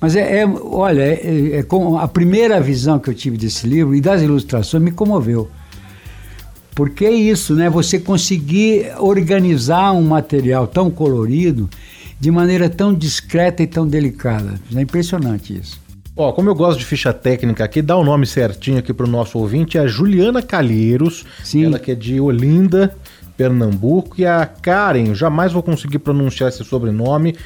Mas 0.00 0.16
é, 0.16 0.40
é 0.40 0.46
olha, 0.46 1.02
é, 1.02 1.14
é, 1.14 1.60
é 1.60 1.66
a 2.00 2.08
primeira 2.08 2.60
visão 2.60 2.98
que 2.98 3.10
eu 3.10 3.14
tive 3.14 3.36
desse 3.36 3.66
livro 3.66 3.94
e 3.94 4.00
das 4.00 4.22
ilustrações 4.22 4.82
me 4.82 4.90
comoveu. 4.90 5.48
Porque 6.74 7.04
é 7.04 7.12
isso, 7.12 7.54
né? 7.54 7.68
Você 7.68 7.98
conseguir 7.98 8.92
organizar 8.98 9.92
um 9.92 10.02
material 10.02 10.66
tão 10.66 10.90
colorido 10.90 11.68
de 12.20 12.30
maneira 12.30 12.68
tão 12.68 12.94
discreta 12.94 13.62
e 13.62 13.66
tão 13.66 13.86
delicada. 13.86 14.60
É 14.74 14.80
impressionante 14.80 15.56
isso. 15.56 15.80
Ó, 16.16 16.32
como 16.32 16.50
eu 16.50 16.54
gosto 16.54 16.80
de 16.80 16.84
ficha 16.84 17.12
técnica 17.12 17.64
aqui, 17.64 17.80
dá 17.80 17.96
o 17.96 18.02
nome 18.02 18.26
certinho 18.26 18.78
aqui 18.78 18.92
para 18.92 19.06
o 19.06 19.08
nosso 19.08 19.38
ouvinte, 19.38 19.78
é 19.78 19.80
a 19.82 19.86
Juliana 19.86 20.42
Calheiros, 20.42 21.24
Sim. 21.44 21.66
ela 21.66 21.78
que 21.78 21.92
é 21.92 21.94
de 21.94 22.20
Olinda, 22.20 22.96
Pernambuco, 23.38 24.20
e 24.20 24.26
a 24.26 24.44
Karen, 24.44 25.14
jamais 25.14 25.52
vou 25.52 25.62
conseguir 25.62 26.00
pronunciar 26.00 26.48
esse 26.48 26.64
sobrenome. 26.64 27.36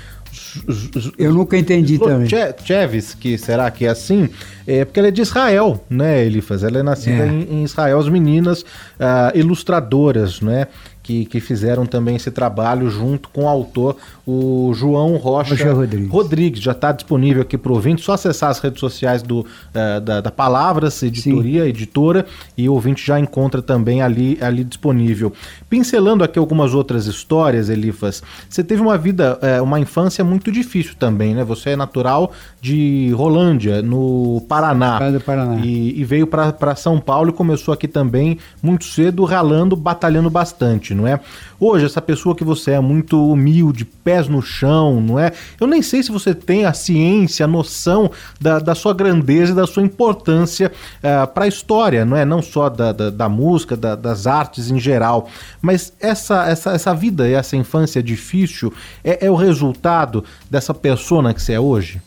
Eu 1.18 1.34
nunca 1.34 1.58
entendi 1.58 1.98
também. 1.98 2.26
Cheves, 2.64 3.12
que 3.12 3.36
será 3.36 3.70
que 3.70 3.84
é 3.84 3.90
assim? 3.90 4.30
É 4.66 4.86
porque 4.86 4.98
ela 4.98 5.08
é 5.08 5.10
de 5.10 5.20
Israel, 5.20 5.84
né, 5.90 6.24
Elifas? 6.24 6.64
Ela 6.64 6.78
é 6.78 6.82
nascida 6.82 7.24
é. 7.24 7.26
Em, 7.26 7.42
em, 7.42 7.64
Israel, 7.64 7.98
as 7.98 8.08
meninas 8.08 8.62
uh, 8.62 9.36
ilustradoras, 9.36 10.40
né? 10.40 10.68
Que, 11.02 11.24
que 11.24 11.40
fizeram 11.40 11.84
também 11.84 12.16
esse 12.16 12.30
trabalho 12.30 12.88
junto 12.88 13.28
com 13.28 13.44
o 13.44 13.48
autor, 13.48 13.96
o 14.26 14.72
João 14.74 15.16
Rocha, 15.16 15.50
Rocha 15.50 15.72
Rodrigues. 15.72 16.10
Rodrigues. 16.10 16.62
Já 16.62 16.72
está 16.72 16.92
disponível 16.92 17.42
aqui 17.42 17.58
para 17.58 17.72
o 17.72 17.74
ouvinte, 17.74 18.02
só 18.02 18.12
acessar 18.12 18.50
as 18.50 18.60
redes 18.60 18.78
sociais 18.78 19.22
do, 19.22 19.40
uh, 19.40 20.00
da, 20.00 20.20
da 20.20 20.30
Palavras, 20.30 21.02
editoria, 21.02 21.64
Sim. 21.64 21.68
editora, 21.68 22.24
e 22.56 22.68
o 22.68 22.74
ouvinte 22.74 23.04
já 23.04 23.18
encontra 23.18 23.60
também 23.60 24.00
ali, 24.00 24.38
ali 24.40 24.62
disponível. 24.62 25.32
Pincelando 25.68 26.22
aqui 26.22 26.38
algumas 26.38 26.72
outras 26.72 27.06
histórias, 27.06 27.68
Elifas, 27.68 28.22
você 28.48 28.62
teve 28.62 28.80
uma 28.80 28.96
vida, 28.96 29.38
uh, 29.42 29.62
uma 29.62 29.80
infância 29.80 30.24
muito 30.24 30.52
difícil 30.52 30.94
também, 30.98 31.34
né? 31.34 31.42
Você 31.44 31.70
é 31.70 31.76
natural 31.76 32.32
de 32.60 33.10
Rolândia, 33.14 33.82
no 33.82 34.44
Paraná. 34.48 35.00
Paraná. 35.24 35.60
E, 35.64 36.00
e 36.00 36.04
veio 36.04 36.26
para 36.26 36.76
São 36.76 37.00
Paulo 37.00 37.30
e 37.30 37.32
começou 37.32 37.74
aqui 37.74 37.88
também 37.88 38.38
muito 38.62 38.84
cedo, 38.84 39.24
ralando, 39.24 39.74
batalhando 39.74 40.30
bastante 40.30 40.91
não 40.94 41.06
é? 41.06 41.20
Hoje, 41.58 41.86
essa 41.86 42.00
pessoa 42.00 42.34
que 42.34 42.44
você 42.44 42.72
é 42.72 42.80
muito 42.80 43.30
humilde, 43.30 43.84
pés 43.84 44.28
no 44.28 44.42
chão, 44.42 45.00
não 45.00 45.18
é? 45.18 45.32
Eu 45.60 45.66
nem 45.66 45.82
sei 45.82 46.02
se 46.02 46.10
você 46.10 46.34
tem 46.34 46.64
a 46.64 46.72
ciência, 46.72 47.44
a 47.44 47.48
noção 47.48 48.10
da, 48.40 48.58
da 48.58 48.74
sua 48.74 48.92
grandeza 48.92 49.52
e 49.52 49.54
da 49.54 49.66
sua 49.66 49.82
importância 49.82 50.68
uh, 50.68 51.06
eh, 51.06 51.26
para 51.26 51.44
a 51.44 51.48
história, 51.48 52.04
não 52.04 52.16
é? 52.16 52.24
Não 52.24 52.42
só 52.42 52.68
da, 52.68 52.92
da, 52.92 53.10
da 53.10 53.28
música, 53.28 53.76
da, 53.76 53.94
das 53.94 54.26
artes 54.26 54.70
em 54.70 54.78
geral, 54.78 55.28
mas 55.60 55.92
essa, 56.00 56.46
essa, 56.46 56.72
essa 56.72 56.94
vida 56.94 57.28
e 57.28 57.34
essa 57.34 57.56
infância 57.56 58.02
difícil 58.02 58.72
é, 59.04 59.26
é 59.26 59.30
o 59.30 59.36
resultado 59.36 60.24
dessa 60.50 60.74
persona 60.74 61.32
que 61.32 61.40
você 61.40 61.52
é 61.52 61.60
hoje? 61.60 62.00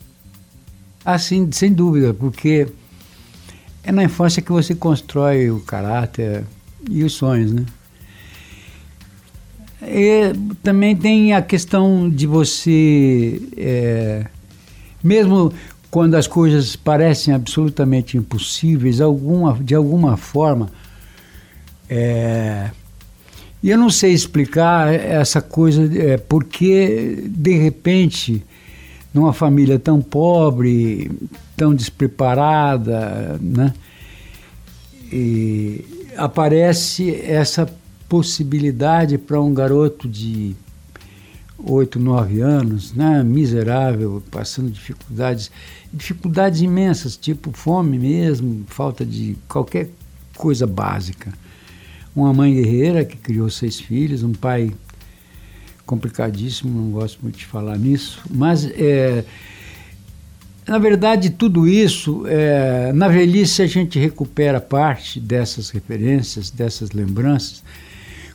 Assim, 1.04 1.50
sem 1.52 1.72
dúvida, 1.72 2.14
porque 2.14 2.68
é 3.84 3.92
na 3.92 4.04
infância 4.04 4.42
que 4.42 4.52
você 4.52 4.74
constrói 4.74 5.52
o 5.52 5.60
caráter 5.60 6.44
e 6.90 7.04
os 7.04 7.14
sonhos, 7.14 7.52
né? 7.54 7.66
E 9.88 10.34
também 10.64 10.96
tem 10.96 11.34
a 11.34 11.42
questão 11.42 12.10
de 12.10 12.26
você, 12.28 13.42
é, 13.56 14.26
mesmo 15.04 15.54
quando 15.92 16.16
as 16.16 16.28
coisas 16.28 16.76
parecem 16.76 17.34
absolutamente 17.34 18.18
impossíveis, 18.18 19.00
alguma, 19.00 19.58
de 19.62 19.76
alguma 19.76 20.18
forma, 20.18 20.70
É, 21.88 22.72
e 23.62 23.70
eu 23.70 23.78
não 23.78 23.90
sei 23.92 24.12
explicar 24.12 24.92
essa 24.92 25.40
coisa, 25.40 25.88
é, 25.96 26.18
porque 26.18 27.24
de 27.28 27.56
repente, 27.58 28.44
numa 29.14 29.34
família 29.34 29.78
tão 29.78 30.02
pobre, 30.02 31.12
tão 31.56 31.76
despreparada, 31.76 33.40
né, 33.40 33.72
aparece 36.18 37.22
essa 37.22 37.68
possibilidade 38.08 39.18
para 39.18 39.40
um 39.42 39.54
garoto 39.54 40.08
de 40.08 40.56
oito, 41.58 42.00
nove 42.00 42.42
anos, 42.42 42.94
né, 42.94 43.24
miserável, 43.24 44.22
passando 44.30 44.70
dificuldades, 44.70 45.50
dificuldades 45.92 46.62
imensas, 46.62 47.16
tipo 47.18 47.52
fome 47.52 47.98
mesmo, 47.98 48.66
falta 48.68 49.06
de 49.06 49.38
qualquer 49.48 49.90
coisa 50.36 50.68
básica. 50.68 51.34
Uma 52.16 52.34
mãe 52.34 52.54
guerreira 52.54 53.04
que 53.04 53.18
criou 53.18 53.50
seis 53.50 53.80
filhos, 53.80 54.24
um 54.24 54.34
pai 54.34 54.72
complicadíssimo, 55.86 56.82
não 56.82 56.92
gosto 56.92 57.20
muito 57.22 57.38
de 57.38 57.46
falar 57.46 57.78
nisso, 57.78 58.22
mas 58.30 58.66
é, 58.66 59.24
na 60.68 60.78
verdade 60.78 61.30
tudo 61.30 61.68
isso, 61.68 62.24
é, 62.28 62.92
na 62.94 63.08
velhice 63.08 63.62
a 63.62 63.68
gente 63.68 64.00
recupera 64.00 64.60
parte 64.60 65.20
dessas 65.20 65.70
referências, 65.70 66.50
dessas 66.50 66.92
lembranças, 66.92 67.64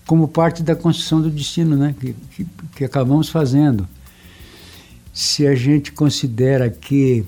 como 0.07 0.29
parte 0.29 0.63
da 0.63 0.75
construção 0.75 1.21
do 1.21 1.31
destino, 1.31 1.77
né, 1.77 1.95
que, 1.99 2.15
que, 2.35 2.47
que 2.77 2.85
acabamos 2.85 3.29
fazendo. 3.29 3.89
Se 5.13 5.47
a 5.47 5.55
gente 5.55 5.93
considera 5.93 6.71
que 6.71 7.25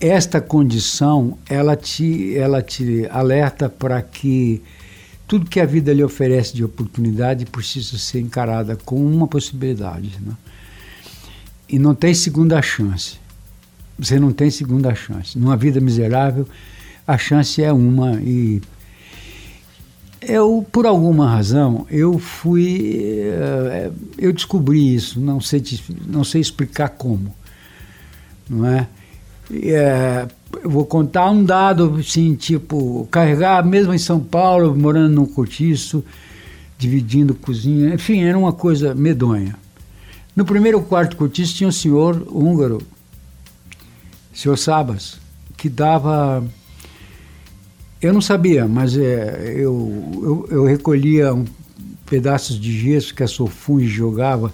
esta 0.00 0.40
condição 0.40 1.36
ela 1.48 1.76
te, 1.76 2.36
ela 2.36 2.62
te 2.62 3.06
alerta 3.10 3.68
para 3.68 4.00
que 4.00 4.62
tudo 5.28 5.48
que 5.48 5.60
a 5.60 5.66
vida 5.66 5.92
lhe 5.92 6.02
oferece 6.02 6.54
de 6.54 6.64
oportunidade 6.64 7.46
precisa 7.46 7.98
ser 7.98 8.20
encarada 8.20 8.76
com 8.76 8.96
uma 9.04 9.28
possibilidade. 9.28 10.18
Né? 10.20 10.32
E 11.68 11.78
não 11.78 11.94
tem 11.94 12.14
segunda 12.14 12.60
chance. 12.62 13.18
Você 13.98 14.18
não 14.18 14.32
tem 14.32 14.50
segunda 14.50 14.94
chance. 14.94 15.38
Numa 15.38 15.56
vida 15.56 15.78
miserável, 15.78 16.48
a 17.06 17.18
chance 17.18 17.62
é 17.62 17.72
uma. 17.72 18.14
E 18.20 18.60
eu, 20.20 20.66
por 20.70 20.86
alguma 20.86 21.28
razão, 21.30 21.86
eu 21.90 22.18
fui. 22.18 23.22
Eh, 23.24 23.90
eu 24.18 24.32
descobri 24.32 24.94
isso, 24.94 25.18
não 25.18 25.40
sei, 25.40 25.62
não 26.06 26.24
sei 26.24 26.40
explicar 26.40 26.90
como. 26.90 27.34
Não 28.48 28.66
é? 28.66 28.88
é 29.52 30.28
eu 30.62 30.68
vou 30.68 30.84
contar 30.84 31.30
um 31.30 31.44
dado, 31.44 31.96
assim, 31.98 32.34
tipo, 32.34 33.06
carregar, 33.10 33.64
mesmo 33.64 33.94
em 33.94 33.98
São 33.98 34.18
Paulo, 34.18 34.76
morando 34.76 35.14
num 35.14 35.26
cortiço, 35.26 36.04
dividindo 36.76 37.34
cozinha, 37.34 37.94
enfim, 37.94 38.22
era 38.22 38.36
uma 38.36 38.52
coisa 38.52 38.94
medonha. 38.94 39.56
No 40.34 40.44
primeiro 40.44 40.80
quarto 40.82 41.16
cortiço 41.16 41.54
tinha 41.54 41.68
um 41.68 41.72
senhor 41.72 42.26
húngaro, 42.30 42.80
senhor 44.32 44.56
Sabas, 44.56 45.18
que 45.56 45.68
dava. 45.68 46.44
Eu 48.02 48.14
não 48.14 48.22
sabia, 48.22 48.66
mas 48.66 48.96
é, 48.96 49.52
eu, 49.56 50.02
eu, 50.22 50.48
eu 50.50 50.64
recolhia 50.64 51.34
um, 51.34 51.44
pedaços 52.06 52.58
de 52.58 52.72
gesso 52.72 53.14
que 53.14 53.22
a 53.22 53.26
Sofunge 53.26 53.86
jogava 53.86 54.50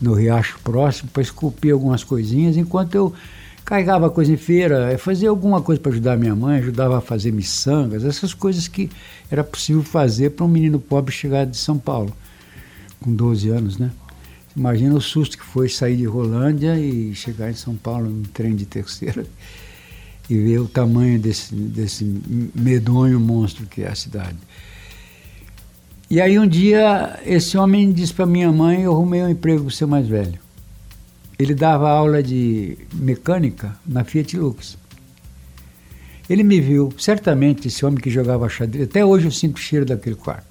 no 0.00 0.14
riacho 0.14 0.60
próximo 0.62 1.10
para 1.12 1.22
esculpir 1.22 1.72
algumas 1.72 2.04
coisinhas, 2.04 2.56
enquanto 2.56 2.94
eu 2.94 3.12
carregava 3.64 4.08
coisa 4.08 4.32
em 4.32 4.36
feira, 4.36 4.96
fazia 4.96 5.28
alguma 5.28 5.60
coisa 5.60 5.80
para 5.80 5.90
ajudar 5.90 6.16
minha 6.16 6.36
mãe, 6.36 6.58
ajudava 6.58 6.98
a 6.98 7.00
fazer 7.00 7.32
miçangas, 7.32 8.04
essas 8.04 8.32
coisas 8.32 8.68
que 8.68 8.88
era 9.28 9.42
possível 9.42 9.82
fazer 9.82 10.30
para 10.30 10.46
um 10.46 10.48
menino 10.48 10.78
pobre 10.78 11.12
chegar 11.12 11.44
de 11.44 11.56
São 11.56 11.76
Paulo, 11.76 12.16
com 13.00 13.12
12 13.12 13.48
anos, 13.50 13.76
né? 13.76 13.90
Imagina 14.56 14.94
o 14.94 15.00
susto 15.00 15.36
que 15.36 15.44
foi 15.44 15.68
sair 15.68 15.96
de 15.96 16.04
Rolândia 16.04 16.78
e 16.78 17.14
chegar 17.14 17.50
em 17.50 17.54
São 17.54 17.74
Paulo 17.74 18.08
num 18.08 18.22
trem 18.22 18.54
de 18.54 18.64
terceira 18.64 19.26
e 20.28 20.36
ver 20.36 20.58
o 20.58 20.68
tamanho 20.68 21.18
desse, 21.18 21.54
desse 21.54 22.04
medonho 22.54 23.18
monstro 23.18 23.66
que 23.66 23.82
é 23.82 23.88
a 23.88 23.94
cidade. 23.94 24.36
E 26.10 26.20
aí 26.20 26.38
um 26.38 26.46
dia 26.46 27.18
esse 27.24 27.56
homem 27.56 27.92
disse 27.92 28.14
para 28.14 28.26
minha 28.26 28.50
mãe, 28.50 28.82
eu 28.82 28.92
arrumei 28.92 29.22
um 29.22 29.28
emprego 29.28 29.64
para 29.64 29.74
ser 29.74 29.86
mais 29.86 30.06
velho. 30.08 30.38
Ele 31.38 31.54
dava 31.54 31.88
aula 31.88 32.22
de 32.22 32.76
mecânica 32.92 33.76
na 33.86 34.04
Fiat 34.04 34.36
Lux. 34.36 34.76
Ele 36.28 36.42
me 36.42 36.60
viu, 36.60 36.92
certamente, 36.98 37.68
esse 37.68 37.86
homem 37.86 38.00
que 38.00 38.10
jogava 38.10 38.48
xadrez. 38.48 38.88
Até 38.88 39.04
hoje 39.04 39.26
eu 39.26 39.30
sinto 39.30 39.56
o 39.56 39.60
cheiro 39.60 39.86
daquele 39.86 40.16
quarto. 40.16 40.46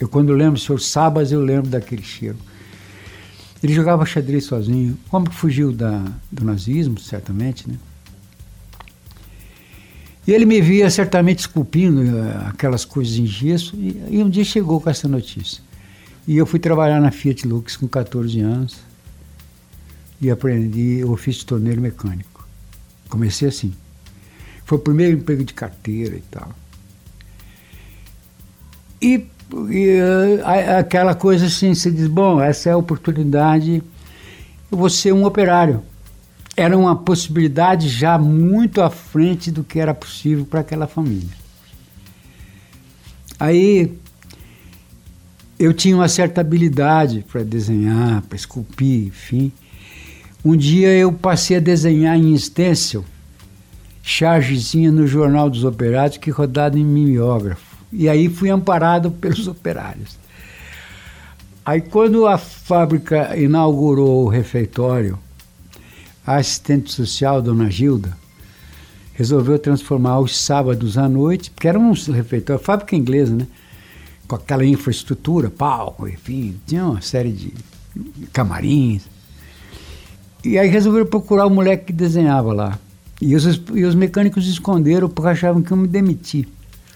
Eu, 0.00 0.08
quando 0.08 0.32
lembro 0.32 0.58
senhor 0.58 0.80
Sabas, 0.80 1.30
eu 1.30 1.40
lembro 1.40 1.70
daquele 1.70 2.02
cheiro. 2.02 2.36
Ele 3.62 3.72
jogava 3.72 4.04
xadrez 4.04 4.44
sozinho. 4.44 4.98
O 5.10 5.16
homem 5.16 5.28
que 5.28 5.36
fugiu 5.36 5.72
da, 5.72 6.04
do 6.30 6.44
nazismo, 6.44 6.98
certamente, 6.98 7.68
né? 7.68 7.76
E 10.26 10.32
ele 10.32 10.46
me 10.46 10.60
via 10.60 10.88
certamente 10.88 11.40
esculpindo 11.40 12.02
uh, 12.02 12.48
aquelas 12.48 12.84
coisas 12.84 13.16
em 13.16 13.26
gesso, 13.26 13.74
e, 13.76 14.00
e 14.10 14.22
um 14.22 14.30
dia 14.30 14.44
chegou 14.44 14.80
com 14.80 14.88
essa 14.88 15.08
notícia. 15.08 15.62
E 16.26 16.36
eu 16.36 16.46
fui 16.46 16.60
trabalhar 16.60 17.00
na 17.00 17.10
Fiat 17.10 17.46
Lux 17.46 17.76
com 17.76 17.88
14 17.88 18.38
anos 18.40 18.78
e 20.20 20.30
aprendi 20.30 21.02
o 21.04 21.10
ofício 21.10 21.40
de 21.40 21.46
torneiro 21.46 21.80
mecânico. 21.80 22.46
Comecei 23.08 23.48
assim. 23.48 23.74
Foi 24.64 24.78
o 24.78 24.80
primeiro 24.80 25.18
emprego 25.18 25.44
de 25.44 25.52
carteira 25.52 26.14
e 26.16 26.22
tal. 26.30 26.52
E, 29.02 29.26
e 29.68 29.98
aquela 30.78 31.16
coisa 31.16 31.46
assim, 31.46 31.74
você 31.74 31.90
diz, 31.90 32.06
bom, 32.06 32.40
essa 32.40 32.68
é 32.68 32.72
a 32.72 32.76
oportunidade, 32.76 33.82
eu 34.70 34.78
vou 34.78 34.88
ser 34.88 35.12
um 35.12 35.24
operário. 35.24 35.82
Era 36.56 36.76
uma 36.76 36.94
possibilidade 36.94 37.88
já 37.88 38.18
muito 38.18 38.82
à 38.82 38.90
frente 38.90 39.50
do 39.50 39.64
que 39.64 39.78
era 39.78 39.94
possível 39.94 40.44
para 40.44 40.60
aquela 40.60 40.86
família. 40.86 41.42
Aí 43.40 43.98
eu 45.58 45.72
tinha 45.72 45.96
uma 45.96 46.08
certa 46.08 46.40
habilidade 46.40 47.24
para 47.30 47.42
desenhar, 47.42 48.22
para 48.22 48.36
esculpir, 48.36 49.06
enfim. 49.06 49.52
Um 50.44 50.56
dia 50.56 50.88
eu 50.88 51.12
passei 51.12 51.56
a 51.56 51.60
desenhar 51.60 52.16
em 52.16 52.36
stencil 52.36 53.04
chargezinha 54.02 54.90
no 54.90 55.06
Jornal 55.06 55.48
dos 55.48 55.64
Operários 55.64 56.16
que 56.16 56.30
rodado 56.30 56.76
em 56.76 56.84
mimeógrafo. 56.84 57.76
E 57.92 58.08
aí 58.08 58.28
fui 58.28 58.50
amparado 58.50 59.10
pelos 59.22 59.46
operários. 59.46 60.18
Aí 61.64 61.80
quando 61.80 62.26
a 62.26 62.36
fábrica 62.36 63.36
inaugurou 63.36 64.24
o 64.24 64.28
refeitório, 64.28 65.18
a 66.26 66.36
assistente 66.36 66.92
social, 66.92 67.42
dona 67.42 67.70
Gilda, 67.70 68.16
resolveu 69.14 69.58
transformar 69.58 70.20
os 70.20 70.36
sábados 70.36 70.96
à 70.96 71.08
noite, 71.08 71.50
porque 71.50 71.68
era 71.68 71.78
um 71.78 71.92
refeitório, 71.92 72.62
fábrica 72.62 72.96
inglesa, 72.96 73.34
né? 73.34 73.46
Com 74.26 74.36
aquela 74.36 74.64
infraestrutura, 74.64 75.50
palco, 75.50 76.08
enfim, 76.08 76.56
tinha 76.66 76.84
uma 76.84 77.02
série 77.02 77.32
de 77.32 77.52
camarins. 78.32 79.02
E 80.44 80.58
aí 80.58 80.68
resolveram 80.68 81.06
procurar 81.06 81.46
o 81.46 81.50
moleque 81.50 81.86
que 81.86 81.92
desenhava 81.92 82.52
lá. 82.52 82.78
E 83.20 83.36
os, 83.36 83.44
e 83.74 83.84
os 83.84 83.94
mecânicos 83.94 84.48
esconderam 84.48 85.08
porque 85.08 85.30
achavam 85.30 85.62
que 85.62 85.70
eu 85.70 85.76
me 85.76 85.86
demiti. 85.86 86.48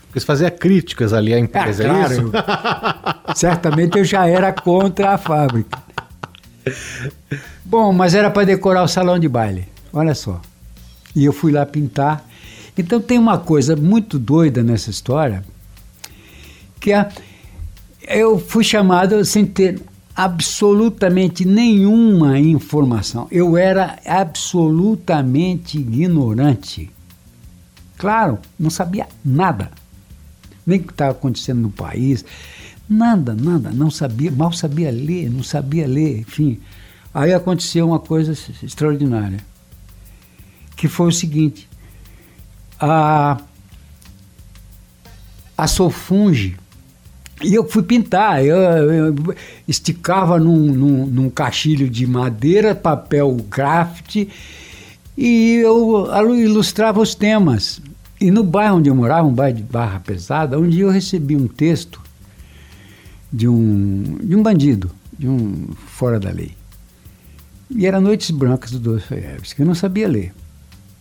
Porque 0.06 0.18
você 0.18 0.26
fazia 0.26 0.50
críticas 0.50 1.12
ali 1.12 1.32
à 1.32 1.38
empresa, 1.38 1.84
é, 1.84 1.88
claro, 1.88 2.32
é 3.28 3.34
certamente 3.34 3.98
eu 3.98 4.04
já 4.04 4.26
era 4.26 4.52
contra 4.52 5.10
a 5.10 5.18
fábrica. 5.18 5.85
Bom, 7.64 7.92
mas 7.92 8.14
era 8.14 8.30
para 8.30 8.44
decorar 8.44 8.82
o 8.82 8.88
salão 8.88 9.18
de 9.18 9.28
baile. 9.28 9.68
Olha 9.92 10.14
só. 10.14 10.40
E 11.14 11.24
eu 11.24 11.32
fui 11.32 11.52
lá 11.52 11.64
pintar. 11.64 12.28
Então 12.76 13.00
tem 13.00 13.18
uma 13.18 13.38
coisa 13.38 13.74
muito 13.74 14.18
doida 14.18 14.62
nessa 14.62 14.90
história, 14.90 15.42
que 16.78 16.92
é, 16.92 17.08
eu 18.06 18.38
fui 18.38 18.62
chamado 18.62 19.24
sem 19.24 19.46
ter 19.46 19.80
absolutamente 20.14 21.46
nenhuma 21.46 22.38
informação. 22.38 23.26
Eu 23.30 23.56
era 23.56 23.98
absolutamente 24.04 25.78
ignorante. 25.78 26.90
Claro, 27.96 28.38
não 28.58 28.68
sabia 28.68 29.06
nada. 29.24 29.70
Nem 30.66 30.80
o 30.80 30.82
que 30.82 30.92
estava 30.92 31.12
acontecendo 31.12 31.62
no 31.62 31.70
país. 31.70 32.24
Nada, 32.88 33.34
nada. 33.34 33.70
Não 33.70 33.90
sabia, 33.90 34.30
mal 34.30 34.52
sabia 34.52 34.90
ler, 34.90 35.30
não 35.30 35.42
sabia 35.42 35.86
ler, 35.86 36.20
enfim. 36.20 36.60
Aí 37.12 37.32
aconteceu 37.32 37.86
uma 37.86 37.98
coisa 37.98 38.32
extraordinária. 38.62 39.38
Que 40.76 40.86
foi 40.86 41.08
o 41.08 41.12
seguinte. 41.12 41.68
A, 42.78 43.38
a 45.56 45.66
Sofunge, 45.66 46.56
e 47.42 47.54
eu 47.54 47.68
fui 47.68 47.82
pintar, 47.82 48.44
eu, 48.44 48.56
eu 48.56 49.34
esticava 49.66 50.38
num, 50.38 50.72
num, 50.72 51.06
num, 51.06 51.30
caixilho 51.30 51.88
de 51.88 52.06
madeira, 52.06 52.74
papel 52.74 53.36
craft, 53.50 54.26
e 55.16 55.54
eu 55.64 56.34
ilustrava 56.34 57.00
os 57.00 57.14
temas. 57.14 57.80
E 58.20 58.30
no 58.30 58.44
bairro 58.44 58.76
onde 58.76 58.88
eu 58.88 58.94
morava, 58.94 59.26
um 59.26 59.32
bairro 59.32 59.56
de 59.56 59.62
barra 59.62 60.00
pesada, 60.00 60.58
um 60.58 60.70
eu 60.70 60.90
recebi 60.90 61.34
um 61.36 61.48
texto 61.48 62.05
de 63.32 63.48
um, 63.48 64.18
de 64.22 64.36
um 64.36 64.42
bandido, 64.42 64.90
de 65.18 65.28
um 65.28 65.68
fora 65.86 66.18
da 66.18 66.30
lei. 66.30 66.52
E 67.70 67.86
era 67.86 68.00
Noites 68.00 68.30
Brancas 68.30 68.70
do 68.70 68.78
Dostoiévski, 68.78 69.60
eu 69.60 69.66
não 69.66 69.74
sabia 69.74 70.08
ler. 70.08 70.32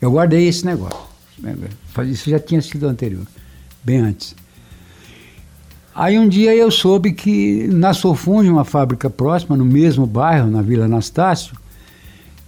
Eu 0.01 0.11
guardei 0.11 0.47
esse 0.47 0.65
negócio. 0.65 0.99
né? 1.39 1.55
Isso 2.05 2.29
já 2.29 2.39
tinha 2.39 2.61
sido 2.61 2.87
anterior, 2.87 3.25
bem 3.83 3.99
antes. 3.99 4.35
Aí 5.93 6.19
um 6.19 6.27
dia 6.27 6.53
eu 6.53 6.69
soube 6.69 7.13
que 7.13 7.67
na 7.67 7.93
Sofunge, 7.93 8.49
uma 8.49 8.65
fábrica 8.65 9.09
próxima, 9.09 9.55
no 9.55 9.63
mesmo 9.63 10.05
bairro, 10.05 10.51
na 10.51 10.61
Vila 10.61 10.85
Anastácio, 10.85 11.55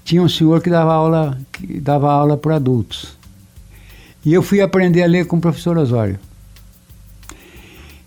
tinha 0.03 0.21
um 0.21 0.27
senhor 0.27 0.61
que 0.61 0.69
dava 0.69 0.93
aula, 0.93 1.37
que 1.51 1.79
dava 1.79 2.11
aula 2.11 2.35
para 2.35 2.55
adultos. 2.57 3.17
E 4.25 4.33
eu 4.33 4.41
fui 4.41 4.59
aprender 4.59 5.03
a 5.03 5.07
ler 5.07 5.25
com 5.25 5.37
o 5.37 5.41
professor 5.41 5.77
Osório. 5.77 6.19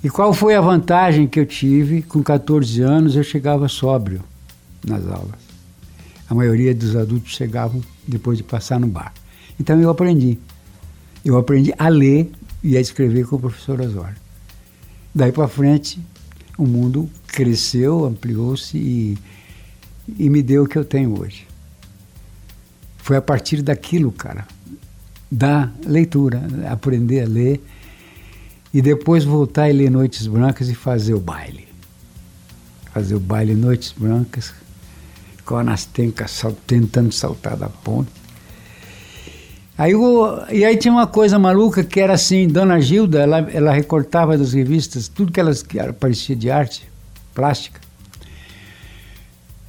E 0.03 0.09
qual 0.09 0.33
foi 0.33 0.55
a 0.55 0.61
vantagem 0.61 1.27
que 1.27 1.39
eu 1.39 1.45
tive? 1.45 2.03
Com 2.03 2.23
14 2.23 2.81
anos 2.81 3.17
eu 3.17 3.23
chegava 3.23 3.69
sóbrio 3.69 4.23
nas 4.87 5.07
aulas. 5.07 5.39
A 6.29 6.35
maioria 6.35 6.75
dos 6.75 6.97
adultos 6.97 7.33
chegavam 7.33 7.83
depois 8.09 8.39
de 8.39 8.45
passar 8.45 8.81
no 8.81 8.87
bar. 8.87 9.13
Então 9.59 9.79
eu 9.81 9.91
aprendi. 9.91 10.39
Eu 11.23 11.37
aprendi 11.37 11.75
a 11.79 11.89
ler 11.89 12.31
e 12.63 12.77
a 12.77 12.81
escrever 12.81 13.27
com 13.27 13.37
o 13.37 13.41
professor 13.41 13.79
Osório. 13.81 14.17
Daí 15.15 15.33
para 15.33 15.49
frente, 15.49 16.01
o 16.57 16.67
mundo 16.67 17.11
cresceu, 17.27 18.05
ampliou-se 18.07 18.79
e, 18.79 19.19
e 20.19 20.31
me 20.31 20.43
deu 20.43 20.65
o 20.65 20.69
que 20.69 20.79
eu 20.79 20.85
tenho 20.85 21.19
hoje. 21.21 21.47
Foi 22.99 23.17
a 23.17 23.23
partir 23.23 23.61
daquilo, 23.61 24.13
cara, 24.13 24.47
da 25.31 25.71
leitura, 25.85 26.43
aprender 26.71 27.23
a 27.23 27.27
ler 27.27 27.61
e 28.73 28.81
depois 28.81 29.25
voltar 29.25 29.68
e 29.68 29.73
ler 29.73 29.91
Noites 29.91 30.27
Brancas 30.27 30.68
e 30.68 30.75
fazer 30.75 31.14
o 31.14 31.21
baile. 31.21 31.68
Fazer 32.93 33.14
o 33.14 33.21
baile 33.21 33.55
Noites 33.55 33.93
Brancas, 33.97 34.53
com 35.45 35.57
a 35.57 35.64
Nastenka 35.64 36.29
sal, 36.29 36.53
tentando 36.66 37.12
saltar 37.12 37.57
da 37.57 37.68
ponte. 37.68 38.11
Aí, 39.77 39.95
o- 39.95 40.45
e 40.51 40.64
aí 40.64 40.77
tinha 40.77 40.93
uma 40.93 41.07
coisa 41.07 41.39
maluca 41.39 41.83
que 41.83 41.99
era 42.01 42.12
assim, 42.12 42.47
Dona 42.47 42.81
Gilda, 42.81 43.21
ela, 43.21 43.39
ela 43.51 43.73
recortava 43.73 44.37
das 44.37 44.53
revistas 44.53 45.09
tudo 45.09 45.33
que 45.33 45.41
elas 45.41 45.62
que 45.62 45.79
era- 45.79 45.93
parecia 45.93 46.37
de 46.37 46.51
arte, 46.51 46.87
plástica. 47.35 47.81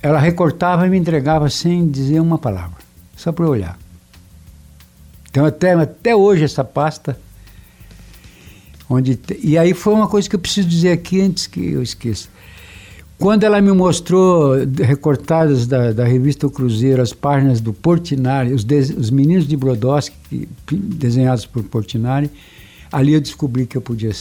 Ela 0.04 0.20
recortava 0.20 0.86
e 0.86 0.90
me 0.90 0.98
entregava 0.98 1.50
sem 1.50 1.88
dizer 1.90 2.20
uma 2.20 2.38
palavra, 2.38 2.78
só 3.16 3.32
para 3.32 3.46
eu 3.46 3.50
olhar. 3.50 3.78
Então 5.30 5.46
até, 5.46 5.72
até 5.74 6.16
hoje 6.16 6.44
essa 6.44 6.64
pasta. 6.64 7.18
Onde, 8.94 9.16
te- 9.16 9.40
e 9.42 9.58
aí 9.58 9.74
foi 9.74 9.94
uma 9.94 10.08
coisa 10.08 10.30
que 10.30 10.36
eu 10.36 10.40
preciso 10.40 10.68
dizer 10.68 10.92
aqui 10.92 11.22
antes 11.22 11.48
que 11.48 11.72
eu 11.72 11.82
esqueça. 11.82 12.28
Quando 13.18 13.44
ela 13.44 13.62
me 13.62 13.72
mostrou 13.72 14.66
de- 14.66 14.84
recortadas 14.84 15.66
da, 15.66 15.94
da 15.94 16.04
revista 16.04 16.46
O 16.48 16.50
Cruzeiro 16.52 17.02
as 17.02 17.14
páginas 17.14 17.62
do 17.62 17.72
Portinari, 17.72 18.52
os, 18.54 18.64
des- 18.66 18.90
os 18.90 19.10
meninos 19.10 19.48
de 19.48 19.56
Brodowski, 19.56 20.50
desenhados 20.70 21.46
por 21.46 21.64
Portinari, 21.64 22.30
ali 22.92 23.14
eu 23.14 23.22
descobri 23.22 23.66
que 23.66 23.78
eu 23.78 23.82
podia 23.82 24.12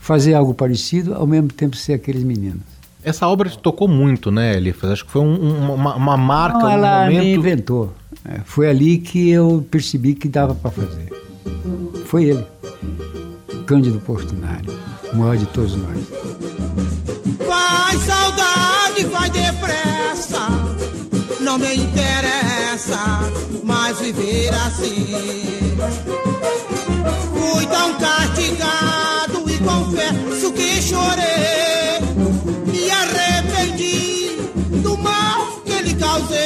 fazer 0.00 0.32
algo 0.32 0.54
parecido, 0.54 1.12
ao 1.12 1.26
mesmo 1.26 1.48
tempo 1.48 1.76
ser 1.76 1.92
aqueles 1.92 2.22
meninos. 2.22 2.62
Essa 3.04 3.28
obra 3.28 3.50
te 3.50 3.58
tocou 3.58 3.86
muito, 3.86 4.30
né, 4.30 4.56
Elifas? 4.56 4.90
Acho 4.92 5.04
que 5.04 5.10
foi 5.10 5.20
um- 5.22 5.34
um- 5.44 5.74
uma, 5.74 5.94
uma 5.94 6.16
marca, 6.16 6.58
Não, 6.60 6.66
um 6.68 6.70
ela 6.70 7.06
me 7.08 7.14
momento... 7.16 7.38
inventou. 7.38 7.92
É, 8.24 8.40
foi 8.46 8.66
ali 8.68 8.96
que 8.98 9.28
eu 9.30 9.64
percebi 9.70 10.14
que 10.14 10.26
dava 10.28 10.54
para 10.54 10.70
fazer. 10.70 11.12
Foi 12.06 12.24
ele, 12.24 12.44
Cândido 13.66 13.98
Portinari, 13.98 14.68
o 15.12 15.16
maior 15.16 15.36
de 15.36 15.44
todos 15.46 15.74
nós. 15.74 15.98
Vai 17.44 17.96
saudade, 17.98 19.04
vai 19.06 19.28
depressa. 19.28 20.46
Não 21.40 21.58
me 21.58 21.74
interessa 21.74 23.28
mais 23.64 23.98
viver 23.98 24.54
assim. 24.54 25.76
Fui 27.32 27.66
tão 27.66 27.94
castigado 27.94 29.50
e 29.50 29.58
confesso 29.58 30.52
que 30.52 30.80
chorei. 30.80 32.00
Me 32.66 32.88
arrependi 32.88 34.38
do 34.80 34.96
mal 34.96 35.60
que 35.64 35.82
lhe 35.82 35.94
causei. 35.94 36.45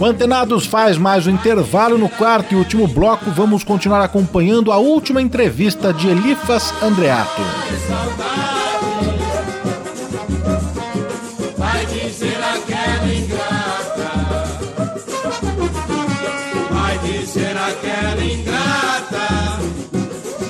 O 0.00 0.04
Antenados 0.04 0.64
faz 0.64 0.96
mais 0.96 1.26
um 1.26 1.30
intervalo 1.30 1.98
no 1.98 2.08
quarto 2.08 2.54
e 2.54 2.56
último 2.56 2.86
bloco. 2.86 3.32
Vamos 3.32 3.64
continuar 3.64 4.00
acompanhando 4.04 4.70
a 4.70 4.78
última 4.78 5.20
entrevista 5.20 5.92
de 5.92 6.06
Elifas 6.08 6.72
Andreato. 6.80 7.42
Aquela 17.68 18.24
ingrata. 18.24 19.60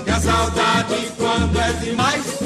Que 0.04 0.10
a 0.10 0.20
saudade, 0.20 1.10
quando 1.16 1.58
é 1.58 1.72
demais, 1.72 2.38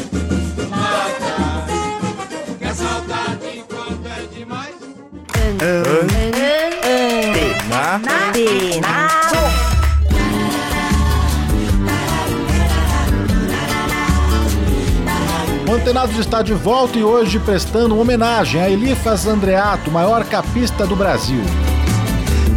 mata. 7.99 8.33
Que 8.33 8.81
a 8.85 9.09
saudade, 9.29 9.83
quando 13.19 13.53
é 13.53 14.47
demais. 14.49 15.63
O 15.69 15.75
Antenados 15.75 16.19
está 16.19 16.43
de 16.43 16.53
volta 16.55 16.99
e 16.99 17.05
hoje 17.05 17.39
prestando 17.39 17.99
homenagem 17.99 18.61
a 18.61 18.69
Elifas 18.69 19.27
Andreato, 19.27 19.91
maior 19.91 20.25
capista 20.25 20.87
do 20.87 20.95
Brasil. 20.95 21.43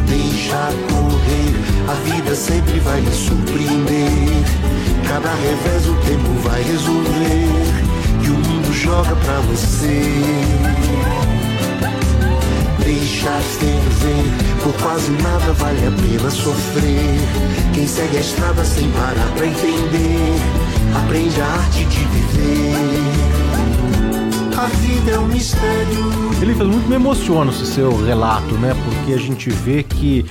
Deixa 0.08 0.70
correr, 0.90 1.56
a 1.90 1.94
vida 2.04 2.36
sempre 2.36 2.80
vai 2.80 3.00
lhe 3.00 3.12
surpreender. 3.12 4.10
Cada 5.08 5.30
revés 5.34 5.88
o 5.88 5.96
tempo 6.06 6.30
vai 6.48 6.62
resolver 6.64 7.48
e 8.24 8.28
o 8.28 8.34
mundo 8.34 8.74
joga 8.74 9.16
pra 9.16 9.40
você. 9.42 11.25
Deixa 13.26 13.42
ferver, 13.42 14.62
por 14.62 14.72
quase 14.84 15.10
nada 15.14 15.52
vale 15.54 15.88
a 15.88 15.92
pena 15.92 16.30
sofrer. 16.30 17.18
Quem 17.74 17.88
segue 17.88 18.18
a 18.18 18.20
estrada 18.20 18.64
sem 18.64 18.88
parar 18.92 19.28
pra 19.36 19.48
entender, 19.48 20.36
aprende 20.96 21.42
a 21.42 21.46
arte 21.48 21.86
de 21.86 22.06
viver. 22.06 22.76
A 24.56 24.68
vida 24.68 25.12
é 25.14 25.18
um 25.18 25.26
mistério. 25.26 26.34
Elifas, 26.40 26.68
muito 26.68 26.88
me 26.88 26.98
emociona 26.98 27.50
esse 27.50 27.66
seu 27.66 28.06
relato, 28.06 28.54
né? 28.60 28.76
Porque 28.86 29.14
a 29.14 29.20
gente 29.20 29.50
vê 29.50 29.82
que 29.82 30.24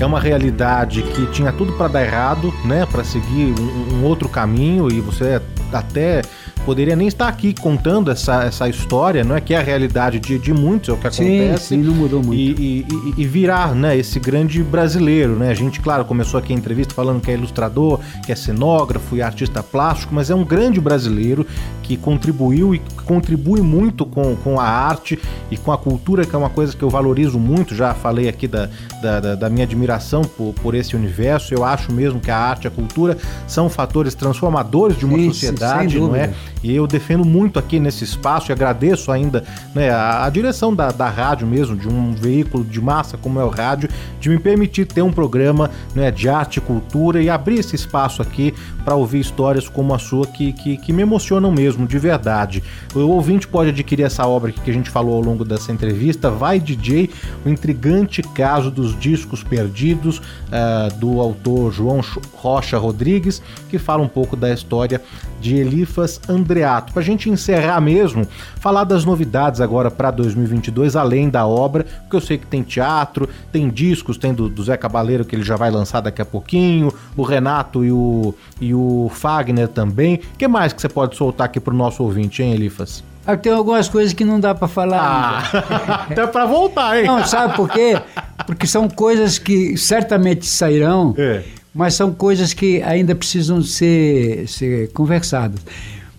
é 0.00 0.04
uma 0.04 0.18
realidade 0.18 1.02
que 1.02 1.26
tinha 1.26 1.52
tudo 1.52 1.74
para 1.74 1.86
dar 1.86 2.02
errado, 2.02 2.52
né? 2.64 2.84
Para 2.84 3.04
seguir 3.04 3.54
um, 3.60 3.94
um 3.94 4.04
outro 4.04 4.28
caminho 4.28 4.90
e 4.90 5.00
você 5.00 5.40
até 5.72 6.22
poderia 6.64 6.94
nem 6.94 7.08
estar 7.08 7.26
aqui 7.28 7.54
contando 7.54 8.10
essa, 8.10 8.44
essa 8.44 8.68
história, 8.68 9.24
não 9.24 9.34
é 9.34 9.40
que 9.40 9.54
é 9.54 9.58
a 9.58 9.62
realidade 9.62 10.20
de, 10.20 10.38
de 10.38 10.52
muitos, 10.52 10.88
é 10.88 10.92
o 10.92 10.96
que 10.96 11.10
Sim, 11.10 11.40
acontece. 11.40 11.64
sim, 11.68 11.76
não 11.78 11.94
mudou 11.94 12.22
muito. 12.22 12.38
E, 12.38 12.84
e- 12.88 13.14
e- 13.16 13.24
virar, 13.26 13.74
né, 13.74 13.96
esse 13.96 14.18
grande 14.20 14.62
brasileiro, 14.62 15.36
né? 15.36 15.50
A 15.50 15.54
gente, 15.54 15.80
claro, 15.80 16.04
começou 16.04 16.38
aqui 16.38 16.52
a 16.52 16.56
entrevista 16.56 16.94
falando 16.94 17.20
que 17.20 17.30
é 17.30 17.34
ilustrador, 17.34 18.00
que 18.24 18.32
é 18.32 18.34
cenógrafo 18.34 19.16
e 19.16 19.22
artista 19.22 19.62
plástico, 19.62 20.14
mas 20.14 20.30
é 20.30 20.34
um 20.34 20.44
grande 20.44 20.80
brasileiro 20.80 21.46
que 21.82 21.96
contribuiu 21.96 22.74
e 22.74 22.80
contribui 23.04 23.60
muito 23.60 24.04
com, 24.06 24.36
com 24.36 24.60
a 24.60 24.64
arte 24.64 25.18
e 25.50 25.56
com 25.56 25.72
a 25.72 25.78
cultura, 25.78 26.24
que 26.24 26.34
é 26.34 26.38
uma 26.38 26.50
coisa 26.50 26.76
que 26.76 26.82
eu 26.82 26.90
valorizo 26.90 27.38
muito. 27.38 27.74
Já 27.74 27.94
falei 27.94 28.28
aqui 28.28 28.46
da, 28.46 28.68
da, 29.02 29.20
da- 29.20 29.34
da 29.34 29.50
minha 29.50 29.64
admiração 29.64 30.22
por, 30.22 30.52
por 30.54 30.74
esse 30.74 30.94
universo. 30.94 31.52
Eu 31.54 31.64
acho 31.64 31.92
mesmo 31.92 32.20
que 32.20 32.30
a 32.30 32.36
arte 32.36 32.64
e 32.64 32.68
a 32.68 32.70
cultura 32.70 33.16
são 33.46 33.68
fatores 33.68 34.14
transformadores 34.14 34.96
de 34.98 35.04
uma 35.04 35.16
Sim, 35.18 35.32
sociedade, 35.32 35.98
não 35.98 36.14
é? 36.14 36.30
E 36.62 36.74
eu 36.74 36.86
defendo 36.86 37.24
muito 37.24 37.58
aqui 37.58 37.80
nesse 37.80 38.04
espaço 38.04 38.50
e 38.50 38.52
agradeço 38.52 39.10
ainda 39.10 39.44
né, 39.74 39.90
a, 39.90 40.24
a 40.24 40.30
direção 40.30 40.74
da, 40.74 40.90
da 40.90 41.08
rádio 41.08 41.46
mesmo, 41.46 41.76
de 41.76 41.88
um 41.88 42.12
veículo 42.12 42.64
de 42.64 42.80
massa 42.80 43.16
como 43.16 43.40
é 43.40 43.44
o 43.44 43.48
rádio, 43.48 43.88
de 44.20 44.28
me 44.28 44.38
permitir 44.38 44.86
ter 44.86 45.02
um 45.02 45.12
programa 45.12 45.70
né, 45.94 46.10
de 46.10 46.28
arte 46.28 46.58
e 46.58 46.60
cultura 46.60 47.22
e 47.22 47.30
abrir 47.30 47.60
esse 47.60 47.74
espaço 47.74 48.20
aqui 48.20 48.54
para 48.90 48.96
ouvir 48.96 49.20
histórias 49.20 49.68
como 49.68 49.94
a 49.94 50.00
sua 50.00 50.26
que, 50.26 50.52
que, 50.52 50.76
que 50.76 50.92
me 50.92 51.00
emocionam 51.00 51.52
mesmo, 51.52 51.86
de 51.86 51.96
verdade. 51.96 52.60
O 52.92 52.98
ouvinte 52.98 53.46
pode 53.46 53.70
adquirir 53.70 54.02
essa 54.02 54.26
obra 54.26 54.50
que 54.50 54.68
a 54.68 54.74
gente 54.74 54.90
falou 54.90 55.14
ao 55.14 55.20
longo 55.20 55.44
dessa 55.44 55.70
entrevista, 55.70 56.28
Vai 56.28 56.58
DJ, 56.58 57.08
o 57.46 57.48
intrigante 57.48 58.20
caso 58.20 58.68
dos 58.68 58.98
discos 58.98 59.44
perdidos, 59.44 60.20
ah, 60.50 60.88
do 60.96 61.20
autor 61.20 61.72
João 61.72 62.00
Rocha 62.34 62.76
Rodrigues, 62.78 63.40
que 63.68 63.78
fala 63.78 64.02
um 64.02 64.08
pouco 64.08 64.34
da 64.34 64.52
história 64.52 65.00
de 65.40 65.56
Elifas 65.56 66.20
Andreato. 66.28 66.92
Pra 66.92 67.00
gente 67.00 67.30
encerrar 67.30 67.80
mesmo, 67.80 68.26
falar 68.56 68.82
das 68.82 69.04
novidades 69.04 69.60
agora 69.60 69.88
para 69.88 70.10
2022, 70.10 70.96
além 70.96 71.30
da 71.30 71.46
obra, 71.46 71.84
porque 71.84 72.16
eu 72.16 72.20
sei 72.20 72.38
que 72.38 72.46
tem 72.46 72.64
teatro, 72.64 73.28
tem 73.52 73.68
discos, 73.68 74.18
tem 74.18 74.34
do, 74.34 74.48
do 74.48 74.64
Zé 74.64 74.76
Cabaleiro 74.76 75.24
que 75.24 75.36
ele 75.36 75.44
já 75.44 75.54
vai 75.54 75.70
lançar 75.70 76.00
daqui 76.00 76.20
a 76.20 76.26
pouquinho, 76.26 76.92
o 77.16 77.22
Renato 77.22 77.84
e 77.84 77.92
o, 77.92 78.34
e 78.60 78.74
o 78.74 78.79
Fagner 79.14 79.68
também. 79.68 80.16
O 80.34 80.38
que 80.38 80.46
mais 80.48 80.72
que 80.72 80.80
você 80.80 80.88
pode 80.88 81.16
soltar 81.16 81.46
aqui 81.46 81.58
pro 81.60 81.74
nosso 81.74 82.02
ouvinte, 82.02 82.42
hein, 82.42 82.52
Elifas? 82.54 83.02
Ah, 83.26 83.36
Tem 83.36 83.52
algumas 83.52 83.88
coisas 83.88 84.12
que 84.12 84.24
não 84.24 84.40
dá 84.40 84.54
para 84.54 84.66
falar. 84.68 85.50
Ah, 85.52 86.06
até 86.10 86.26
pra 86.26 86.46
voltar, 86.46 86.98
hein? 86.98 87.06
Não, 87.06 87.24
sabe 87.26 87.54
por 87.54 87.68
quê? 87.68 88.00
Porque 88.46 88.66
são 88.66 88.88
coisas 88.88 89.38
que 89.38 89.76
certamente 89.76 90.46
sairão, 90.46 91.14
É. 91.18 91.42
mas 91.74 91.94
são 91.94 92.12
coisas 92.12 92.52
que 92.54 92.82
ainda 92.82 93.14
precisam 93.14 93.62
ser, 93.62 94.48
ser 94.48 94.90
conversadas. 94.92 95.60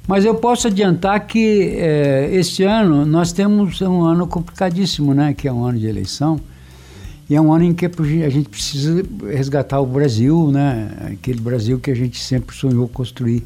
Mas 0.07 0.25
eu 0.25 0.35
posso 0.35 0.67
adiantar 0.67 1.19
que 1.27 1.75
eh, 1.77 2.29
este 2.33 2.63
ano 2.63 3.05
nós 3.05 3.31
temos 3.31 3.81
um 3.81 4.03
ano 4.03 4.27
complicadíssimo, 4.27 5.13
né? 5.13 5.33
Que 5.33 5.47
é 5.47 5.53
um 5.53 5.63
ano 5.65 5.79
de 5.79 5.87
eleição. 5.87 6.39
E 7.31 7.35
é 7.35 7.39
um 7.39 7.53
ano 7.53 7.63
em 7.63 7.73
que 7.73 7.85
a 7.85 8.29
gente 8.29 8.49
precisa 8.49 9.01
resgatar 9.31 9.79
o 9.79 9.85
Brasil, 9.85 10.51
né? 10.51 11.13
Aquele 11.13 11.39
Brasil 11.39 11.79
que 11.79 11.89
a 11.89 11.95
gente 11.95 12.21
sempre 12.21 12.53
sonhou 12.53 12.89
construir. 12.89 13.41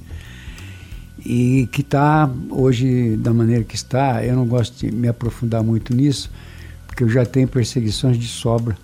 E 1.24 1.70
que 1.72 1.82
está 1.82 2.28
hoje 2.50 3.16
da 3.18 3.32
maneira 3.32 3.64
que 3.64 3.76
está. 3.76 4.26
Eu 4.26 4.38
não 4.38 4.48
gosto 4.48 4.84
de 4.84 4.92
me 4.92 5.08
aprofundar 5.08 5.62
muito 5.62 5.96
nisso, 5.96 6.32
porque 6.88 7.04
eu 7.04 7.10
já 7.10 7.28
tenho 7.28 7.48
perseguições 7.48 8.18
de 8.18 8.28
sobra. 8.28 8.76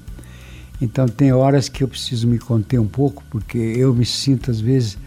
Então 0.80 1.08
tem 1.08 1.34
horas 1.34 1.68
que 1.68 1.84
eu 1.84 1.88
preciso 1.88 2.28
me 2.28 2.38
conter 2.38 2.80
um 2.80 2.88
pouco, 2.88 3.24
porque 3.32 3.58
eu 3.58 3.96
me 3.96 4.06
sinto 4.06 4.52
às 4.52 4.62
vezes 4.62 5.00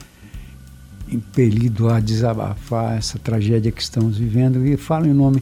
impelido 1.08 1.88
a 1.88 2.00
desabafar 2.00 2.98
essa 2.98 3.16
tragédia 3.16 3.70
que 3.70 3.80
estamos 3.80 4.18
vivendo 4.18 4.66
e 4.66 4.76
falo 4.76 5.06
em 5.06 5.14
nome 5.14 5.40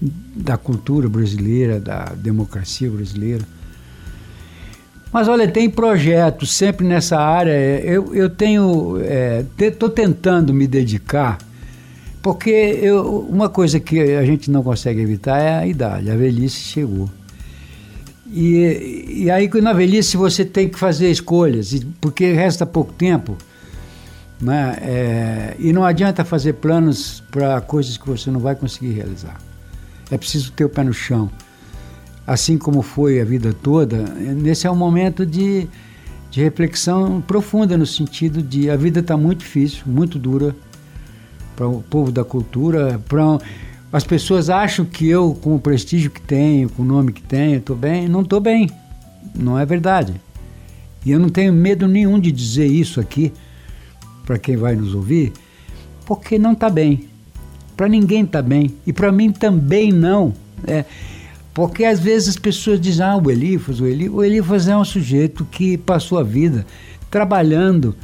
da 0.00 0.56
cultura 0.56 1.06
brasileira, 1.06 1.78
da 1.78 2.06
democracia 2.14 2.90
brasileira. 2.90 3.59
Mas 5.12 5.26
olha, 5.26 5.48
tem 5.48 5.68
projetos 5.68 6.52
sempre 6.52 6.86
nessa 6.86 7.18
área. 7.18 7.50
Eu, 7.50 8.14
eu 8.14 8.30
tenho, 8.30 8.96
estou 9.58 9.88
tentando 9.88 10.54
me 10.54 10.66
dedicar, 10.66 11.38
porque 12.22 12.50
eu, 12.50 13.26
uma 13.28 13.48
coisa 13.48 13.80
que 13.80 13.98
a 13.98 14.24
gente 14.24 14.50
não 14.50 14.62
consegue 14.62 15.00
evitar 15.00 15.38
é 15.38 15.54
a 15.58 15.66
idade, 15.66 16.10
a 16.10 16.16
velhice 16.16 16.60
chegou. 16.60 17.08
E, 18.32 19.24
e 19.24 19.30
aí 19.30 19.50
na 19.60 19.72
velhice 19.72 20.16
você 20.16 20.44
tem 20.44 20.68
que 20.68 20.78
fazer 20.78 21.10
escolhas, 21.10 21.74
porque 22.00 22.32
resta 22.32 22.64
pouco 22.64 22.92
tempo. 22.92 23.36
Né? 24.40 24.76
É, 24.80 25.56
e 25.58 25.72
não 25.72 25.84
adianta 25.84 26.24
fazer 26.24 26.54
planos 26.54 27.22
para 27.30 27.60
coisas 27.60 27.96
que 27.96 28.08
você 28.08 28.30
não 28.30 28.40
vai 28.40 28.54
conseguir 28.54 28.92
realizar. 28.92 29.38
É 30.10 30.16
preciso 30.16 30.52
ter 30.52 30.64
o 30.64 30.68
pé 30.68 30.84
no 30.84 30.94
chão. 30.94 31.30
Assim 32.26 32.56
como 32.56 32.82
foi 32.82 33.20
a 33.20 33.24
vida 33.24 33.52
toda, 33.52 34.04
nesse 34.34 34.66
é 34.66 34.70
um 34.70 34.76
momento 34.76 35.26
de, 35.26 35.66
de 36.30 36.42
reflexão 36.42 37.20
profunda, 37.20 37.76
no 37.76 37.86
sentido 37.86 38.42
de 38.42 38.70
a 38.70 38.76
vida 38.76 39.00
está 39.00 39.16
muito 39.16 39.40
difícil, 39.40 39.82
muito 39.86 40.18
dura 40.18 40.54
para 41.56 41.66
o 41.66 41.82
povo 41.82 42.12
da 42.12 42.24
cultura. 42.24 43.00
Pra, 43.08 43.38
as 43.92 44.04
pessoas 44.04 44.48
acham 44.48 44.84
que 44.84 45.08
eu, 45.08 45.34
com 45.34 45.56
o 45.56 45.60
prestígio 45.60 46.10
que 46.10 46.20
tenho, 46.20 46.68
com 46.68 46.82
o 46.82 46.84
nome 46.84 47.12
que 47.12 47.22
tenho, 47.22 47.58
estou 47.58 47.74
bem. 47.74 48.08
Não 48.08 48.22
estou 48.22 48.40
bem. 48.40 48.70
Não 49.34 49.58
é 49.58 49.66
verdade. 49.66 50.14
E 51.04 51.10
eu 51.10 51.18
não 51.18 51.28
tenho 51.28 51.52
medo 51.52 51.88
nenhum 51.88 52.18
de 52.18 52.30
dizer 52.30 52.66
isso 52.66 53.00
aqui 53.00 53.32
para 54.24 54.38
quem 54.38 54.56
vai 54.56 54.76
nos 54.76 54.94
ouvir, 54.94 55.32
porque 56.06 56.38
não 56.38 56.52
está 56.52 56.70
bem. 56.70 57.08
Para 57.76 57.88
ninguém 57.88 58.24
está 58.24 58.40
bem. 58.42 58.74
E 58.86 58.92
para 58.92 59.10
mim 59.10 59.32
também 59.32 59.90
não. 59.90 60.32
É, 60.66 60.84
porque 61.52 61.84
às 61.84 62.00
vezes 62.00 62.28
as 62.30 62.36
pessoas 62.36 62.80
dizem, 62.80 63.04
ah, 63.04 63.16
o 63.16 63.30
Elifas, 63.30 63.80
o 63.80 63.86
Elifas, 63.86 64.14
o 64.16 64.22
Elifas 64.24 64.68
é 64.68 64.76
um 64.76 64.84
sujeito 64.84 65.44
que 65.44 65.76
passou 65.76 66.18
a 66.18 66.22
vida 66.22 66.64
trabalhando 67.10 67.94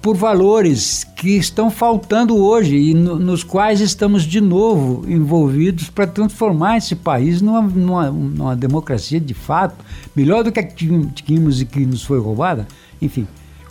por 0.00 0.16
valores 0.16 1.04
que 1.16 1.30
estão 1.36 1.70
faltando 1.70 2.36
hoje 2.36 2.76
e 2.76 2.94
no- 2.94 3.18
nos 3.18 3.42
quais 3.42 3.80
estamos 3.80 4.22
de 4.22 4.40
novo 4.40 5.04
envolvidos 5.10 5.90
para 5.90 6.06
transformar 6.06 6.78
esse 6.78 6.94
país 6.94 7.42
numa, 7.42 7.62
numa, 7.62 8.10
numa 8.10 8.56
democracia 8.56 9.20
de 9.20 9.34
fato, 9.34 9.84
melhor 10.14 10.44
do 10.44 10.52
que 10.52 10.60
a 10.60 10.62
que 10.62 10.74
tínhamos 11.14 11.60
e 11.60 11.66
que 11.66 11.84
nos 11.84 12.04
foi 12.04 12.20
roubada, 12.20 12.66
enfim, 13.02 13.26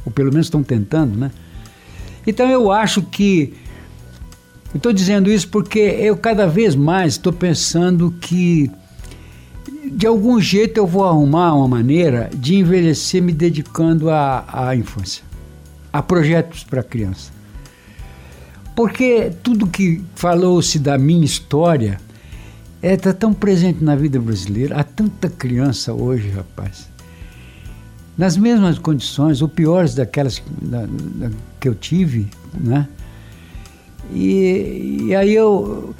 ou 0.05 0.11
pelo 0.11 0.29
menos 0.29 0.47
estão 0.47 0.61
tentando, 0.61 1.17
né? 1.17 1.31
Então 2.25 2.49
eu 2.49 2.71
acho 2.73 3.01
que 3.03 3.53
Estou 4.75 4.93
dizendo 4.93 5.31
isso 5.31 5.47
porque 5.47 5.79
eu 5.79 6.15
cada 6.17 6.45
vez 6.47 6.75
mais 6.75 7.13
estou 7.13 7.33
pensando 7.33 8.11
que 8.21 8.69
de 9.91 10.05
algum 10.05 10.39
jeito 10.39 10.77
eu 10.77 10.85
vou 10.85 11.05
arrumar 11.05 11.53
uma 11.55 11.67
maneira 11.67 12.29
de 12.35 12.55
envelhecer 12.55 13.21
me 13.21 13.31
dedicando 13.31 14.09
à, 14.09 14.45
à 14.51 14.75
infância, 14.75 15.23
a 15.91 16.01
projetos 16.01 16.63
para 16.63 16.83
criança. 16.83 17.31
Porque 18.75 19.31
tudo 19.41 19.65
que 19.65 20.03
falou-se 20.13 20.77
da 20.77 20.97
minha 20.97 21.25
história 21.25 21.99
está 22.83 23.11
tão 23.11 23.33
presente 23.33 23.83
na 23.83 23.95
vida 23.95 24.19
brasileira. 24.19 24.79
Há 24.79 24.83
tanta 24.83 25.29
criança 25.29 25.93
hoje, 25.93 26.29
rapaz. 26.29 26.87
Nas 28.15 28.37
mesmas 28.37 28.77
condições, 28.77 29.41
ou 29.41 29.47
piores 29.47 29.95
daquelas 29.95 30.41
da- 30.61 30.85
da- 30.85 31.31
que 31.59 31.67
eu 31.67 31.73
tive, 31.73 32.27
né? 32.53 32.87
E, 34.13 35.05
e 35.07 35.15
aí 35.15 35.33
eu, 35.33 35.93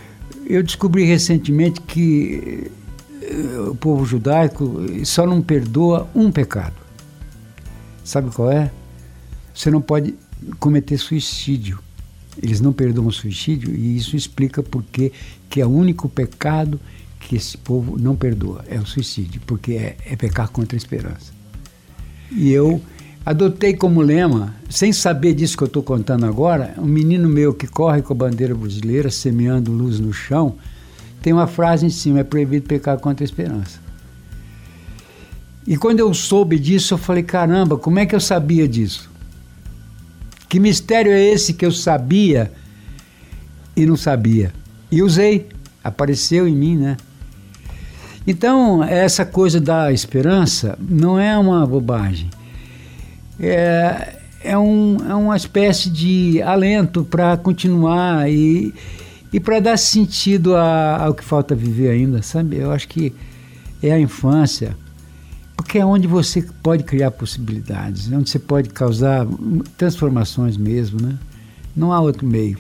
eu 0.46 0.64
descobri 0.64 1.04
recentemente 1.06 1.82
que 1.82 2.72
eh, 3.22 3.60
o 3.70 3.76
povo 3.76 4.06
judaico 4.06 4.86
só 5.04 5.26
não 5.26 5.42
perdoa 5.42 6.10
um 6.16 6.32
pecado. 6.32 6.76
Sabe 8.04 8.32
qual 8.32 8.52
é? 8.52 8.72
Você 9.54 9.70
não 9.70 9.82
pode 9.82 10.16
cometer 10.60 10.98
suicídio. 10.98 11.80
Eles 12.42 12.62
não 12.62 12.72
perdoam 12.72 13.12
suicídio 13.12 13.74
e 13.76 13.98
isso 13.98 14.16
explica 14.16 14.62
por 14.62 14.84
que 14.84 15.12
que 15.50 15.60
é 15.60 15.66
o 15.66 15.70
único 15.70 16.08
pecado 16.08 16.80
que 17.20 17.36
esse 17.36 17.58
povo 17.58 17.98
não 17.98 18.16
perdoa, 18.16 18.64
é 18.70 18.80
o 18.80 18.86
suicídio, 18.86 19.42
porque 19.46 19.74
é, 19.74 19.98
é 20.06 20.16
pecar 20.16 20.50
contra 20.50 20.76
a 20.76 20.80
esperança. 20.80 21.34
E 22.32 22.52
eu 22.52 22.82
adotei 23.28 23.74
como 23.74 24.02
lema, 24.02 24.56
sem 24.70 24.94
saber 24.94 25.34
disso 25.34 25.58
que 25.58 25.64
eu 25.64 25.68
estou 25.68 25.84
contando 25.84 26.26
agora, 26.26 26.74
um 26.78 26.86
menino 26.86 27.28
meu 27.28 27.54
que 27.54 27.68
corre 27.68 28.02
com 28.02 28.14
a 28.14 28.16
bandeira 28.16 28.56
brasileira, 28.56 29.12
semeando 29.12 29.70
luz 29.70 30.00
no 30.00 30.14
chão, 30.14 30.56
tem 31.22 31.34
uma 31.34 31.46
frase 31.46 31.86
em 31.86 31.90
cima: 31.90 32.22
é 32.22 32.24
proibido 32.24 32.70
pecar 32.70 32.98
contra 33.00 33.26
a 33.26 33.28
esperança. 33.28 33.82
E 35.68 35.76
quando 35.76 36.00
eu 36.00 36.14
soube 36.14 36.58
disso, 36.58 36.94
eu 36.94 36.98
falei: 36.98 37.22
caramba, 37.22 37.78
como 37.78 38.00
é 38.00 38.06
que 38.06 38.16
eu 38.16 38.22
sabia 38.22 38.66
disso? 38.66 39.12
Que 40.48 40.58
mistério 40.58 41.12
é 41.12 41.22
esse 41.22 41.54
que 41.54 41.66
eu 41.66 41.72
sabia 41.74 42.50
e 43.76 43.86
não 43.86 43.98
sabia? 43.98 44.54
E 44.90 45.04
usei, 45.04 45.50
apareceu 45.84 46.48
em 46.48 46.56
mim, 46.56 46.78
né? 46.78 46.96
Então, 48.26 48.82
essa 48.82 49.26
coisa 49.26 49.60
da 49.60 49.92
esperança 49.92 50.80
não 50.80 51.20
é 51.20 51.38
uma 51.38 51.68
bobagem. 51.68 52.30
É, 53.40 54.16
é, 54.44 54.58
um, 54.58 54.98
é 55.10 55.14
uma 55.14 55.36
espécie 55.36 55.90
de 55.90 56.42
alento 56.42 57.04
para 57.04 57.38
continuar 57.38 58.30
e, 58.30 58.74
e 59.32 59.40
para 59.40 59.60
dar 59.60 59.78
sentido 59.78 60.56
a- 60.56 61.04
ao 61.06 61.14
que 61.14 61.24
falta 61.24 61.56
viver 61.56 61.90
ainda, 61.90 62.22
sabe? 62.22 62.58
Eu 62.58 62.72
acho 62.72 62.88
que 62.88 63.14
é 63.82 63.92
a 63.92 64.00
infância, 64.00 64.76
porque 65.56 65.78
é 65.78 65.86
onde 65.86 66.08
você 66.08 66.42
pode 66.64 66.84
criar 66.84 67.12
possibilidades, 67.12 68.12
é 68.12 68.16
onde 68.16 68.30
você 68.30 68.40
pode 68.40 68.70
causar 68.70 69.26
transformações 69.78 70.58
mesmo, 70.58 71.02
né? 71.02 71.16
Não 71.76 71.94
há 71.94 72.00
outro 72.00 72.26
meio. 72.26 72.58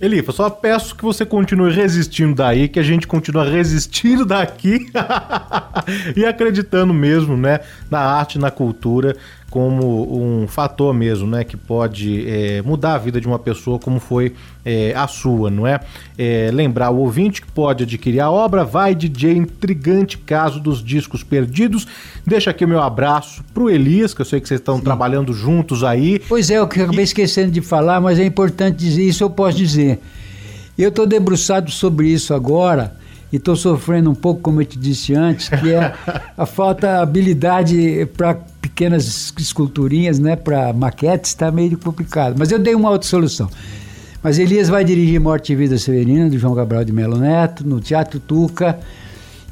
Elifa, 0.00 0.30
só 0.30 0.48
peço 0.48 0.94
que 0.94 1.02
você 1.02 1.26
continue 1.26 1.72
resistindo 1.72 2.32
daí, 2.32 2.68
que 2.68 2.78
a 2.78 2.84
gente 2.84 3.04
continua 3.04 3.42
resistindo 3.50 4.24
daqui 4.24 4.86
e 6.16 6.24
acreditando 6.24 6.94
mesmo, 6.94 7.36
né, 7.36 7.58
na 7.90 7.98
arte, 7.98 8.38
na 8.38 8.48
cultura, 8.48 9.16
como 9.50 10.42
um 10.42 10.46
fator 10.46 10.92
mesmo, 10.92 11.26
né, 11.26 11.42
que 11.42 11.56
pode 11.56 12.28
é, 12.28 12.60
mudar 12.62 12.94
a 12.94 12.98
vida 12.98 13.20
de 13.20 13.26
uma 13.26 13.38
pessoa 13.38 13.78
como 13.78 13.98
foi 13.98 14.34
é, 14.64 14.92
a 14.94 15.06
sua, 15.06 15.50
não 15.50 15.66
é? 15.66 15.80
É, 16.18 16.50
Lembrar 16.52 16.90
o 16.90 16.98
ouvinte 16.98 17.40
que 17.40 17.50
pode 17.50 17.84
adquirir 17.84 18.20
a 18.20 18.30
obra 18.30 18.62
Vai 18.62 18.94
DJ 18.94 19.32
Intrigante 19.32 20.18
Caso 20.18 20.60
dos 20.60 20.84
Discos 20.84 21.22
Perdidos. 21.22 21.86
Deixa 22.26 22.50
aqui 22.50 22.64
o 22.64 22.68
meu 22.68 22.80
abraço 22.80 23.42
pro 23.54 23.70
Elias, 23.70 24.12
que 24.12 24.20
eu 24.20 24.26
sei 24.26 24.38
que 24.40 24.46
vocês 24.46 24.60
estão 24.60 24.80
trabalhando 24.80 25.32
juntos 25.32 25.82
aí. 25.82 26.20
Pois 26.28 26.50
é, 26.50 26.58
eu 26.58 26.68
que 26.68 26.82
acabei 26.82 27.04
esquecendo 27.04 27.50
de 27.50 27.62
falar, 27.62 28.00
mas 28.00 28.18
é 28.18 28.24
importante 28.24 28.76
dizer 28.76 29.02
isso, 29.02 29.24
eu 29.24 29.30
posso 29.30 29.56
dizer. 29.56 29.98
Eu 30.76 30.90
estou 30.90 31.06
debruçado 31.06 31.70
sobre 31.70 32.08
isso 32.08 32.34
agora 32.34 32.94
e 33.32 33.36
estou 33.36 33.56
sofrendo 33.56 34.10
um 34.10 34.14
pouco, 34.14 34.40
como 34.42 34.60
eu 34.60 34.66
te 34.66 34.78
disse 34.78 35.14
antes, 35.14 35.48
que 35.48 35.72
é 35.72 35.94
a 36.36 36.46
falta 36.46 36.86
de 36.86 37.02
habilidade 37.02 38.08
para 38.16 38.38
pequenas 38.78 39.34
esculturinhas, 39.36 40.20
né, 40.20 40.36
para 40.36 40.72
maquetes, 40.72 41.32
está 41.32 41.50
meio 41.50 41.76
complicado. 41.76 42.36
Mas 42.38 42.52
eu 42.52 42.60
dei 42.60 42.76
uma 42.76 42.90
outra 42.90 43.08
solução. 43.08 43.50
Mas 44.22 44.38
Elias 44.38 44.68
vai 44.68 44.84
dirigir 44.84 45.20
Morte 45.20 45.52
e 45.52 45.56
Vida 45.56 45.76
Severina, 45.76 46.30
do 46.30 46.38
João 46.38 46.54
Gabriel 46.54 46.84
de 46.84 46.92
Melo 46.92 47.18
Neto, 47.18 47.66
no 47.66 47.80
Teatro 47.80 48.20
Tuca. 48.20 48.78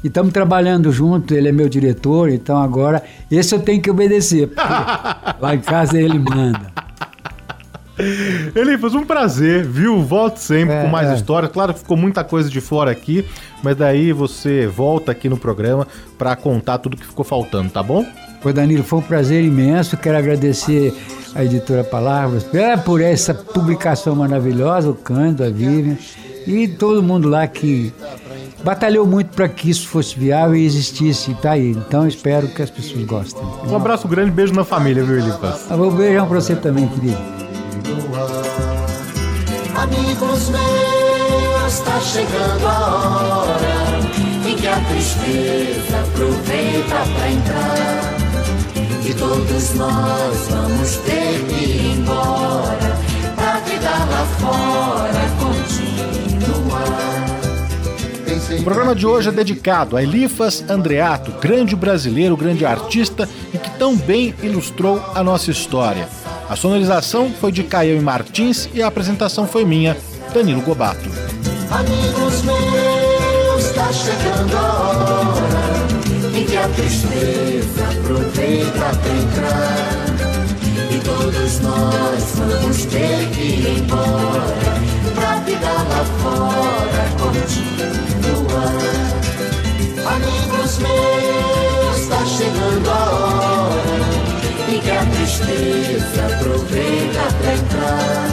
E 0.01 0.07
estamos 0.07 0.31
trabalhando 0.31 0.93
junto, 0.93 1.33
ele 1.33 1.49
é 1.49 1.51
meu 1.51 1.67
diretor, 1.67 2.29
então 2.29 2.57
agora 2.57 3.03
esse 3.29 3.53
eu 3.53 3.59
tenho 3.59 3.81
que 3.81 3.91
obedecer. 3.91 4.47
porque 4.47 4.61
Lá 5.41 5.53
em 5.53 5.59
casa 5.59 5.99
ele 5.99 6.19
manda. 6.19 6.71
Elifas, 8.55 8.93
um 8.93 9.03
prazer, 9.03 9.65
viu? 9.65 10.01
Volte 10.03 10.39
sempre 10.39 10.73
É, 10.75 10.83
com 10.83 10.87
mais 10.87 11.09
é. 11.09 11.15
histórias. 11.15 11.51
Claro 11.51 11.73
que 11.73 11.79
ficou 11.79 11.97
muita 11.97 12.23
coisa 12.23 12.49
de 12.49 12.61
fora 12.61 12.91
aqui, 12.91 13.25
mas 13.61 13.75
daí 13.75 14.13
você 14.13 14.67
volta 14.67 15.11
aqui 15.11 15.27
no 15.27 15.35
programa 15.35 15.85
pra 16.17 16.33
contar 16.35 16.77
tudo 16.77 16.95
que 16.95 17.05
ficou 17.05 17.25
faltando, 17.25 17.69
tá 17.69 17.83
bom? 17.83 18.05
Pô, 18.41 18.53
Danilo, 18.53 18.83
foi 18.83 18.99
um 18.99 19.03
prazer 19.03 19.43
imenso. 19.43 19.97
Quero 19.97 20.17
agradecer 20.17 20.93
a 21.35 21.43
editora 21.43 21.83
Palavras 21.83 22.45
é, 22.53 22.75
por 22.77 23.01
essa 23.01 23.33
publicação 23.33 24.15
maravilhosa, 24.15 24.89
o 24.89 24.95
Cândido, 24.95 25.43
a 25.43 25.49
Vivian, 25.49 25.97
e 26.45 26.67
todo 26.67 27.03
mundo 27.03 27.27
lá 27.27 27.45
que 27.45 27.93
batalhou 28.63 29.05
muito 29.05 29.35
para 29.35 29.47
que 29.47 29.69
isso 29.69 29.87
fosse 29.87 30.17
viável 30.17 30.55
e 30.55 30.65
existisse. 30.65 31.33
Tá 31.35 31.51
aí. 31.51 31.71
Então 31.71 32.07
espero 32.07 32.47
que 32.47 32.61
as 32.61 32.69
pessoas 32.69 33.03
gostem. 33.03 33.43
Um 33.69 33.75
abraço 33.75 34.07
grande, 34.07 34.31
beijo 34.31 34.53
na 34.53 34.63
família, 34.63 35.03
viu, 35.03 35.19
Elifas? 35.19 35.69
Um 35.69 35.91
beijão 35.91 36.27
para 36.27 36.41
você 36.41 36.55
também, 36.55 36.87
querido. 36.87 37.17
Amigos 39.75 40.49
meus, 40.49 41.79
tá 41.81 41.99
chegando 41.99 42.65
a 42.65 43.45
hora 43.45 44.49
em 44.49 44.55
que 44.55 44.67
a 44.67 44.79
tristeza 44.85 45.99
aproveita 45.99 46.95
pra 47.15 47.29
entrar. 47.29 47.96
E 49.09 49.13
todos 49.13 49.73
nós 49.75 50.47
vamos 50.49 50.97
ter 50.97 51.41
que 51.47 51.63
ir 51.63 51.97
embora 51.97 52.97
pra 53.37 53.59
vida 53.59 53.89
lá 53.89 54.27
fora 54.37 55.21
continuar. 55.39 56.67
O 58.59 58.63
programa 58.65 58.93
de 58.93 59.07
hoje 59.07 59.29
é 59.29 59.31
dedicado 59.31 59.95
a 59.95 60.03
Elifas 60.03 60.61
Andreato, 60.69 61.31
grande 61.39 61.73
brasileiro, 61.73 62.35
grande 62.35 62.65
artista 62.65 63.29
e 63.53 63.57
que 63.57 63.69
tão 63.77 63.95
bem 63.95 64.35
ilustrou 64.43 65.01
a 65.15 65.23
nossa 65.23 65.51
história. 65.51 66.09
A 66.49 66.57
sonorização 66.57 67.31
foi 67.31 67.53
de 67.53 67.63
Caio 67.63 68.01
Martins 68.01 68.67
e 68.73 68.83
a 68.83 68.87
apresentação 68.87 69.47
foi 69.47 69.63
minha, 69.63 69.95
Danilo 70.33 70.61
Gobato. 70.61 71.09
Amigos 71.71 72.41
meus, 72.41 73.71
tá 73.73 73.89
chegando 73.93 74.57
a 74.57 74.73
hora 74.73 75.36
que 76.57 76.63
a 76.63 76.67
tristeza 76.69 77.83
aproveita 77.83 78.87
pra 79.01 79.13
entrar. 79.13 80.05
E 80.89 80.99
todos 80.99 81.59
nós 81.59 82.23
vamos 82.35 82.85
ter 82.85 83.29
que 83.29 83.41
ir 83.41 83.79
embora 83.79 84.73
pra 85.13 85.35
vida 85.41 85.71
lá 85.71 86.03
fora 86.21 87.03
continuar. 87.19 88.73
Amigos 90.15 90.79
meus, 90.79 92.07
tá 92.07 92.25
chegando 92.25 92.89
a 92.89 92.93
hora 93.11 94.07
em 94.69 94.79
que 94.79 94.91
a 94.91 95.05
tristeza 95.05 96.25
aproveita 96.25 97.23
pra 97.39 97.53
entrar. 97.53 98.27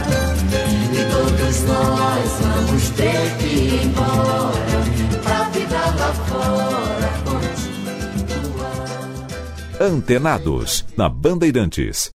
E 0.92 1.04
todos 1.12 1.56
nós 1.64 2.30
vamos 2.40 2.88
ter 2.90 3.36
que 3.38 3.46
ir 3.46 3.84
embora 3.84 4.80
pra 5.22 5.44
vida 5.50 5.78
lá 5.98 6.12
fora. 6.26 7.03
Antenados, 9.80 10.84
na 10.96 11.08
Bandeirantes. 11.08 12.10